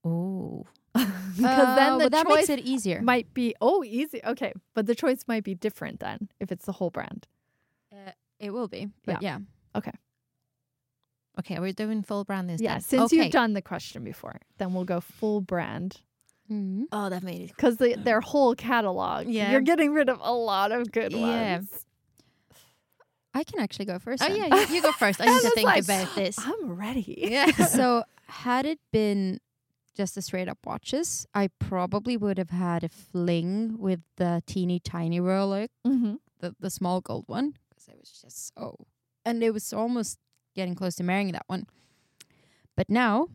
Oh. 0.04 0.66
because 1.36 1.76
then 1.76 1.92
Uh, 1.92 1.98
the 1.98 2.10
that 2.10 2.26
choice 2.26 2.48
makes 2.48 2.48
it 2.50 2.60
easier. 2.60 3.00
might 3.02 3.32
be 3.34 3.54
oh 3.60 3.82
easy. 3.84 4.20
Okay, 4.24 4.52
but 4.74 4.86
the 4.86 4.94
choice 4.94 5.24
might 5.28 5.44
be 5.44 5.54
different 5.54 6.00
then 6.00 6.28
if 6.40 6.50
it's 6.52 6.64
the 6.66 6.72
whole 6.72 6.90
brand. 6.90 7.26
Uh, 7.92 8.12
it 8.38 8.50
will 8.52 8.68
be. 8.68 8.88
But 9.04 9.22
yeah. 9.22 9.38
Okay, 9.74 9.92
Okay, 11.38 11.58
we're 11.58 11.72
doing 11.72 12.02
full 12.02 12.24
brand 12.24 12.50
instead. 12.50 12.64
Yeah, 12.64 12.78
since 12.78 13.12
okay. 13.12 13.16
you've 13.24 13.32
done 13.32 13.52
the 13.52 13.60
question 13.62 14.02
before, 14.04 14.40
then 14.58 14.72
we'll 14.72 14.84
go 14.84 15.00
full 15.00 15.40
brand 15.42 16.00
Mhm. 16.50 16.84
Oh, 16.92 17.10
that 17.10 17.22
made 17.24 17.40
it. 17.42 17.48
because 17.56 17.76
the, 17.78 17.96
their 17.96 18.20
whole 18.20 18.54
catalog. 18.54 19.26
Yeah. 19.26 19.50
you're 19.50 19.60
getting 19.62 19.92
rid 19.92 20.08
of 20.08 20.18
a 20.22 20.32
lot 20.32 20.70
of 20.72 20.92
good 20.92 21.12
Yeah. 21.12 21.56
ones. 21.56 21.84
I 23.34 23.42
can 23.44 23.58
actually 23.60 23.84
go 23.86 23.98
first. 23.98 24.22
Oh, 24.22 24.28
then. 24.28 24.36
yeah, 24.36 24.60
you, 24.68 24.76
you 24.76 24.82
go 24.82 24.92
first. 24.92 25.20
I 25.20 25.24
I 25.24 25.28
need 25.34 25.42
to 25.42 25.50
think 25.50 25.66
like, 25.66 25.82
about 25.84 26.14
this. 26.14 26.38
I'm 26.38 26.70
ready. 26.74 27.16
Yeah. 27.30 27.50
so 27.66 28.04
had 28.28 28.64
it 28.64 28.78
been 28.92 29.40
just 29.96 30.14
the 30.14 30.22
straight 30.22 30.48
up 30.48 30.58
watches, 30.64 31.26
I 31.34 31.48
probably 31.58 32.16
would 32.16 32.38
have 32.38 32.50
had 32.50 32.84
a 32.84 32.88
fling 32.88 33.76
with 33.78 34.00
the 34.16 34.42
teeny 34.46 34.78
tiny 34.78 35.18
Royal 35.20 35.52
Oak, 35.52 35.70
hmm 35.84 36.14
the 36.40 36.54
the 36.60 36.70
small 36.70 37.00
gold 37.00 37.24
one, 37.28 37.54
because 37.70 37.88
it 37.88 37.96
was 37.98 38.10
just 38.22 38.52
so, 38.54 38.76
and 39.24 39.42
it 39.42 39.52
was 39.54 39.72
almost 39.72 40.18
getting 40.54 40.74
close 40.74 40.94
to 40.96 41.02
marrying 41.04 41.32
that 41.32 41.44
one. 41.48 41.66
But 42.76 42.90
now, 42.90 43.28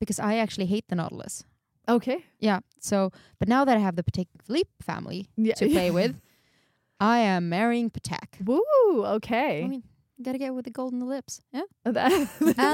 because 0.00 0.18
I 0.18 0.36
actually 0.36 0.66
hate 0.66 0.84
the 0.88 0.96
Nautilus, 0.96 1.44
Okay. 1.88 2.24
yeah. 2.40 2.60
So, 2.80 3.12
but 3.38 3.48
now 3.48 3.64
that 3.64 3.76
I 3.76 3.80
have 3.80 3.96
the 3.96 4.02
Patek 4.02 4.26
Philippe 4.44 4.70
family 4.82 5.28
Yeah. 5.36 5.54
to 5.54 5.68
play 5.68 5.90
with, 5.90 6.16
I 7.00 7.18
am 7.20 7.48
marrying 7.48 7.90
Patek. 7.90 8.44
Woo. 8.44 8.60
Okay. 9.16 9.64
I 9.64 9.68
mean, 9.68 9.84
gotta 10.20 10.38
get 10.38 10.52
with 10.54 10.64
the 10.64 10.70
golden 10.72 11.00
ellipse, 11.00 11.40
yeah. 11.52 11.62
And 11.86 11.94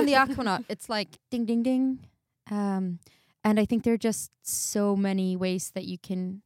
the 0.08 0.14
Aquanaut. 0.22 0.64
It's 0.68 0.88
like 0.88 1.08
ding, 1.30 1.44
ding, 1.44 1.62
ding. 1.62 1.98
Um, 2.50 2.98
and 3.44 3.60
I 3.60 3.64
think 3.66 3.82
there 3.84 3.94
are 3.94 3.98
just 3.98 4.30
so 4.42 4.96
many 4.96 5.36
ways 5.36 5.70
that 5.74 5.84
you 5.84 5.98
can. 5.98 6.42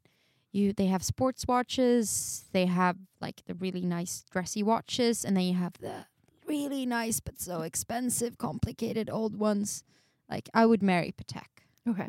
You 0.50 0.72
they 0.72 0.86
have 0.86 1.04
sports 1.04 1.44
watches. 1.46 2.44
They 2.52 2.66
have 2.66 2.96
like 3.20 3.42
the 3.46 3.54
really 3.54 3.82
nice 3.84 4.24
dressy 4.30 4.62
watches, 4.62 5.24
and 5.24 5.36
then 5.36 5.44
you 5.44 5.54
have 5.54 5.74
the 5.80 6.06
really 6.46 6.86
nice 6.86 7.20
but 7.20 7.40
so 7.40 7.60
expensive, 7.62 8.38
complicated 8.38 9.10
old 9.10 9.36
ones. 9.36 9.84
Like 10.28 10.48
I 10.54 10.64
would 10.66 10.82
marry 10.82 11.12
Patek. 11.16 11.64
okay. 11.88 12.08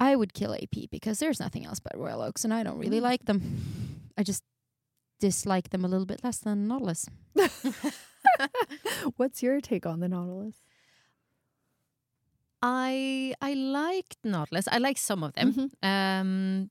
I 0.00 0.14
would 0.16 0.32
kill 0.32 0.54
AP 0.54 0.88
because 0.90 1.18
there's 1.18 1.40
nothing 1.40 1.66
else 1.66 1.80
but 1.80 1.96
Royal 1.98 2.22
Oaks, 2.22 2.44
and 2.44 2.54
I 2.54 2.62
don't 2.62 2.78
really 2.78 3.00
Mm. 3.00 3.02
like 3.10 3.24
them. 3.26 3.42
I 4.16 4.22
just 4.22 4.44
dislike 5.20 5.70
them 5.70 5.84
a 5.84 5.88
little 5.88 6.06
bit 6.06 6.22
less 6.22 6.38
than 6.38 6.68
Nautilus. 6.68 7.06
What's 9.16 9.42
your 9.42 9.60
take 9.60 9.86
on 9.86 10.00
the 10.00 10.08
Nautilus? 10.08 10.54
I 12.62 13.34
I 13.40 13.54
liked 13.54 14.16
Nautilus. 14.24 14.68
I 14.68 14.78
like 14.78 14.98
some 14.98 15.22
of 15.26 15.32
them. 15.34 15.52
Mhm. 15.52 15.70
Um, 15.82 16.70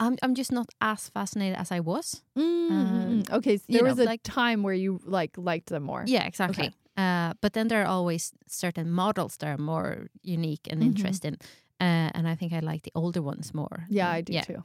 I'm 0.00 0.16
I'm 0.22 0.34
just 0.34 0.52
not 0.52 0.66
as 0.80 1.08
fascinated 1.08 1.56
as 1.58 1.72
I 1.72 1.80
was. 1.80 2.22
Mm, 2.36 2.70
Um, 2.70 3.22
okay, 3.30 3.56
so 3.56 3.64
there 3.68 3.82
know, 3.82 3.90
was 3.90 3.98
a 3.98 4.04
like- 4.04 4.22
time 4.22 4.62
where 4.62 4.74
you 4.74 5.00
like 5.04 5.38
liked 5.38 5.66
them 5.70 5.82
more. 5.84 6.04
Yeah, 6.06 6.26
exactly. 6.26 6.72
Uh, 6.98 7.32
but 7.40 7.52
then 7.52 7.68
there 7.68 7.82
are 7.82 7.88
always 7.88 8.32
certain 8.46 8.90
models 8.90 9.36
that 9.38 9.48
are 9.48 9.62
more 9.62 10.08
unique 10.22 10.66
and 10.72 10.80
Mhm. 10.82 10.86
interesting, 10.86 11.36
uh, 11.80 12.10
and 12.14 12.26
I 12.28 12.34
think 12.36 12.52
I 12.52 12.60
like 12.60 12.82
the 12.82 12.92
older 12.94 13.22
ones 13.22 13.52
more. 13.54 13.86
Yeah, 13.90 14.08
Mm, 14.12 14.18
I 14.18 14.22
do 14.22 14.40
too. 14.40 14.62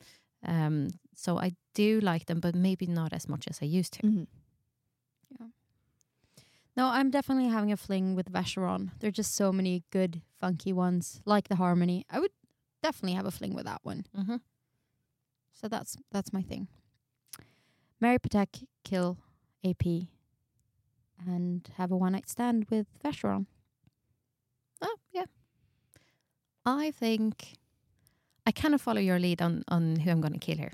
Um, 0.48 0.88
so 1.16 1.38
I 1.46 1.52
do 1.76 2.00
like 2.12 2.26
them, 2.26 2.40
but 2.40 2.56
maybe 2.56 2.86
not 2.88 3.14
as 3.14 3.28
much 3.28 3.48
as 3.50 3.62
I 3.62 3.66
used 3.80 3.94
to. 3.94 4.28
No, 6.78 6.88
I'm 6.88 7.10
definitely 7.12 7.50
having 7.50 7.72
a 7.72 7.78
fling 7.78 8.16
with 8.16 8.32
Vacheron. 8.32 8.92
There 9.00 9.10
are 9.10 9.12
just 9.12 9.36
so 9.36 9.52
many 9.52 9.84
good, 9.92 10.22
funky 10.40 10.72
ones, 10.74 11.22
like 11.26 11.50
the 11.50 11.58
Harmony. 11.58 12.06
I 12.10 12.20
would 12.20 12.32
definitely 12.82 13.16
have 13.16 13.26
a 13.26 13.32
fling 13.32 13.54
with 13.54 13.66
that 13.66 13.82
one. 13.84 14.06
Mm-hmm. 14.18 14.38
So 15.54 15.68
that's 15.68 15.98
that's 16.12 16.32
my 16.34 16.42
thing. 16.42 16.68
Marry 18.00 18.18
Patek, 18.20 18.64
kill 18.84 19.18
AP, 19.64 19.86
and 21.28 21.70
have 21.78 21.92
a 21.92 21.98
one 21.98 22.14
night 22.14 22.30
stand 22.30 22.66
with 22.72 22.88
Vacheron. 23.04 23.46
Oh, 24.82 24.96
yeah. 25.12 25.26
I 26.66 26.92
think 26.92 27.54
I 28.48 28.52
kind 28.52 28.74
of 28.74 28.82
follow 28.82 29.02
your 29.02 29.20
lead 29.20 29.42
on 29.42 29.64
on 29.68 29.98
who 29.98 30.10
I'm 30.10 30.22
going 30.22 30.34
to 30.34 30.40
kill 30.40 30.58
here, 30.58 30.72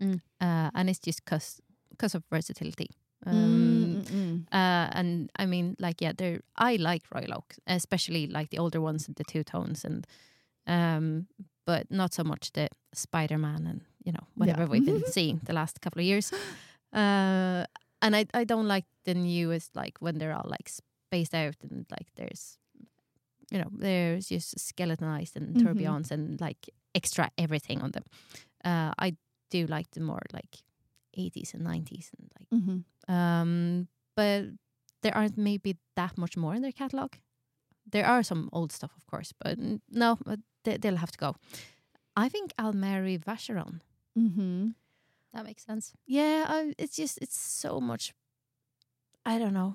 Mm. 0.00 0.20
uh, 0.40 0.70
and 0.74 0.88
it's 0.88 0.98
just 1.00 1.24
because 1.24 1.60
because 1.90 2.14
of 2.14 2.22
versatility. 2.30 2.90
Mm, 3.26 3.32
Um, 3.32 4.02
mm, 4.02 4.10
mm. 4.10 4.42
Uh, 4.52 4.88
and 4.92 5.30
I 5.36 5.46
mean, 5.46 5.76
like, 5.78 6.00
yeah, 6.00 6.12
they're, 6.16 6.40
I 6.56 6.76
like 6.76 7.02
Royal 7.14 7.34
Oak, 7.34 7.54
especially 7.66 8.26
like 8.26 8.48
the 8.50 8.58
older 8.58 8.80
ones 8.80 9.06
and 9.06 9.16
the 9.16 9.24
two 9.24 9.44
tones, 9.44 9.84
and 9.84 10.06
um, 10.66 11.26
but 11.66 11.90
not 11.90 12.14
so 12.14 12.24
much 12.24 12.52
the 12.52 12.68
Spider 12.94 13.38
Man 13.38 13.66
and 13.66 13.80
you 14.04 14.12
know 14.12 14.26
whatever 14.36 14.66
we've 14.66 14.84
been 14.86 15.04
seeing 15.12 15.40
the 15.44 15.52
last 15.52 15.80
couple 15.80 16.00
of 16.00 16.06
years. 16.06 16.32
Uh, 16.92 17.64
and 18.02 18.16
I 18.16 18.24
I 18.34 18.44
don't 18.44 18.68
like 18.68 18.86
the 19.04 19.14
newest 19.14 19.76
like 19.76 19.98
when 20.00 20.18
they're 20.18 20.34
all 20.34 20.48
like 20.48 20.68
spaced 20.68 21.34
out 21.34 21.56
and 21.62 21.86
like 21.90 22.08
there's 22.16 22.58
you 23.50 23.58
know 23.58 23.68
there's 23.72 24.28
just 24.28 24.58
skeletonized 24.58 25.36
and 25.36 25.56
Mhm. 25.56 26.10
and 26.10 26.40
like 26.40 26.70
extra 26.94 27.30
everything 27.36 27.82
on 27.82 27.90
them. 27.92 28.04
Uh, 28.64 28.92
I 28.98 29.16
do 29.50 29.66
like 29.66 29.90
the 29.92 30.00
more 30.00 30.22
like 30.32 30.62
80s 31.26 31.54
and 31.54 31.62
90s 31.64 32.10
and 32.18 32.26
like 32.38 32.48
Mhm. 32.50 32.84
um, 33.08 33.88
but 34.16 34.44
there 35.02 35.14
aren't 35.16 35.36
maybe 35.38 35.76
that 35.96 36.16
much 36.18 36.36
more 36.36 36.54
in 36.56 36.62
their 36.62 36.72
catalog. 36.82 37.12
There 37.92 38.06
are 38.06 38.22
some 38.22 38.48
old 38.52 38.72
stuff, 38.72 38.92
of 38.96 39.04
course, 39.06 39.32
but 39.44 39.58
no, 39.90 40.16
but 40.24 40.38
they, 40.64 40.76
they'll 40.78 40.96
have 41.04 41.12
to 41.12 41.18
go. 41.18 41.34
I 42.24 42.28
think 42.28 42.52
I'll 42.58 42.76
marry 42.76 43.18
Vacheron. 43.18 43.80
mm-hmm. 44.18 44.70
That 45.32 45.44
makes 45.44 45.64
sense. 45.64 45.92
Yeah, 46.06 46.44
I, 46.48 46.74
it's 46.78 46.96
just 46.96 47.18
it's 47.22 47.38
so 47.38 47.80
much. 47.80 48.12
I 49.24 49.38
don't 49.38 49.52
know. 49.54 49.74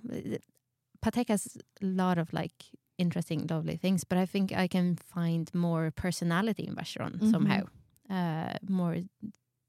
Patek 1.02 1.30
has 1.30 1.58
a 1.82 1.86
lot 1.86 2.18
of 2.18 2.34
like 2.34 2.54
interesting, 2.98 3.48
lovely 3.50 3.78
things, 3.78 4.04
but 4.04 4.18
I 4.18 4.26
think 4.26 4.52
I 4.52 4.68
can 4.68 4.96
find 4.96 5.50
more 5.54 5.92
personality 5.92 6.64
in 6.68 6.76
Vacheron 6.76 7.20
Mhm. 7.20 7.32
somehow. 7.32 7.64
Uh, 8.10 8.58
more 8.70 8.96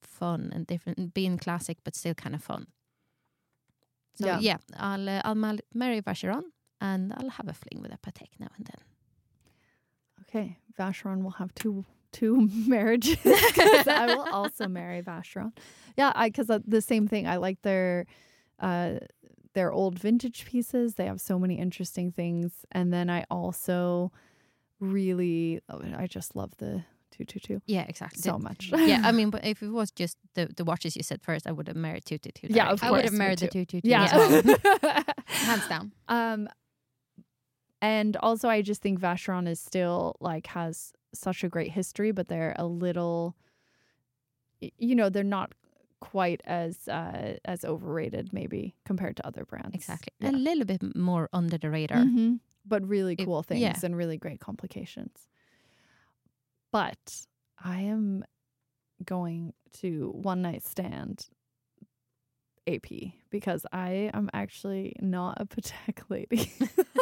fun 0.02 0.50
and 0.54 0.66
different, 0.66 1.14
being 1.14 1.38
classic 1.38 1.78
but 1.84 1.94
still 1.96 2.14
kind 2.14 2.34
of 2.34 2.42
fun. 2.42 2.66
So 4.14 4.26
Yeah. 4.26 4.38
yeah, 4.40 4.56
I'll 4.76 5.08
uh, 5.08 5.20
I'll 5.24 5.58
marry 5.74 6.00
Vacheron 6.00 6.44
and 6.80 7.12
I'll 7.16 7.30
have 7.30 7.48
a 7.48 7.52
fling 7.52 7.82
with 7.82 7.92
a 7.92 7.98
Patek 7.98 8.30
now 8.38 8.48
and 8.56 8.66
then. 8.66 8.80
Okay, 10.22 10.58
Vacheron 10.78 11.22
will 11.22 11.32
have 11.38 11.54
two 11.54 11.84
two 12.12 12.48
marriages. 12.66 13.18
I 13.24 14.06
will 14.14 14.26
also 14.32 14.68
marry 14.68 15.02
Vacheron. 15.02 15.52
Yeah, 15.96 16.12
I 16.14 16.28
because 16.28 16.50
uh, 16.50 16.60
the 16.66 16.80
same 16.80 17.06
thing. 17.08 17.26
I 17.26 17.36
like 17.36 17.62
their 17.62 18.06
uh 18.58 18.94
their 19.54 19.72
old 19.72 19.98
vintage 19.98 20.44
pieces. 20.46 20.94
They 20.94 21.06
have 21.06 21.20
so 21.20 21.38
many 21.38 21.58
interesting 21.58 22.12
things, 22.12 22.64
and 22.72 22.92
then 22.92 23.10
I 23.10 23.24
also 23.30 24.12
really 24.80 25.60
oh, 25.68 25.80
I 25.96 26.06
just 26.06 26.34
love 26.36 26.52
the 26.58 26.84
two 27.16 27.24
two 27.24 27.40
two 27.40 27.60
Yeah, 27.66 27.84
exactly. 27.88 28.20
so 28.20 28.38
much. 28.38 28.70
yeah, 28.72 29.02
I 29.04 29.12
mean, 29.18 29.30
but 29.30 29.44
if 29.44 29.62
it 29.62 29.70
was 29.70 29.90
just 29.90 30.16
the 30.34 30.46
the 30.56 30.64
watches 30.64 30.96
you 30.96 31.02
said 31.02 31.22
first, 31.22 31.46
I 31.46 31.52
would 31.52 31.68
have 31.68 31.76
married 31.76 32.04
two 32.04 32.18
two 32.18 32.30
two. 32.32 32.46
Yeah, 32.50 32.68
of 32.70 32.80
course. 32.80 32.88
I 32.88 32.90
would 32.92 33.04
have 33.04 33.12
married 33.12 33.38
the 33.38 33.48
two 33.48 33.64
two 33.64 33.80
two. 33.80 33.88
yeah. 33.88 34.14
well. 34.16 35.04
Hands 35.26 35.66
down. 35.68 35.92
Um, 36.08 36.48
and 37.82 38.16
also 38.18 38.48
I 38.48 38.62
just 38.62 38.82
think 38.82 39.00
Vacheron 39.00 39.46
is 39.48 39.60
still 39.60 40.16
like 40.20 40.46
has 40.48 40.92
such 41.14 41.44
a 41.44 41.48
great 41.48 41.70
history, 41.72 42.12
but 42.12 42.28
they're 42.28 42.54
a 42.58 42.66
little, 42.66 43.36
you 44.60 44.94
know, 44.94 45.08
they're 45.08 45.24
not 45.24 45.52
quite 46.00 46.40
as 46.44 46.88
uh, 46.88 47.36
as 47.44 47.64
overrated 47.64 48.32
maybe 48.32 48.74
compared 48.84 49.16
to 49.16 49.26
other 49.26 49.44
brands. 49.44 49.74
Exactly. 49.74 50.12
Yeah. 50.20 50.30
A 50.30 50.32
little 50.32 50.64
bit 50.64 50.82
more 50.96 51.28
under 51.32 51.58
the 51.58 51.70
radar. 51.70 51.98
Mhm. 52.04 52.40
But 52.68 52.86
really 52.86 53.14
cool 53.14 53.42
things 53.44 53.60
yeah. 53.60 53.76
and 53.84 53.96
really 53.96 54.16
great 54.16 54.40
complications. 54.40 55.28
But 56.72 57.26
I 57.62 57.80
am 57.82 58.24
going 59.04 59.52
to 59.80 60.10
one 60.14 60.42
night 60.42 60.64
stand 60.64 61.26
AP 62.66 63.12
because 63.30 63.64
I 63.72 64.10
am 64.12 64.28
actually 64.32 64.94
not 65.00 65.40
a 65.40 65.46
Patek 65.46 66.02
lady. 66.08 66.52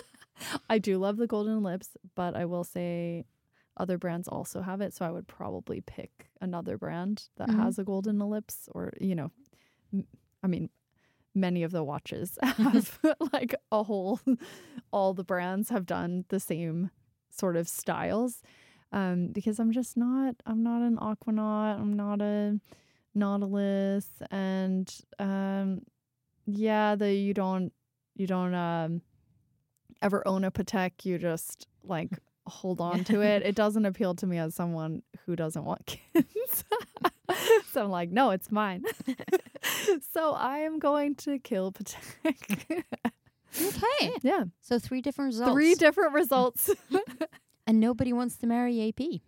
I 0.68 0.78
do 0.78 0.98
love 0.98 1.16
the 1.16 1.26
golden 1.26 1.54
ellipse, 1.58 1.96
but 2.14 2.36
I 2.36 2.44
will 2.44 2.64
say 2.64 3.24
other 3.76 3.98
brands 3.98 4.28
also 4.28 4.60
have 4.60 4.80
it. 4.80 4.92
So 4.94 5.04
I 5.04 5.10
would 5.10 5.26
probably 5.26 5.80
pick 5.80 6.30
another 6.40 6.76
brand 6.76 7.28
that 7.36 7.48
Mhm. 7.48 7.56
has 7.62 7.78
a 7.78 7.84
golden 7.84 8.20
ellipse 8.20 8.68
or, 8.72 8.92
you 9.00 9.14
know, 9.14 9.30
m- 9.92 10.06
I 10.42 10.46
mean, 10.46 10.68
many 11.34 11.62
of 11.62 11.72
the 11.72 11.82
watches 11.82 12.38
have 12.42 13.00
like 13.32 13.54
a 13.72 13.82
whole, 13.82 14.20
all 14.92 15.14
the 15.14 15.24
brands 15.24 15.70
have 15.70 15.86
done 15.86 16.24
the 16.28 16.38
same 16.40 16.90
sort 17.30 17.56
of 17.56 17.68
styles. 17.68 18.42
Um, 18.94 19.26
because 19.32 19.58
I'm 19.58 19.72
just 19.72 19.96
not, 19.96 20.36
I'm 20.46 20.62
not 20.62 20.80
an 20.82 20.96
Aquanaut, 20.98 21.80
I'm 21.80 21.96
not 21.96 22.20
a 22.20 22.60
Nautilus, 23.12 24.06
and 24.30 24.88
um, 25.18 25.82
yeah, 26.46 26.94
the 26.94 27.12
you 27.12 27.34
don't, 27.34 27.72
you 28.14 28.28
don't 28.28 28.54
um, 28.54 29.02
ever 30.00 30.26
own 30.28 30.44
a 30.44 30.52
Patek, 30.52 31.04
you 31.04 31.18
just 31.18 31.66
like 31.82 32.10
hold 32.46 32.80
on 32.80 33.02
to 33.04 33.20
it. 33.20 33.42
It 33.42 33.56
doesn't 33.56 33.84
appeal 33.84 34.14
to 34.14 34.26
me 34.28 34.38
as 34.38 34.54
someone 34.54 35.02
who 35.26 35.34
doesn't 35.34 35.64
want 35.64 35.84
kids. 35.86 36.64
so 37.72 37.82
I'm 37.84 37.90
like, 37.90 38.10
no, 38.10 38.30
it's 38.30 38.52
mine. 38.52 38.84
so 40.12 40.34
I 40.34 40.58
am 40.58 40.78
going 40.78 41.16
to 41.16 41.40
kill 41.40 41.72
Patek. 41.72 42.84
Okay. 43.56 44.12
yeah, 44.22 44.44
So 44.60 44.78
three 44.78 45.00
different 45.00 45.28
results. 45.28 45.52
three 45.52 45.74
different 45.74 46.12
results. 46.12 46.70
And 47.66 47.80
nobody 47.80 48.12
wants 48.12 48.36
to 48.38 48.46
marry 48.46 48.88
AP. 48.88 49.20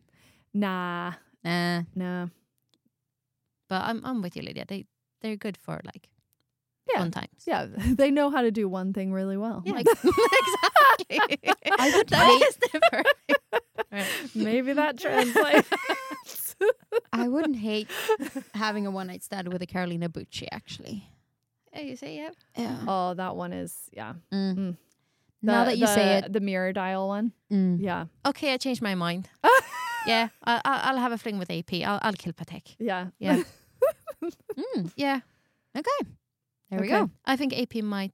nah, 0.54 1.12
Nah. 1.44 1.82
nah. 1.94 2.26
But 3.68 3.82
I'm 3.82 4.04
I'm 4.04 4.22
with 4.22 4.36
you, 4.36 4.42
Lydia. 4.42 4.64
They 4.66 4.86
they're 5.22 5.36
good 5.36 5.56
for 5.56 5.80
like 5.84 6.08
Yeah. 6.88 7.00
fun 7.00 7.10
times. 7.10 7.42
Yeah, 7.46 7.66
they 8.00 8.10
know 8.10 8.30
how 8.30 8.42
to 8.42 8.50
do 8.50 8.68
one 8.68 8.92
thing 8.92 9.12
really 9.12 9.36
well. 9.36 9.62
Yeah, 9.64 9.72
Like, 9.74 9.86
exactly. 10.04 11.38
I 11.78 11.90
would 11.94 12.08
That 12.14 12.42
is 12.48 12.56
the 12.56 12.80
perfect. 12.90 13.42
Right. 13.92 14.06
maybe 14.34 14.72
that 14.74 14.98
translates. 14.98 15.68
I 17.12 17.28
wouldn't 17.28 17.56
hate 17.56 17.88
having 18.54 18.86
a 18.86 18.90
one 18.90 19.06
night 19.08 19.22
stand 19.22 19.52
with 19.52 19.62
a 19.62 19.66
Carolina 19.66 20.08
Bucci, 20.08 20.46
actually. 20.50 21.04
Yeah, 21.72 21.80
you 21.82 21.96
say 21.96 22.16
yeah. 22.16 22.30
Yeah. 22.56 22.78
oh, 22.88 23.14
that 23.14 23.36
one 23.36 23.52
is 23.52 23.74
yeah. 23.92 24.14
Mm. 24.32 24.54
Mm. 24.56 24.76
Now 25.42 25.64
that 25.64 25.78
you 25.78 25.86
say 25.86 26.18
it, 26.18 26.32
the 26.32 26.40
mirror 26.40 26.72
dial 26.72 27.08
one. 27.08 27.32
mm. 27.52 27.78
Yeah, 27.80 28.06
Okay, 28.24 28.52
I 28.52 28.56
changed 28.56 28.82
my 28.82 28.94
mind. 28.94 29.28
yeah, 30.06 30.28
I, 30.44 30.60
I, 30.64 30.80
I'll 30.90 30.98
have 30.98 31.12
a 31.12 31.18
fling 31.18 31.38
with 31.38 31.50
AP. 31.50 31.74
I'll, 31.84 31.98
I'll 32.02 32.12
kill 32.14 32.32
Patek. 32.32 32.76
yeah, 32.78 33.08
Yeah, 33.18 33.42
Mm. 34.56 34.90
yeah. 34.96 35.20
Okay. 35.76 36.10
There 36.70 36.80
we 36.80 36.88
go. 36.88 37.10
I 37.24 37.36
think 37.36 37.52
AP 37.56 37.82
might 37.82 38.12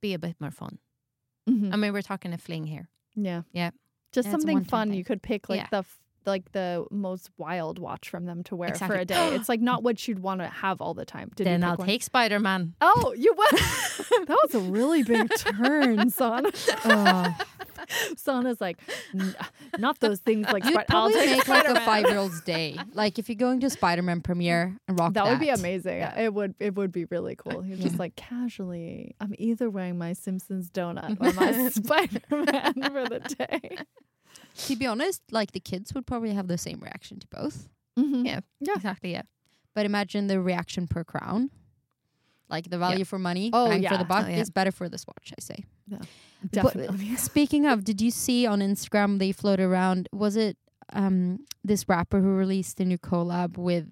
be 0.00 0.14
a 0.14 0.18
bit 0.18 0.36
more 0.40 0.50
fun. 0.50 0.78
Mhm. 1.48 1.72
I 1.72 1.76
mean, 1.76 1.92
we're 1.92 2.02
talking 2.02 2.32
a 2.32 2.38
fling 2.38 2.66
here. 2.66 2.88
yeah, 3.14 3.42
Yeah. 3.52 3.70
Just 4.12 4.26
Yeah, 4.26 4.32
something 4.32 4.64
fun 4.64 4.88
thing. 4.90 4.98
you 4.98 5.04
could 5.04 5.22
pick, 5.22 5.48
like 5.48 5.60
Yeah. 5.60 5.66
the 5.70 5.78
f- 5.78 5.98
like 6.26 6.52
the 6.52 6.84
most 6.90 7.30
wild 7.36 7.78
watch 7.78 8.08
from 8.08 8.26
them 8.26 8.42
to 8.44 8.56
wear 8.56 8.74
for 8.74 8.94
a 8.94 9.04
day. 9.04 9.34
It's 9.34 9.48
like 9.48 9.60
not 9.60 9.82
what 9.82 10.06
you'd 10.06 10.18
want 10.20 10.40
to 10.40 10.46
have 10.48 10.80
all 10.80 10.94
the 10.94 11.04
time. 11.04 11.30
Did 11.34 11.46
you 11.46 11.52
then 11.52 11.64
I'll 11.64 11.76
one? 11.76 11.86
take 11.88 12.02
Spider 12.02 12.38
Man. 12.40 12.74
Oh, 12.80 13.14
you 13.16 13.34
went. 13.36 13.50
that 14.28 14.38
was 14.44 14.54
a 14.54 14.60
really 14.60 15.02
big 15.02 15.28
turn, 15.36 16.10
son. 16.22 16.46
Oh. 16.84 17.36
Sanna's 18.16 18.60
like, 18.60 18.78
not 19.78 19.98
those 20.00 20.20
things 20.20 20.46
like. 20.52 20.64
You'd 20.64 20.76
I'll 20.78 20.84
probably 20.84 21.14
take 21.14 21.30
make 21.38 21.48
like 21.48 21.64
a 21.64 21.70
Spider-Man." 21.70 21.84
five 21.84 22.06
year 22.08 22.18
old's 22.18 22.40
day. 22.44 22.78
Like 22.94 23.18
if 23.18 23.28
you're 23.28 23.36
going 23.36 23.60
to 23.60 23.70
Spider 23.70 24.02
Man 24.02 24.20
premiere 24.20 24.76
and 24.88 24.98
rock 24.98 25.14
That 25.14 25.24
that. 25.24 25.30
would 25.30 25.40
be 25.40 25.48
amazing. 25.48 25.98
Yeah. 25.98 26.18
It 26.20 26.32
would. 26.32 26.54
It 26.60 26.74
would 26.76 26.92
be 26.92 27.06
really 27.06 27.34
cool. 27.36 27.64
You're 27.66 27.76
just 27.78 27.98
like 27.98 28.14
casually. 28.16 29.14
I'm 29.20 29.34
either 29.36 29.68
wearing 29.68 29.98
my 29.98 30.12
Simpsons 30.12 30.70
donut 30.70 31.20
or 31.20 31.32
my 31.32 31.68
Spider 31.70 32.20
Man 32.30 32.74
for 32.74 33.08
the 33.08 33.18
day. 33.38 33.78
To 34.66 34.76
be 34.76 34.86
honest, 34.86 35.22
like 35.30 35.52
the 35.52 35.60
kids 35.60 35.94
would 35.94 36.06
probably 36.06 36.34
have 36.34 36.46
the 36.48 36.58
same 36.58 36.80
reaction 36.80 37.18
to 37.20 37.26
both. 37.28 37.68
Mm-hmm. 37.98 38.26
Yeah, 38.26 38.40
Yeah. 38.60 38.74
exactly. 38.76 39.12
Yeah, 39.12 39.22
but 39.74 39.86
imagine 39.86 40.26
the 40.26 40.40
reaction 40.40 40.86
per 40.86 41.04
crown. 41.04 41.50
Like 42.48 42.68
the 42.68 42.76
value 42.78 43.06
for 43.06 43.18
money, 43.18 43.48
Oh, 43.54 43.70
bang 43.70 43.82
for 43.88 43.96
the 43.96 44.04
buck 44.04 44.26
Oh, 44.26 44.28
yeah. 44.28 44.40
is 44.40 44.50
better 44.50 44.70
for 44.72 44.88
this 44.90 45.06
watch, 45.06 45.32
I 45.38 45.40
say. 45.40 45.64
But 45.88 46.06
Definitely. 46.50 47.16
speaking 47.16 47.64
of, 47.66 47.82
did 47.82 48.00
you 48.02 48.10
see 48.10 48.44
on 48.46 48.60
Instagram 48.60 49.18
they 49.18 49.32
floated 49.32 49.64
around? 49.64 50.08
Was 50.12 50.36
it 50.36 50.56
um 50.92 51.46
this 51.64 51.88
rapper 51.88 52.20
who 52.20 52.34
released 52.34 52.78
a 52.80 52.84
new 52.84 52.98
collab 52.98 53.56
with 53.56 53.86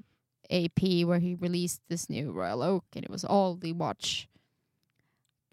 AP 0.51 1.07
where 1.07 1.21
he 1.21 1.35
released 1.37 1.81
this 1.89 2.11
new 2.11 2.33
Royal 2.33 2.63
Oak 2.63 2.85
and 2.95 3.03
it 3.05 3.11
was 3.11 3.25
all 3.25 3.55
the 3.55 3.73
watch 3.73 4.29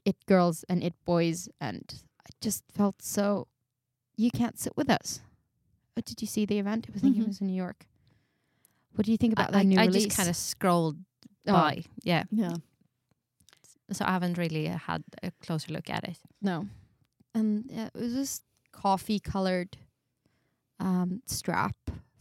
it 0.06 0.18
girls 0.26 0.66
and 0.68 0.84
it 0.84 0.94
boys 1.06 1.48
and 1.62 2.02
I 2.26 2.30
just 2.42 2.64
felt 2.74 3.02
so 3.02 3.48
you 4.18 4.32
can't 4.32 4.60
sit 4.60 4.76
with 4.76 4.90
us. 4.90 5.22
But 5.96 6.06
did 6.06 6.22
you 6.22 6.28
see 6.28 6.46
the 6.46 6.60
event? 6.60 6.88
I 6.94 7.00
think 7.00 7.16
Mhm. 7.16 7.22
it 7.22 7.28
was 7.28 7.42
in 7.42 7.48
New 7.48 7.56
York. 7.56 7.86
What 8.96 9.06
do 9.06 9.12
you 9.12 9.18
think 9.18 9.34
about 9.34 9.50
I, 9.50 9.60
that 9.60 9.66
new 9.66 9.80
I 9.80 9.86
release? 9.86 10.06
just 10.06 10.18
kind 10.18 10.30
of 10.30 10.36
scrolled 10.36 10.98
Oh. 11.48 11.54
by. 11.54 11.84
Yeah. 12.04 12.24
yeah. 12.32 12.56
So 13.92 14.04
I 14.06 14.12
haven't 14.12 14.38
really 14.38 14.66
had 14.66 15.04
a 15.24 15.32
closer 15.42 15.72
look 15.72 15.90
at 15.90 16.04
it. 16.04 16.18
No. 16.42 16.68
And 17.34 17.66
yeah, 17.70 17.88
it 17.88 17.94
was 17.96 18.14
this 18.14 18.42
coffee 18.72 19.20
colored 19.20 19.78
um, 20.80 21.22
strap 21.26 21.76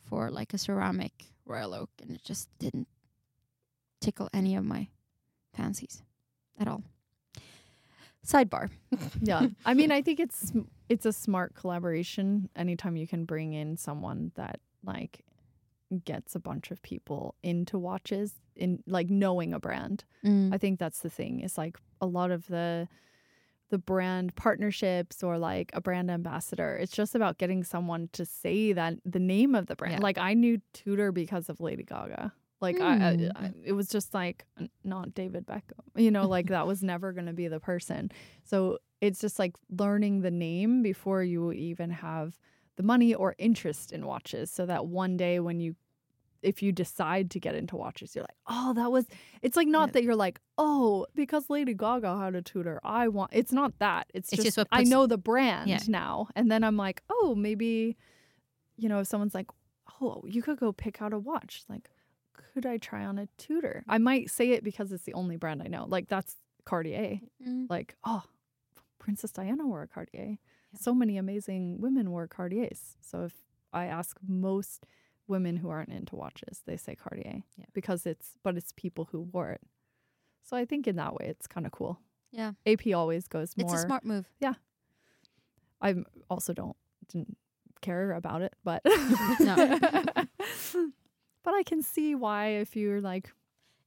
for 0.05 0.31
like 0.31 0.55
a 0.55 0.59
ceramic 0.59 1.13
Royal 1.45 1.75
Oak, 1.75 1.91
and 2.01 2.11
it 2.13 2.23
just 2.25 2.49
didn't 2.59 2.89
tickle 4.01 4.29
any 4.33 4.55
of 4.57 4.65
my 4.65 4.89
fancies 5.55 6.03
at 6.59 6.69
all. 6.69 6.83
Sidebar. 8.27 8.71
yeah 9.21 9.47
i 9.65 9.73
mean 9.75 9.93
i 9.93 10.03
think 10.03 10.19
it's 10.19 10.53
it's 10.89 11.07
a 11.07 11.13
smart 11.13 11.55
collaboration 11.55 12.49
anytime 12.57 12.97
you 12.97 13.07
can 13.07 13.25
bring 13.25 13.53
in 13.53 13.77
someone 13.77 14.33
that 14.37 14.61
like 14.85 15.21
gets 16.05 16.35
a 16.35 16.41
bunch 16.41 16.71
of 16.71 16.83
people 16.83 17.35
into 17.43 17.79
watches 17.79 18.35
in 18.57 18.83
like 18.87 19.09
knowing 19.11 19.53
a 19.53 19.61
brand 19.61 20.05
Mm. 20.25 20.53
i 20.53 20.59
think 20.59 20.79
that's 20.81 21.01
the 21.01 21.11
thing 21.11 21.41
it's 21.41 21.57
like 21.59 21.79
a 22.01 22.07
lot 22.07 22.31
of 22.33 22.47
the 22.49 22.89
the 23.71 23.79
brand 23.79 24.35
partnerships 24.37 25.23
or 25.23 25.39
like 25.39 25.71
a 25.75 25.81
brand 25.81 26.11
ambassador 26.11 26.77
it's 26.77 26.93
just 26.93 27.15
about 27.15 27.39
getting 27.39 27.63
someone 27.65 28.09
to 28.13 28.25
say 28.25 28.73
that 28.73 28.95
the 29.05 29.19
name 29.21 29.55
of 29.55 29.67
the 29.67 29.77
brand 29.77 29.95
Yeah. 30.01 30.03
like 30.03 30.19
i 30.19 30.35
knew 30.35 30.61
tudor 30.73 31.13
because 31.13 31.49
of 31.49 31.61
lady 31.61 31.83
gaga 31.85 32.33
like 32.61 32.81
I, 32.81 32.95
I, 33.11 33.15
Hmm. 33.17 33.29
I 33.37 33.53
it 33.65 33.73
was 33.73 33.89
just 33.89 34.15
like 34.15 34.45
not 34.85 35.15
david 35.15 35.47
beckham 35.47 35.85
you 35.95 36.11
know 36.11 36.27
like 36.29 36.49
that 36.49 36.67
was 36.67 36.83
never 36.83 37.13
going 37.13 37.27
to 37.27 37.33
be 37.33 37.49
the 37.49 37.61
person 37.61 38.11
so 38.45 38.79
it's 39.01 39.21
just 39.21 39.39
like 39.39 39.55
learning 39.71 40.23
the 40.23 40.31
name 40.31 40.83
before 40.83 41.23
you 41.23 41.53
even 41.53 41.91
have 41.91 42.39
the 42.77 42.83
money 42.83 43.15
or 43.15 43.35
interest 43.39 43.93
in 43.93 44.07
watches 44.07 44.51
so 44.51 44.65
that 44.67 44.87
one 44.87 45.17
day 45.17 45.39
when 45.41 45.61
you 45.61 45.77
if 46.43 46.63
you 46.63 46.71
decide 46.71 47.31
to 47.31 47.41
get 47.41 47.55
into 47.55 47.77
watches 47.77 48.15
you're 48.15 48.23
like 48.23 48.37
oh 48.47 48.73
that 48.75 48.91
was 48.93 49.07
it's 49.43 49.57
like 49.57 49.69
not 49.69 49.89
Yeah. 49.89 49.93
that 49.93 50.03
you're 50.05 50.17
like 50.17 50.39
oh 50.59 51.07
because 51.15 51.51
lady 51.51 51.75
gaga 51.75 52.17
had 52.17 52.35
a 52.35 52.43
Tudor 52.43 52.81
i 52.85 53.09
want 53.09 53.31
it's 53.35 53.53
not 53.53 53.79
that 53.81 54.07
it's, 54.15 54.33
It's 54.33 54.37
just, 54.37 54.45
just 54.45 54.59
what 54.59 54.69
i 54.71 54.83
know 54.85 55.07
the 55.07 55.19
brand 55.19 55.69
Yeah. 55.69 55.81
now 55.89 56.29
and 56.37 56.51
then 56.51 56.63
i'm 56.65 56.77
like 56.77 57.03
oh 57.11 57.35
maybe 57.35 57.97
you 58.77 58.89
know 58.89 59.01
if 59.01 59.07
someone's 59.09 59.35
like 59.35 59.49
oh 60.01 60.23
you 60.27 60.43
could 60.43 60.59
go 60.59 60.73
pick 60.73 61.01
out 61.03 61.13
a 61.13 61.19
watch 61.19 61.65
like 61.69 61.89
could 62.57 62.65
i 62.65 62.79
try 62.79 63.05
on 63.05 63.19
a 63.19 63.27
Tudor 63.37 63.85
i 63.87 63.99
might 63.99 64.31
say 64.31 64.53
it 64.53 64.65
because 64.65 64.91
it's 64.93 65.05
the 65.05 65.13
only 65.13 65.37
brand 65.37 65.63
i 65.63 65.67
know 65.67 65.85
like 65.87 66.09
that's 66.09 66.37
cartier 66.65 67.21
Mm. 67.47 67.67
like 67.69 67.97
oh 68.03 68.23
princess 68.99 69.31
diana 69.31 69.67
wore 69.67 69.83
a 69.83 69.87
cartier 69.89 70.39
Yeah. 70.73 70.79
so 70.81 70.95
many 70.95 71.19
amazing 71.19 71.83
women 71.83 72.11
wore 72.11 72.27
cartiers 72.27 72.97
so 73.03 73.25
if 73.25 73.35
i 73.75 73.85
ask 73.85 74.17
most 74.27 74.87
women 75.29 75.57
who 75.59 75.69
aren't 75.69 75.91
into 75.91 76.17
watches 76.17 76.63
they 76.67 76.79
say 76.79 76.95
cartier 76.95 77.43
Yeah. 77.59 77.67
because 77.75 78.07
it's 78.07 78.37
but 78.43 78.57
it's 78.57 78.73
people 78.73 79.05
who 79.13 79.21
wore 79.35 79.51
it 79.51 79.61
so 80.43 80.57
i 80.57 80.65
think 80.65 80.87
in 80.87 80.97
that 80.97 81.13
way 81.13 81.27
it's 81.29 81.47
kind 81.47 81.67
of 81.67 81.73
cool 81.73 82.01
Yeah. 82.33 82.53
ap 82.65 82.81
always 82.95 83.29
goes 83.29 83.55
more 83.55 83.67
It's 83.75 83.83
a 83.85 83.87
smart 83.87 84.05
move. 84.05 84.27
Yeah. 84.41 84.55
I 85.83 85.95
also 86.31 86.55
don't 86.55 86.77
didn't 87.13 87.37
care 87.83 88.13
about 88.13 88.41
it 88.41 88.55
but 88.65 88.81
No. 89.41 89.79
but 91.47 91.55
i 91.55 91.63
can 91.63 91.83
see 91.83 92.15
why 92.15 92.49
if 92.49 92.77
you're 92.77 93.01
like 93.01 93.33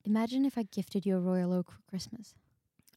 Imagine 0.06 0.46
if 0.46 0.58
I 0.58 0.64
gifted 0.64 1.06
you 1.06 1.18
a 1.18 1.20
Royal 1.20 1.54
Oak 1.54 1.72
for 1.72 1.82
Christmas. 1.90 2.34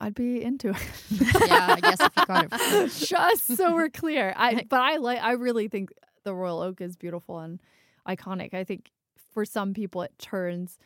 i'd 0.00 0.14
be 0.14 0.42
into 0.42 0.70
it 0.70 0.76
yeah, 1.48 1.76
I 1.76 1.80
guess 1.80 2.00
if 2.00 2.12
you 2.16 2.26
got 2.26 2.44
it 2.46 2.50
for 2.54 3.06
just 3.06 3.56
so 3.56 3.74
we're 3.74 3.90
clear. 3.90 4.32
I 4.36 4.64
but 4.68 4.80
I 4.80 4.96
like 4.96 5.20
I 5.20 5.32
really 5.32 5.68
think 5.68 5.92
the 6.24 6.34
Royal 6.34 6.60
Oak 6.60 6.80
is 6.80 6.96
beautiful 6.96 7.38
and 7.40 7.60
iconic. 8.08 8.54
I 8.54 8.64
think 8.64 8.90
for 9.34 9.44
some 9.44 9.74
people 9.74 10.02
it 10.02 10.18
turns 10.18 10.78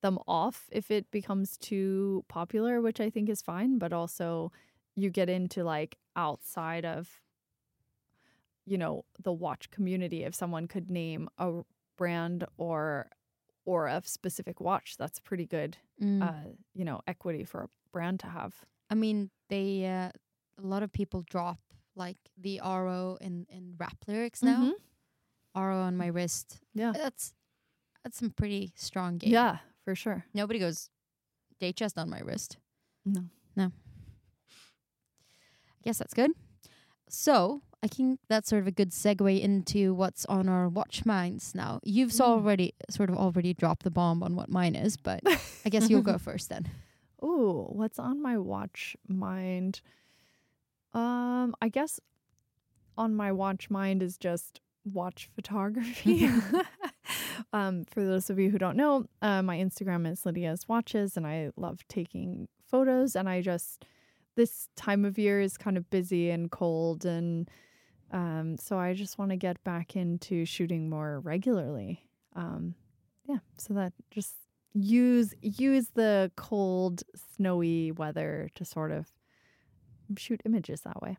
them 0.00 0.18
off 0.26 0.68
if 0.72 0.90
it 0.90 1.10
becomes 1.10 1.56
too 1.58 2.24
popular, 2.28 2.80
which 2.80 3.00
I 3.00 3.10
think 3.10 3.28
is 3.28 3.42
fine, 3.42 3.78
but 3.78 3.92
also 3.92 4.52
you 4.94 5.10
get 5.10 5.28
into 5.28 5.64
like 5.64 5.98
outside 6.16 6.84
of 6.84 7.20
you 8.64 8.78
know 8.78 9.04
the 9.22 9.32
watch 9.32 9.70
community 9.70 10.24
if 10.24 10.34
someone 10.34 10.66
could 10.66 10.90
name 10.90 11.28
a 11.38 11.62
brand 11.98 12.46
or 12.56 13.10
or 13.66 13.86
a 13.88 14.00
specific 14.04 14.60
watch 14.60 14.96
that's 14.98 15.18
pretty 15.20 15.44
good 15.46 15.76
Mm. 16.02 16.22
uh 16.22 16.48
you 16.74 16.84
know 16.84 17.00
equity 17.08 17.44
for 17.44 17.62
a 17.64 17.68
brand 17.92 18.20
to 18.20 18.28
have 18.28 18.54
I 18.90 18.94
mean, 18.94 19.28
they 19.50 19.84
uh, 19.84 20.10
a 20.62 20.66
lot 20.66 20.82
of 20.82 20.90
people 20.92 21.22
drop 21.28 21.58
like 21.96 22.16
the 22.40 22.60
RO 22.64 23.18
in 23.20 23.44
in 23.50 23.74
rap 23.76 23.96
lyrics 24.06 24.42
now. 24.42 24.60
Mhm. 24.62 24.72
RO 25.66 25.80
on 25.82 25.96
my 25.96 26.06
wrist. 26.06 26.60
yeah 26.72 26.92
That's 26.92 27.34
that's 28.04 28.16
some 28.18 28.30
pretty 28.30 28.72
strong 28.76 29.18
game. 29.18 29.32
yeah 29.32 29.58
for 29.84 29.94
sure 29.94 30.24
Nobody 30.32 30.58
goes 30.60 30.88
Datejust 31.60 31.98
on 31.98 32.08
my 32.08 32.20
wrist. 32.20 32.56
No, 33.04 33.24
no 33.56 33.72
I 34.46 35.80
guess 35.84 35.98
that's 35.98 36.14
good. 36.14 36.30
So 37.08 37.62
I 37.82 37.86
think 37.86 38.18
that's 38.28 38.48
sort 38.48 38.60
of 38.62 38.66
a 38.66 38.72
good 38.72 38.90
segue 38.90 39.40
into 39.40 39.94
what's 39.94 40.24
on 40.26 40.48
our 40.48 40.68
watch 40.68 41.06
minds 41.06 41.54
now. 41.54 41.78
You've 41.84 42.10
Mm. 42.10 42.20
already 42.20 42.74
sort 42.90 43.08
of 43.08 43.16
already 43.16 43.54
dropped 43.54 43.84
the 43.84 43.90
bomb 43.90 44.22
on 44.22 44.34
what 44.34 44.48
mine 44.50 44.74
is, 44.74 44.96
but 44.96 45.20
I 45.64 45.68
guess 45.68 45.88
you'll 45.88 46.02
go 46.02 46.18
first 46.18 46.48
then. 46.48 46.68
Oh, 47.22 47.68
what's 47.72 47.98
on 47.98 48.20
my 48.20 48.36
watch 48.38 48.96
mind? 49.06 49.80
Um, 50.94 51.54
I 51.60 51.68
guess 51.68 52.00
on 52.96 53.14
my 53.14 53.30
watch 53.32 53.70
mind 53.70 54.02
is 54.02 54.16
just 54.18 54.60
watch 54.84 55.28
photography. 55.34 56.28
um, 57.52 57.84
for 57.90 58.04
those 58.04 58.30
of 58.30 58.38
you 58.38 58.50
who 58.50 58.58
don't 58.58 58.76
know, 58.76 59.06
uh, 59.22 59.42
my 59.42 59.56
Instagram 59.58 60.10
is 60.10 60.24
Lydia's 60.26 60.66
Watches, 60.68 61.16
and 61.16 61.26
I 61.26 61.50
love 61.56 61.86
taking 61.88 62.48
photos. 62.66 63.14
And 63.14 63.28
I 63.28 63.40
just 63.40 63.84
this 64.34 64.68
time 64.76 65.04
of 65.04 65.18
year 65.18 65.40
is 65.40 65.56
kind 65.56 65.76
of 65.76 65.88
busy 65.90 66.30
and 66.30 66.50
cold, 66.50 67.04
and 67.04 67.48
um, 68.10 68.56
so 68.58 68.78
I 68.78 68.94
just 68.94 69.18
want 69.18 69.30
to 69.30 69.36
get 69.36 69.62
back 69.64 69.96
into 69.96 70.44
shooting 70.44 70.88
more 70.88 71.20
regularly. 71.20 72.06
Um, 72.34 72.74
yeah, 73.26 73.38
so 73.58 73.74
that 73.74 73.92
just 74.10 74.34
use 74.74 75.34
use 75.42 75.88
the 75.94 76.30
cold, 76.36 77.02
snowy 77.34 77.92
weather 77.92 78.48
to 78.54 78.64
sort 78.64 78.92
of 78.92 79.12
shoot 80.16 80.40
images 80.44 80.82
that 80.82 81.02
way. 81.02 81.18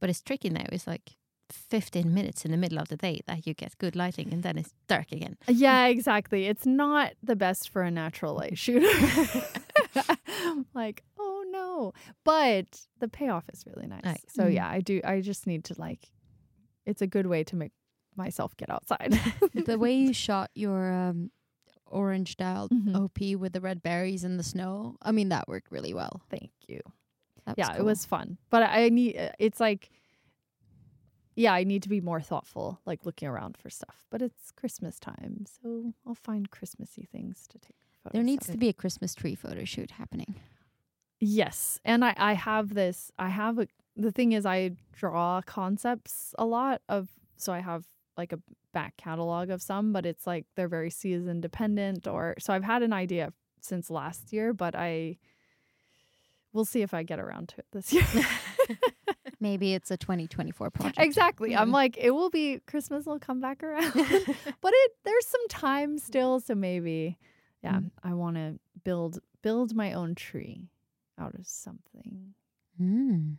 But 0.00 0.10
it's 0.10 0.20
tricky 0.22 0.50
now. 0.50 0.66
It's 0.72 0.86
like 0.86 1.16
15 1.50 2.12
minutes 2.12 2.44
in 2.44 2.50
the 2.50 2.56
middle 2.56 2.78
of 2.78 2.88
the 2.88 2.96
day 2.96 3.20
that 3.26 3.46
you 3.46 3.54
get 3.54 3.76
good 3.78 3.94
lighting 3.94 4.32
and 4.32 4.42
then 4.42 4.58
it's 4.58 4.72
dark 4.88 5.12
again. 5.12 5.36
Yeah, 5.46 5.86
exactly. 5.86 6.46
It's 6.46 6.66
not 6.66 7.12
the 7.22 7.36
best 7.36 7.68
for 7.68 7.82
a 7.82 7.90
natural 7.90 8.34
light 8.34 8.58
shooter. 8.58 8.88
like, 10.74 11.04
oh. 11.82 11.92
But 12.24 12.86
the 13.00 13.08
payoff 13.08 13.44
is 13.52 13.64
really 13.66 13.86
nice. 13.86 14.20
So 14.28 14.44
Mm. 14.44 14.54
yeah, 14.54 14.68
I 14.68 14.80
do 14.80 15.00
I 15.04 15.20
just 15.20 15.46
need 15.46 15.64
to 15.64 15.74
like 15.78 16.10
it's 16.86 17.02
a 17.02 17.06
good 17.06 17.26
way 17.26 17.44
to 17.44 17.56
make 17.56 17.72
myself 18.16 18.56
get 18.56 18.70
outside. 18.70 19.18
the 19.54 19.78
way 19.78 19.94
you 19.94 20.12
shot 20.26 20.50
your 20.54 20.92
um, 20.92 21.30
orange 21.86 22.36
dialed 22.36 22.70
Mhm. 22.72 22.94
OP 22.96 23.36
with 23.40 23.52
the 23.52 23.60
red 23.60 23.82
berries 23.82 24.24
in 24.24 24.36
the 24.36 24.42
snow, 24.42 24.96
I 25.02 25.12
mean, 25.12 25.28
that 25.30 25.48
worked 25.48 25.70
really 25.70 25.94
well. 25.94 26.22
Thank 26.30 26.50
you. 26.68 26.80
Yeah, 27.56 27.76
it 27.76 27.84
was 27.84 28.04
fun. 28.04 28.38
But 28.50 28.62
I 28.64 28.88
need 28.88 29.16
it's 29.38 29.60
like 29.60 29.90
yeah, 31.34 31.54
I 31.54 31.64
need 31.64 31.82
to 31.84 31.88
be 31.88 32.00
more 32.02 32.20
thoughtful, 32.20 32.78
like 32.84 33.06
looking 33.06 33.26
around 33.26 33.56
for 33.56 33.70
stuff. 33.70 34.04
But 34.10 34.20
it's 34.20 34.50
Christmas 34.50 34.98
time, 35.00 35.46
so 35.46 35.94
I'll 36.06 36.14
find 36.14 36.50
Christmassy 36.50 37.08
things 37.10 37.46
to 37.48 37.58
take 37.58 37.76
photos. 38.02 38.12
There 38.12 38.22
needs 38.22 38.48
of. 38.48 38.52
to 38.54 38.58
be 38.58 38.68
a 38.68 38.74
Christmas 38.74 39.14
tree 39.14 39.34
photo 39.34 39.64
shoot 39.64 39.92
happening. 39.92 40.34
Yes, 41.24 41.78
and 41.84 42.04
I 42.04 42.14
I 42.16 42.32
have 42.32 42.74
this. 42.74 43.12
I 43.16 43.28
have 43.28 43.58
a. 43.60 43.68
The 43.96 44.10
thing 44.10 44.32
is, 44.32 44.44
I 44.44 44.72
draw 44.92 45.40
concepts 45.42 46.34
a 46.36 46.44
lot 46.44 46.82
of. 46.88 47.08
So 47.36 47.52
I 47.52 47.60
have 47.60 47.84
like 48.16 48.32
a 48.32 48.40
back 48.72 48.96
catalog 48.96 49.50
of 49.50 49.62
some, 49.62 49.92
but 49.92 50.04
it's 50.04 50.26
like 50.26 50.46
they're 50.56 50.66
very 50.68 50.90
season 50.90 51.40
dependent. 51.40 52.08
Or 52.08 52.34
so 52.40 52.52
I've 52.52 52.64
had 52.64 52.82
an 52.82 52.92
idea 52.92 53.32
since 53.60 53.88
last 53.88 54.32
year, 54.32 54.52
but 54.52 54.74
I. 54.74 55.18
We'll 56.52 56.64
see 56.66 56.82
if 56.82 56.92
I 56.92 57.02
get 57.04 57.18
around 57.20 57.48
to 57.50 57.58
it 57.60 57.66
this 57.72 57.92
year. 57.94 58.04
Maybe 59.40 59.72
it's 59.74 59.90
a 59.90 59.96
2024 59.96 60.70
project. 60.70 60.98
exactly. 60.98 61.56
I'm 61.56 61.70
Mhm. 61.70 61.72
like, 61.72 61.96
it 61.98 62.10
will 62.10 62.30
be 62.30 62.60
Christmas 62.66 63.06
will 63.06 63.18
come 63.18 63.40
back 63.40 63.62
around, 63.62 63.92
but 64.60 64.72
it 64.74 64.90
there's 65.04 65.26
some 65.26 65.48
time 65.48 65.98
still, 65.98 66.40
so 66.40 66.54
maybe 66.54 67.16
Yeah, 67.64 67.78
Mm. 67.78 67.90
I 68.02 68.14
want 68.14 68.36
to 68.36 68.58
build 68.84 69.20
build 69.42 69.74
my 69.74 69.92
own 69.94 70.14
tree 70.14 70.68
out 71.18 71.34
of 71.34 71.46
something. 71.46 72.34
Mm. 72.80 73.36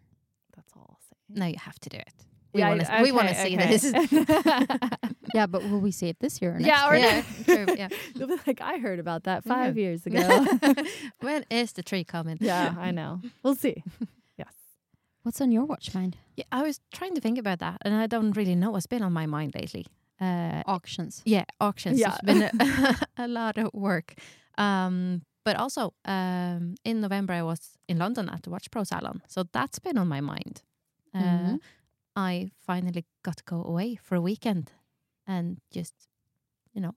That's 0.55 0.71
all 0.75 0.87
I'll 0.89 0.99
say. 1.09 1.17
No, 1.39 1.45
you 1.47 1.55
have 1.59 1.79
to 1.79 1.89
do 1.89 1.97
it. 1.97 2.13
We 2.53 2.59
Yeah, 2.59 2.69
want 2.69 2.81
to. 2.81 2.93
I- 2.93 3.01
we 3.01 3.11
want 3.11 3.29
to 3.29 3.33
okay, 3.33 3.49
see 3.49 3.57
okay. 3.57 3.77
this. 3.77 4.89
Yeah, 5.33 5.47
but 5.47 5.63
will 5.63 5.79
we 5.79 5.89
see 5.89 6.09
it 6.09 6.19
this 6.19 6.39
year 6.43 6.51
or 6.51 6.59
next 6.59 6.67
yeah, 6.67 6.87
or 6.87 6.95
year? 6.95 7.25
Yeah, 7.47 7.65
true, 7.65 7.75
yeah. 7.75 7.87
They'll 8.15 8.27
be 8.27 8.35
like, 8.45 8.61
I 8.61 8.77
heard 8.77 8.99
about 8.99 9.23
that 9.23 9.41
Yeah. 9.43 9.53
five 9.55 9.77
years 9.79 10.05
ago. 10.05 10.21
when 11.21 11.43
is 11.49 11.71
the 11.73 11.81
tree 11.81 12.03
coming? 12.03 12.37
yeah, 12.39 12.75
I 12.77 12.91
know. 12.91 13.19
We'll 13.41 13.55
see. 13.55 13.81
Yes. 14.37 14.53
What's 15.23 15.41
on 15.41 15.51
your 15.51 15.65
watch 15.65 15.95
mind? 15.95 16.17
Yeah, 16.35 16.43
I 16.51 16.61
was 16.61 16.79
trying 16.93 17.15
to 17.15 17.21
think 17.21 17.39
about 17.39 17.57
that, 17.59 17.77
and 17.83 17.95
I 17.95 18.05
don't 18.05 18.37
really 18.37 18.53
know 18.53 18.69
what's 18.69 18.85
been 18.85 19.01
on 19.01 19.11
my 19.11 19.25
mind 19.25 19.55
lately. 19.55 19.87
Uh, 20.21 20.61
Auctions. 20.67 21.23
yeah, 21.25 21.45
auctions. 21.59 21.99
Yeah. 21.99 22.09
It's 22.13 22.21
been 22.21 22.43
a, 22.43 22.97
a 23.17 23.27
lot 23.27 23.57
of 23.57 23.71
work. 23.73 24.13
Um, 24.59 25.23
but 25.45 25.55
also, 25.57 25.93
um, 26.05 26.75
in 26.83 27.01
November, 27.01 27.33
I 27.33 27.43
was 27.43 27.77
in 27.87 27.97
London 27.97 28.29
at 28.29 28.43
the 28.43 28.49
Watch 28.49 28.69
Pro 28.71 28.83
Salon, 28.83 29.21
so 29.27 29.43
that's 29.51 29.79
been 29.79 29.97
on 29.97 30.07
my 30.07 30.21
mind. 30.21 30.61
Uh, 31.13 31.19
Mhm. 31.19 31.59
I 32.15 32.51
finally 32.65 33.05
got 33.23 33.37
to 33.37 33.43
go 33.43 33.63
away 33.63 33.95
for 33.95 34.15
a 34.15 34.21
weekend 34.21 34.71
and 35.27 35.57
just, 35.71 35.93
you 36.73 36.81
know, 36.81 36.95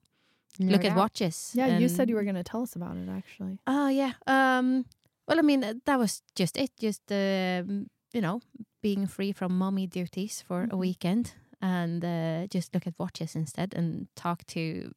look 0.59 0.81
Nerd 0.81 0.85
at 0.85 0.91
out. 0.91 0.97
watches. 0.97 1.53
Yeah, 1.55 1.79
you 1.79 1.89
said 1.89 2.09
you 2.09 2.15
were 2.15 2.23
going 2.23 2.43
to 2.43 2.51
tell 2.51 2.61
us 2.61 2.75
about 2.75 2.97
it, 2.97 3.09
actually. 3.09 3.59
Oh 3.67 3.89
yeah. 3.89 4.13
Um. 4.27 4.85
Well, 5.27 5.39
I 5.39 5.41
mean, 5.41 5.63
uh, 5.63 5.73
that 5.85 5.99
was 5.99 6.21
just 6.35 6.57
it. 6.57 6.71
Just 6.79 7.01
um, 7.11 7.87
you 8.13 8.21
know, 8.21 8.39
being 8.81 9.07
free 9.07 9.33
from 9.33 9.57
mommy 9.57 9.87
duties 9.87 10.41
for 10.47 10.63
a 10.63 10.67
Mhm. 10.67 10.79
weekend 10.79 11.33
and 11.61 12.03
uh, 12.05 12.47
just 12.53 12.73
look 12.73 12.87
at 12.87 12.93
watches 12.99 13.35
instead 13.35 13.73
and 13.75 14.07
talk 14.15 14.45
to 14.45 14.91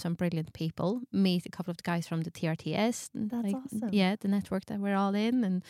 some 0.00 0.14
brilliant 0.14 0.52
people. 0.52 1.00
Meet 1.12 1.46
a 1.46 1.50
couple 1.50 1.70
of 1.70 1.76
the 1.76 1.82
guys 1.82 2.06
from 2.08 2.22
the 2.22 2.30
TRTS. 2.30 3.10
That's 3.14 3.54
awesome. 3.54 3.88
Yeah, 3.92 4.16
the 4.20 4.28
network 4.28 4.64
that 4.66 4.78
we're 4.80 4.96
all 4.96 5.14
in, 5.14 5.44
and 5.44 5.62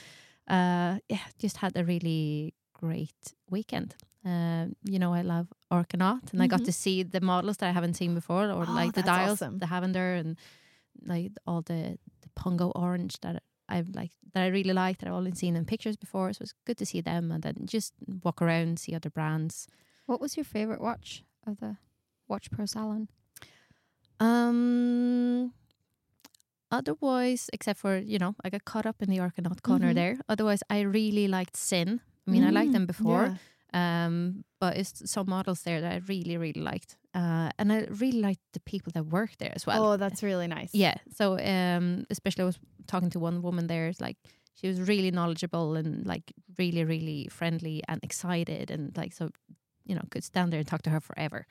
uh, 0.48 0.98
yeah, 1.08 1.20
just 1.38 1.56
had 1.58 1.76
a 1.76 1.84
really 1.84 2.54
great 2.72 3.34
weekend. 3.50 3.94
Uh, 4.24 4.66
you 4.84 4.98
know, 4.98 5.14
I 5.14 5.22
love 5.22 5.46
Orkanaut, 5.70 6.32
and 6.32 6.42
I 6.42 6.46
got 6.48 6.60
Mhm. 6.60 6.64
to 6.66 6.72
see 6.72 7.02
the 7.04 7.20
models 7.20 7.56
that 7.58 7.68
I 7.68 7.72
haven't 7.72 7.94
seen 7.94 8.14
before, 8.14 8.50
or 8.50 8.64
Oh, 8.68 8.72
like 8.74 8.92
the 8.94 9.02
dials, 9.02 9.40
awesome. 9.42 9.58
the 9.58 9.66
Havender, 9.66 10.18
and 10.20 10.36
like 11.04 11.32
all 11.46 11.62
the 11.62 11.98
the 12.22 12.28
Pongo 12.34 12.70
orange 12.74 13.20
that 13.20 13.42
I've 13.68 13.88
like 13.94 14.10
that 14.32 14.42
I 14.42 14.48
really 14.48 14.72
liked 14.72 15.00
that 15.00 15.08
I've 15.08 15.14
only 15.18 15.34
seen 15.34 15.56
in 15.56 15.64
pictures 15.64 15.96
before. 15.96 16.32
So 16.32 16.38
it 16.38 16.46
was 16.48 16.54
good 16.64 16.76
to 16.78 16.86
see 16.86 17.00
them 17.02 17.32
and 17.32 17.42
then 17.42 17.54
just 17.66 17.92
walk 18.24 18.42
around, 18.42 18.78
see 18.78 18.94
other 18.94 19.10
brands. 19.10 19.66
What 20.06 20.20
was 20.20 20.36
your 20.36 20.44
favorite 20.44 20.80
watch 20.80 21.24
of 21.46 21.58
the 21.60 21.76
Watch 22.28 22.50
Pro 22.50 22.66
Salon? 22.66 23.08
Um 24.20 25.52
otherwise, 26.70 27.48
except 27.52 27.78
for, 27.78 27.96
you 27.96 28.18
know, 28.18 28.34
I 28.44 28.50
got 28.50 28.64
caught 28.64 28.86
up 28.86 29.00
in 29.02 29.08
the 29.10 29.20
Argonaut 29.20 29.62
corner 29.62 29.90
Mhm. 29.92 29.94
there. 29.94 30.18
Otherwise 30.28 30.62
I 30.68 30.80
really 30.80 31.28
liked 31.28 31.56
Sinn. 31.56 32.00
I 32.26 32.30
mean 32.30 32.44
I 32.44 32.50
liked 32.50 32.72
them 32.72 32.86
before. 32.86 33.24
Yeah. 33.26 33.36
Um, 34.06 34.44
but 34.58 34.76
it's 34.76 35.10
some 35.10 35.28
models 35.28 35.62
there 35.62 35.80
that 35.80 35.92
I 35.92 36.00
really, 36.08 36.36
really 36.38 36.60
liked. 36.62 36.96
Uh, 37.14 37.50
and 37.58 37.72
I 37.72 37.86
really 38.00 38.20
liked 38.20 38.40
the 38.52 38.60
people 38.60 38.90
that 38.94 39.06
work 39.06 39.36
there 39.38 39.52
as 39.54 39.66
well. 39.66 39.84
oh, 39.92 39.96
that's 39.96 40.22
really 40.22 40.46
nice. 40.48 40.70
Yeah. 40.74 40.96
So 41.14 41.38
um 41.38 42.04
especially 42.10 42.42
I 42.42 42.46
was 42.46 42.58
talking 42.86 43.10
to 43.10 43.18
one 43.20 43.42
woman 43.42 43.66
there, 43.68 43.88
it's 43.88 44.00
like 44.00 44.16
she 44.54 44.66
was 44.68 44.80
really 44.80 45.10
knowledgeable 45.10 45.76
and 45.76 46.06
like 46.06 46.32
really, 46.58 46.84
really 46.84 47.28
friendly 47.30 47.82
and 47.88 48.00
excited 48.02 48.70
and 48.70 48.96
like 48.96 49.12
so 49.12 49.30
you 49.84 49.94
know, 49.94 50.02
could 50.10 50.24
stand 50.24 50.52
there 50.52 50.58
and 50.58 50.66
talk 50.68 50.82
to 50.82 50.90
her 50.90 51.00
forever. 51.00 51.46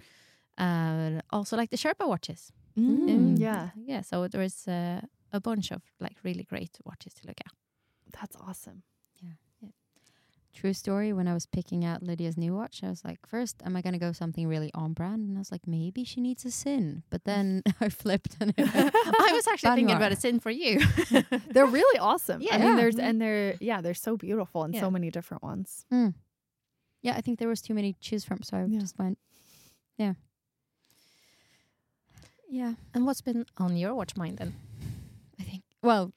Uh 0.57 1.21
also 1.31 1.57
like 1.57 1.69
the 1.69 1.77
Sherpa 1.77 2.07
watches. 2.07 2.51
Mm, 2.77 3.09
Um, 3.09 3.35
yeah. 3.37 3.69
Yeah. 3.85 4.01
So 4.01 4.27
there 4.27 4.41
was 4.41 4.67
uh, 4.67 5.01
a 5.31 5.39
bunch 5.39 5.71
of 5.71 5.81
like 5.99 6.17
really 6.23 6.43
great 6.43 6.77
watches 6.83 7.13
to 7.15 7.27
look 7.27 7.39
at. 7.45 7.51
That's 8.19 8.35
awesome. 8.35 8.83
Yeah. 9.21 9.69
True 10.53 10.73
story. 10.73 11.11
When 11.13 11.27
I 11.27 11.33
was 11.33 11.45
picking 11.45 11.83
out 11.83 12.01
Lydia's 12.01 12.37
new 12.37 12.53
watch, 12.55 12.81
I 12.83 12.89
was 12.89 13.03
like, 13.03 13.19
first, 13.27 13.61
am 13.65 13.75
I 13.75 13.81
going 13.81 13.91
to 13.93 13.99
go 13.99 14.13
something 14.13 14.47
really 14.47 14.71
on 14.73 14.93
brand? 14.93 15.27
And 15.27 15.37
I 15.37 15.39
was 15.39 15.51
like, 15.51 15.67
maybe 15.67 16.05
she 16.05 16.21
needs 16.21 16.45
a 16.45 16.51
Sinn. 16.51 17.03
But 17.09 17.23
then 17.29 17.61
I 17.81 17.89
flipped 17.89 18.37
and 18.39 18.53
I 18.57 19.31
was 19.33 19.47
actually 19.47 19.75
thinking 19.75 19.95
about 19.95 20.13
a 20.13 20.15
Sinn 20.15 20.39
for 20.39 20.51
you. 20.51 20.79
They're 21.51 21.65
really 21.65 21.99
awesome. 21.99 22.41
I 22.41 22.45
Yeah. 22.57 22.75
there's 22.75 22.97
and 22.99 23.19
they're 23.21 23.55
yeah, 23.59 23.81
they're 23.81 23.93
so 23.93 24.15
beautiful 24.17 24.63
and 24.63 24.73
Yeah. 24.73 24.81
so 24.81 24.89
many 24.91 25.11
different 25.11 25.43
ones. 25.43 25.85
Mm. 25.93 26.13
Yeah, 27.01 27.15
I 27.17 27.21
think 27.21 27.39
there 27.39 27.49
was 27.49 27.61
too 27.61 27.73
many 27.73 27.91
to 27.93 27.99
choose 27.99 28.23
from, 28.23 28.41
so 28.41 28.55
I 28.57 28.65
Yeah. 28.65 28.79
just 28.79 28.97
went, 28.97 29.17
yeah. 29.97 30.13
Yeah, 32.49 32.73
and 32.93 33.05
what's 33.05 33.21
been 33.21 33.45
on 33.57 33.75
your 33.75 33.93
watch 33.93 34.15
mind 34.15 34.37
then? 34.37 34.55
I 35.39 35.43
think. 35.43 35.63
Well, 35.81 36.13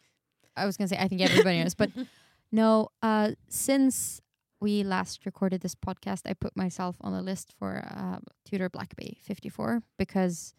I 0.57 0.66
was 0.66 0.76
gonna 0.76 0.89
say 0.89 0.99
I 0.99 1.09
think 1.09 1.20
everybody 1.22 1.62
knows, 1.62 1.74
but 1.74 1.91
no. 2.53 2.89
Uh, 3.03 3.33
since 3.49 4.20
we 4.61 4.83
last 4.83 5.24
recorded 5.24 5.61
this 5.61 5.74
podcast, 5.74 6.22
I 6.26 6.35
put 6.35 6.57
myself 6.57 6.97
on 7.01 7.12
the 7.12 7.22
list 7.22 7.55
for 7.59 7.85
uh, 7.89 8.18
Tudor 8.45 8.68
Black 8.68 8.95
Bay 8.97 9.16
54 9.22 9.83
because 9.97 10.55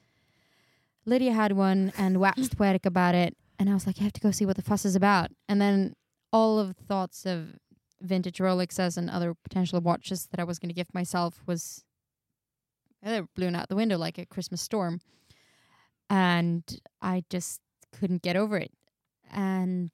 Lydia 1.06 1.34
had 1.34 1.52
one 1.52 1.92
and 1.98 2.18
waxed 2.22 2.58
poetic 2.58 2.86
about 2.86 3.16
it, 3.16 3.36
and 3.58 3.70
I 3.70 3.74
was 3.74 3.86
like, 3.86 4.00
I 4.00 4.04
have 4.04 4.14
to 4.14 4.22
go 4.22 4.32
see 4.32 4.46
what 4.46 4.56
the 4.56 4.62
fuss 4.62 4.86
is 4.86 4.96
about. 4.96 5.32
And 5.48 5.62
then 5.62 5.94
all 6.32 6.60
of 6.60 6.76
the 6.76 6.84
thoughts 6.84 7.26
of 7.26 7.58
vintage 8.02 8.38
Rolexes 8.38 8.98
and 8.98 9.10
other 9.10 9.34
potential 9.34 9.82
watches 9.82 10.28
that 10.32 10.40
I 10.40 10.44
was 10.44 10.60
going 10.60 10.70
to 10.70 10.76
gift 10.76 10.94
myself 10.94 11.44
was 11.46 11.84
they 13.04 13.20
were 13.22 13.28
blown 13.36 13.56
out 13.56 13.70
the 13.70 13.76
window 13.76 13.98
like 13.98 14.18
a 14.18 14.26
Christmas 14.26 14.62
storm, 14.62 15.02
and 16.10 16.64
I 17.02 17.24
just 17.30 17.62
couldn't 17.98 18.22
get 18.22 18.36
over 18.36 18.58
it. 18.58 18.72
And 19.32 19.92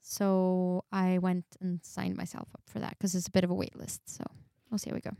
so 0.00 0.84
I 0.92 1.18
went 1.18 1.44
and 1.60 1.80
signed 1.82 2.16
myself 2.16 2.48
up 2.54 2.62
for 2.66 2.78
that 2.78 2.90
because 2.98 3.14
it's 3.14 3.28
a 3.28 3.30
bit 3.32 3.44
of 3.44 3.50
a 3.50 3.54
wait 3.54 3.76
list. 3.76 4.02
So 4.06 4.24
we'll 4.70 4.78
see 4.78 4.90
how 4.90 4.94
we 4.94 5.00
go. 5.00 5.10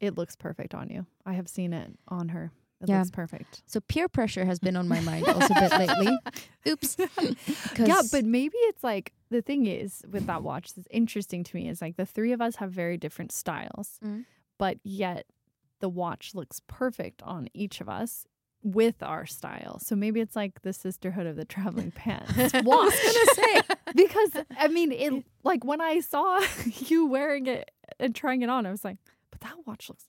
It 0.00 0.16
looks 0.16 0.34
perfect 0.36 0.74
on 0.74 0.88
you. 0.88 1.06
I 1.26 1.34
have 1.34 1.48
seen 1.48 1.72
it 1.72 1.90
on 2.08 2.30
her. 2.30 2.50
It 2.80 2.88
Yeah. 2.88 2.98
looks 2.98 3.10
perfect. 3.10 3.62
So 3.66 3.80
peer 3.80 4.08
pressure 4.08 4.46
has 4.46 4.58
been 4.58 4.74
on 4.74 4.88
my 4.88 5.00
mind 5.00 5.26
also 5.28 5.52
a 5.54 5.60
bit 5.68 5.78
lately. 5.78 6.18
Oops. 6.68 6.96
Yeah, 7.78 8.02
but 8.10 8.24
maybe 8.24 8.56
it's 8.58 8.82
like 8.82 9.12
the 9.30 9.42
thing 9.42 9.66
is 9.66 10.02
with 10.10 10.26
that 10.26 10.42
watch 10.42 10.74
that's 10.74 10.88
interesting 10.90 11.44
to 11.44 11.56
me 11.56 11.68
is 11.68 11.80
like 11.80 11.96
the 11.96 12.06
three 12.06 12.32
of 12.32 12.40
us 12.40 12.56
have 12.56 12.72
very 12.72 12.96
different 12.96 13.32
styles, 13.32 13.98
Mm. 14.04 14.24
but 14.58 14.78
yet 14.82 15.26
the 15.80 15.88
watch 15.88 16.34
looks 16.34 16.60
perfect 16.66 17.22
on 17.22 17.48
each 17.54 17.80
of 17.80 17.88
us 17.88 18.26
with 18.62 19.02
our 19.02 19.26
style. 19.26 19.78
So 19.78 19.96
maybe 19.96 20.20
it's 20.20 20.36
like 20.36 20.62
the 20.62 20.72
sisterhood 20.72 21.26
of 21.26 21.36
the 21.36 21.44
traveling 21.44 21.90
pants 21.90 22.52
watch. 22.64 22.94
say. 23.34 23.60
because 23.94 24.30
I 24.58 24.68
mean, 24.68 24.92
it 24.92 25.24
like 25.44 25.64
when 25.64 25.80
I 25.80 26.00
saw 26.00 26.40
you 26.64 27.06
wearing 27.06 27.46
it 27.46 27.70
and 27.98 28.14
trying 28.14 28.42
it 28.42 28.50
on, 28.50 28.66
I 28.66 28.70
was 28.70 28.84
like, 28.84 28.98
but 29.30 29.40
that 29.40 29.54
watch 29.66 29.88
looks 29.88 30.06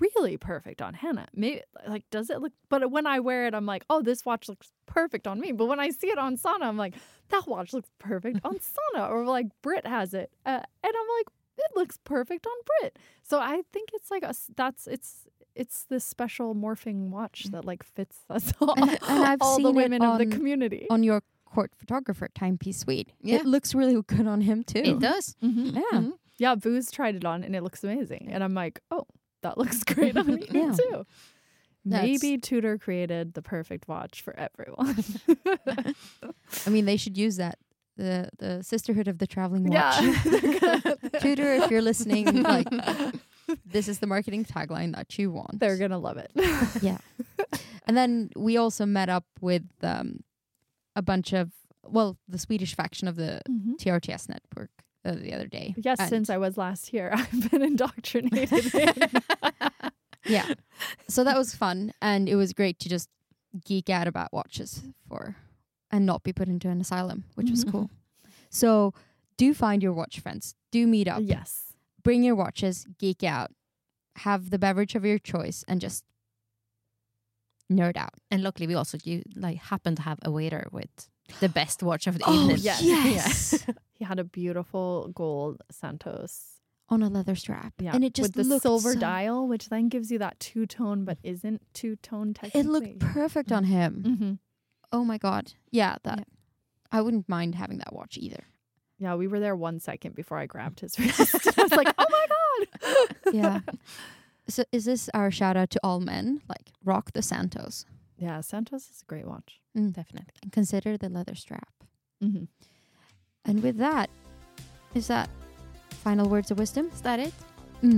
really 0.00 0.36
perfect 0.36 0.82
on 0.82 0.94
Hanna. 0.94 1.26
Maybe 1.34 1.62
like 1.86 2.04
does 2.10 2.30
it 2.30 2.40
look? 2.40 2.52
But 2.68 2.90
when 2.90 3.06
I 3.06 3.20
wear 3.20 3.46
it, 3.46 3.54
I'm 3.54 3.66
like, 3.66 3.84
oh, 3.90 4.02
this 4.02 4.24
watch 4.24 4.48
looks 4.48 4.70
perfect 4.86 5.26
on 5.26 5.38
me. 5.38 5.52
But 5.52 5.66
when 5.66 5.80
I 5.80 5.90
see 5.90 6.08
it 6.08 6.18
on 6.18 6.36
Sanna, 6.36 6.66
I'm 6.66 6.76
like, 6.76 6.94
that 7.28 7.46
watch 7.46 7.72
looks 7.72 7.90
perfect 7.98 8.40
on 8.44 8.58
Sanna. 8.60 9.06
Or 9.08 9.24
like 9.24 9.46
Brit 9.62 9.86
has 9.86 10.14
it, 10.14 10.32
uh, 10.46 10.50
and 10.50 10.64
I'm 10.84 10.92
like, 11.18 11.26
it 11.58 11.76
looks 11.76 11.98
perfect 12.04 12.46
on 12.46 12.52
Brit. 12.80 12.98
So 13.22 13.38
I 13.38 13.62
think 13.72 13.90
it's 13.92 14.10
like 14.10 14.22
a 14.22 14.34
that's 14.56 14.86
it's. 14.86 15.26
It's 15.54 15.84
this 15.88 16.04
special 16.04 16.54
morphing 16.54 17.10
watch 17.10 17.44
that 17.50 17.64
like 17.64 17.82
fits 17.82 18.18
us 18.30 18.52
all, 18.60 18.74
And- 18.76 18.90
and 18.90 19.00
I've 19.24 19.42
all 19.42 19.56
the 19.58 19.62
seen 19.64 19.66
it 19.66 19.74
women 19.76 20.02
of 20.02 20.18
the 20.18 20.26
community. 20.26 20.86
on 20.90 21.02
your 21.02 21.22
court 21.44 21.72
photographer, 21.76 22.28
Timepiece 22.34 22.78
Suite. 22.78 23.12
Yeah. 23.20 23.36
It 23.38 23.46
looks 23.46 23.74
really 23.74 24.00
good 24.06 24.26
on 24.26 24.40
him 24.42 24.62
too. 24.62 24.78
It 24.84 24.98
does. 25.00 25.34
Mhm. 25.42 25.74
Yeah. 25.74 25.98
Mhm. 25.98 26.12
Yeah, 26.38 26.54
Booze 26.54 26.90
tried 26.90 27.16
it 27.16 27.24
on 27.24 27.42
and 27.44 27.54
it 27.56 27.62
looks 27.62 27.82
amazing. 27.84 28.28
And 28.30 28.42
I'm 28.44 28.54
like, 28.54 28.80
oh, 28.90 29.06
that 29.42 29.58
looks 29.58 29.82
great 29.84 30.16
on 30.16 30.26
me 30.26 30.46
Yeah. 30.50 30.72
too. 30.72 31.04
That's- 31.84 32.20
Maybe 32.22 32.38
Tudor 32.38 32.78
created 32.78 33.34
the 33.34 33.42
perfect 33.42 33.88
watch 33.88 34.22
for 34.22 34.34
everyone. 34.38 35.02
I 36.66 36.70
mean, 36.70 36.84
they 36.84 36.96
should 36.96 37.16
use 37.18 37.36
that. 37.36 37.58
The 37.96 38.30
the 38.38 38.62
sisterhood 38.62 39.08
of 39.08 39.18
the 39.18 39.26
traveling 39.26 39.64
watch. 39.64 40.00
yeah. 40.00 40.94
Tudor, 41.20 41.52
if 41.54 41.70
you're 41.70 41.82
listening, 41.82 42.42
like 42.42 42.66
this 43.64 43.88
is 43.88 43.98
the 43.98 44.06
marketing 44.06 44.44
tagline 44.44 44.94
that 44.94 45.18
you 45.18 45.30
want. 45.30 45.60
They're 45.60 45.76
going 45.78 45.90
to 45.90 45.98
love 45.98 46.16
it. 46.18 46.30
yeah. 46.82 46.98
And 47.86 47.96
then 47.96 48.30
we 48.36 48.56
also 48.56 48.86
met 48.86 49.08
up 49.08 49.24
with 49.40 49.64
um, 49.82 50.20
a 50.96 51.02
bunch 51.02 51.32
of 51.32 51.50
well, 51.88 52.16
the 52.28 52.38
Swedish 52.38 52.74
faction 52.76 53.08
of 53.08 53.16
the 53.16 53.40
Mhm. 53.48 53.76
TRTS 53.78 54.28
network 54.28 54.70
uh, 55.04 55.12
the 55.14 55.32
other 55.34 55.46
day. 55.48 55.74
Yes, 55.76 55.98
And- 55.98 56.08
since 56.08 56.30
I 56.30 56.36
was 56.36 56.56
last 56.56 56.88
here, 56.88 57.10
I've 57.14 57.50
been 57.50 57.62
indoctrinated. 57.62 58.72
in- 58.74 59.22
yeah. 60.26 60.54
So 61.08 61.24
that 61.24 61.36
was 61.36 61.54
fun, 61.54 61.92
and 62.00 62.28
it 62.28 62.36
was 62.36 62.52
great 62.52 62.78
to 62.80 62.88
just 62.88 63.08
geek 63.64 63.90
out 63.90 64.06
about 64.06 64.32
watches 64.32 64.82
for 65.08 65.34
and 65.90 66.06
not 66.06 66.22
be 66.22 66.32
put 66.32 66.46
into 66.48 66.68
an 66.68 66.80
asylum, 66.80 67.24
which 67.34 67.50
was 67.50 67.64
Mhm. 67.64 67.72
cool. 67.72 67.90
So 68.50 68.94
do 69.36 69.52
find 69.54 69.82
your 69.82 69.92
watch 69.92 70.20
friends. 70.20 70.54
Do 70.70 70.86
meet 70.86 71.08
up. 71.08 71.22
yes. 71.24 71.69
Bring 72.02 72.22
your 72.22 72.34
watches, 72.34 72.86
geek 72.98 73.22
out, 73.22 73.50
have 74.16 74.50
the 74.50 74.58
beverage 74.58 74.94
of 74.94 75.04
your 75.04 75.18
choice, 75.18 75.64
and 75.68 75.80
just 75.80 76.04
nerd 77.70 77.96
out. 77.96 78.14
And 78.30 78.42
luckily, 78.42 78.66
we 78.66 78.74
also 78.74 78.98
you 79.04 79.22
like 79.36 79.58
happen 79.58 79.94
to 79.96 80.02
have 80.02 80.18
a 80.24 80.30
waiter 80.30 80.68
with 80.72 81.08
the 81.40 81.48
best 81.48 81.82
watch 81.82 82.06
of 82.06 82.18
the 82.18 82.24
Oh, 82.26 82.34
evening. 82.42 82.58
yes. 82.60 82.82
yes. 82.82 83.66
He 84.00 84.06
had 84.06 84.18
a 84.18 84.24
beautiful 84.24 85.10
gold 85.14 85.60
Santos. 85.70 86.46
On 86.88 87.02
a 87.02 87.10
leather 87.10 87.34
strap. 87.36 87.74
Yeah, 87.78 87.92
And 87.94 88.02
it 88.02 88.14
just 88.14 88.34
with 88.34 88.48
the 88.48 88.58
silver 88.58 88.94
so- 88.94 88.98
dial, 88.98 89.46
which 89.46 89.68
then 89.68 89.88
gives 89.90 90.10
you 90.10 90.18
that 90.20 90.40
two 90.40 90.64
tone, 90.66 91.04
but 91.04 91.18
isn't 91.22 91.60
two 91.74 91.96
tone 91.96 92.32
technically. 92.32 92.60
It 92.60 92.66
looked 92.66 92.98
perfect 92.98 93.52
on 93.52 93.64
him. 93.64 94.02
hmm 94.02 94.32
Oh 94.90 95.04
my 95.04 95.18
god. 95.18 95.52
Yeah, 95.70 95.96
that 96.04 96.18
Yeah. 96.20 96.24
I 96.90 97.02
wouldn't 97.02 97.28
mind 97.28 97.54
having 97.56 97.76
that 97.78 97.92
watch 97.92 98.16
either. 98.18 98.44
Yeah, 99.00 99.14
we 99.16 99.26
were 99.26 99.40
there 99.40 99.56
one 99.56 99.80
second 99.80 100.14
before 100.14 100.38
I 100.38 100.46
grabbed 100.46 100.80
his 100.80 100.96
wrist. 100.98 101.58
I 101.58 101.62
was 101.62 101.72
like, 101.72 101.92
oh 101.98 102.06
my 102.10 102.26
god. 102.28 102.36
Yeah. 103.34 103.60
so 104.48 104.62
is 104.72 104.84
this 104.84 105.08
our 105.14 105.30
shout 105.30 105.56
out 105.56 105.70
to 105.70 105.80
all 105.82 106.00
men? 106.00 106.42
Like 106.48 106.70
rock 106.84 107.12
the 107.12 107.22
Santos. 107.22 107.86
yeah, 108.18 108.40
Santos 108.42 108.90
is 108.90 109.02
a 109.02 109.06
great 109.06 109.26
watch. 109.26 109.60
Mm. 109.76 109.92
Definitely. 109.94 110.34
And 110.42 110.52
consider 110.52 110.96
the 110.98 111.08
leather 111.08 111.34
strap. 111.34 111.72
Mm-hmm. 112.22 112.44
And 113.46 113.62
with 113.62 113.78
that, 113.78 114.10
is 114.94 115.06
that 115.06 115.30
final 116.04 116.28
words 116.28 116.50
of 116.50 116.58
wisdom? 116.58 116.90
Is 116.92 117.00
that 117.00 117.18
it? 117.20 117.32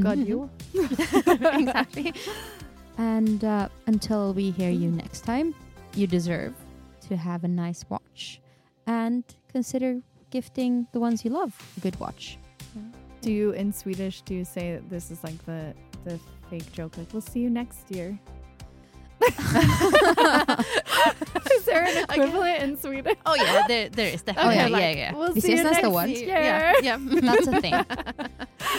God, 0.01 0.19
Mhm. 0.19 0.29
you. 0.29 0.51
exactly. 1.59 2.13
And 2.99 3.43
uh, 3.45 3.69
until 3.89 4.33
we 4.35 4.51
hear 4.53 4.71
you 4.71 4.91
next 4.93 5.23
time, 5.23 5.55
you 5.95 6.07
deserve 6.07 6.55
to 7.09 7.17
have 7.17 7.43
a 7.43 7.49
nice 7.49 7.85
watch 7.89 8.41
and 8.87 9.25
consider 9.51 10.01
gifting 10.33 10.87
the 10.93 10.99
ones 11.01 11.25
you 11.25 11.31
love 11.31 11.53
a 11.77 11.81
good 11.81 11.99
watch. 12.01 12.39
Do 13.21 13.31
you 13.31 13.53
in 13.53 13.73
Swedish 13.73 14.23
do 14.23 14.35
you 14.35 14.45
say 14.45 14.73
that 14.75 14.91
this 14.91 15.11
is 15.13 15.23
like 15.23 15.39
the 15.47 15.75
the 16.05 16.19
fake 16.51 16.73
joke 16.73 16.97
like 16.99 17.13
we'll 17.13 17.23
see 17.23 17.41
you 17.41 17.51
next 17.51 17.91
year? 17.91 18.19
is 21.55 21.65
there 21.65 21.85
an 21.85 21.97
equivalent 22.11 22.63
in 22.63 22.77
Sweden? 22.77 23.15
Oh 23.25 23.37
yeah, 23.37 23.67
there, 23.69 23.89
there 23.89 24.09
is 24.15 24.23
definitely. 24.23 24.55
yeah, 24.57 24.67
yeah, 24.67 24.89
like, 24.89 24.97
yeah. 24.97 25.15
We'll 25.15 25.35
see 25.35 25.53
you 25.53 25.59
ses 25.59 25.65
nästa 25.65 25.89
next 26.07 26.21
year. 26.21 26.29
Yeah, 26.29 26.73
yeah. 26.83 26.99
That's 27.29 27.47
a 27.47 27.61
thing. 27.61 27.75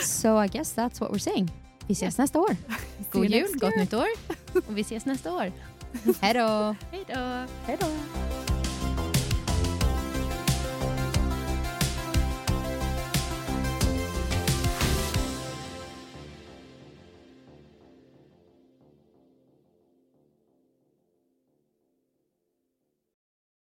so 0.02 0.36
I 0.38 0.48
guess 0.48 0.74
that's 0.74 1.00
what 1.00 1.12
we're 1.12 1.20
saying. 1.32 1.50
Vi 1.88 1.94
ses 1.96 2.18
nästa 2.18 2.40
år. 2.40 2.50
See 2.50 3.08
God 3.12 3.24
you 3.24 3.30
jul, 3.30 3.42
next 3.42 3.60
gott 3.60 3.72
year. 3.76 3.80
nytt 3.80 3.94
år. 3.94 4.08
Och 4.68 4.78
vi 4.78 4.82
ses 4.82 5.06
nästa 5.06 5.32
år. 5.32 5.52
Hej 6.22 6.34
då! 6.34 6.76
Hej 6.92 7.04
då! 7.08 7.46
Hej 7.68 7.78
då. 7.80 7.88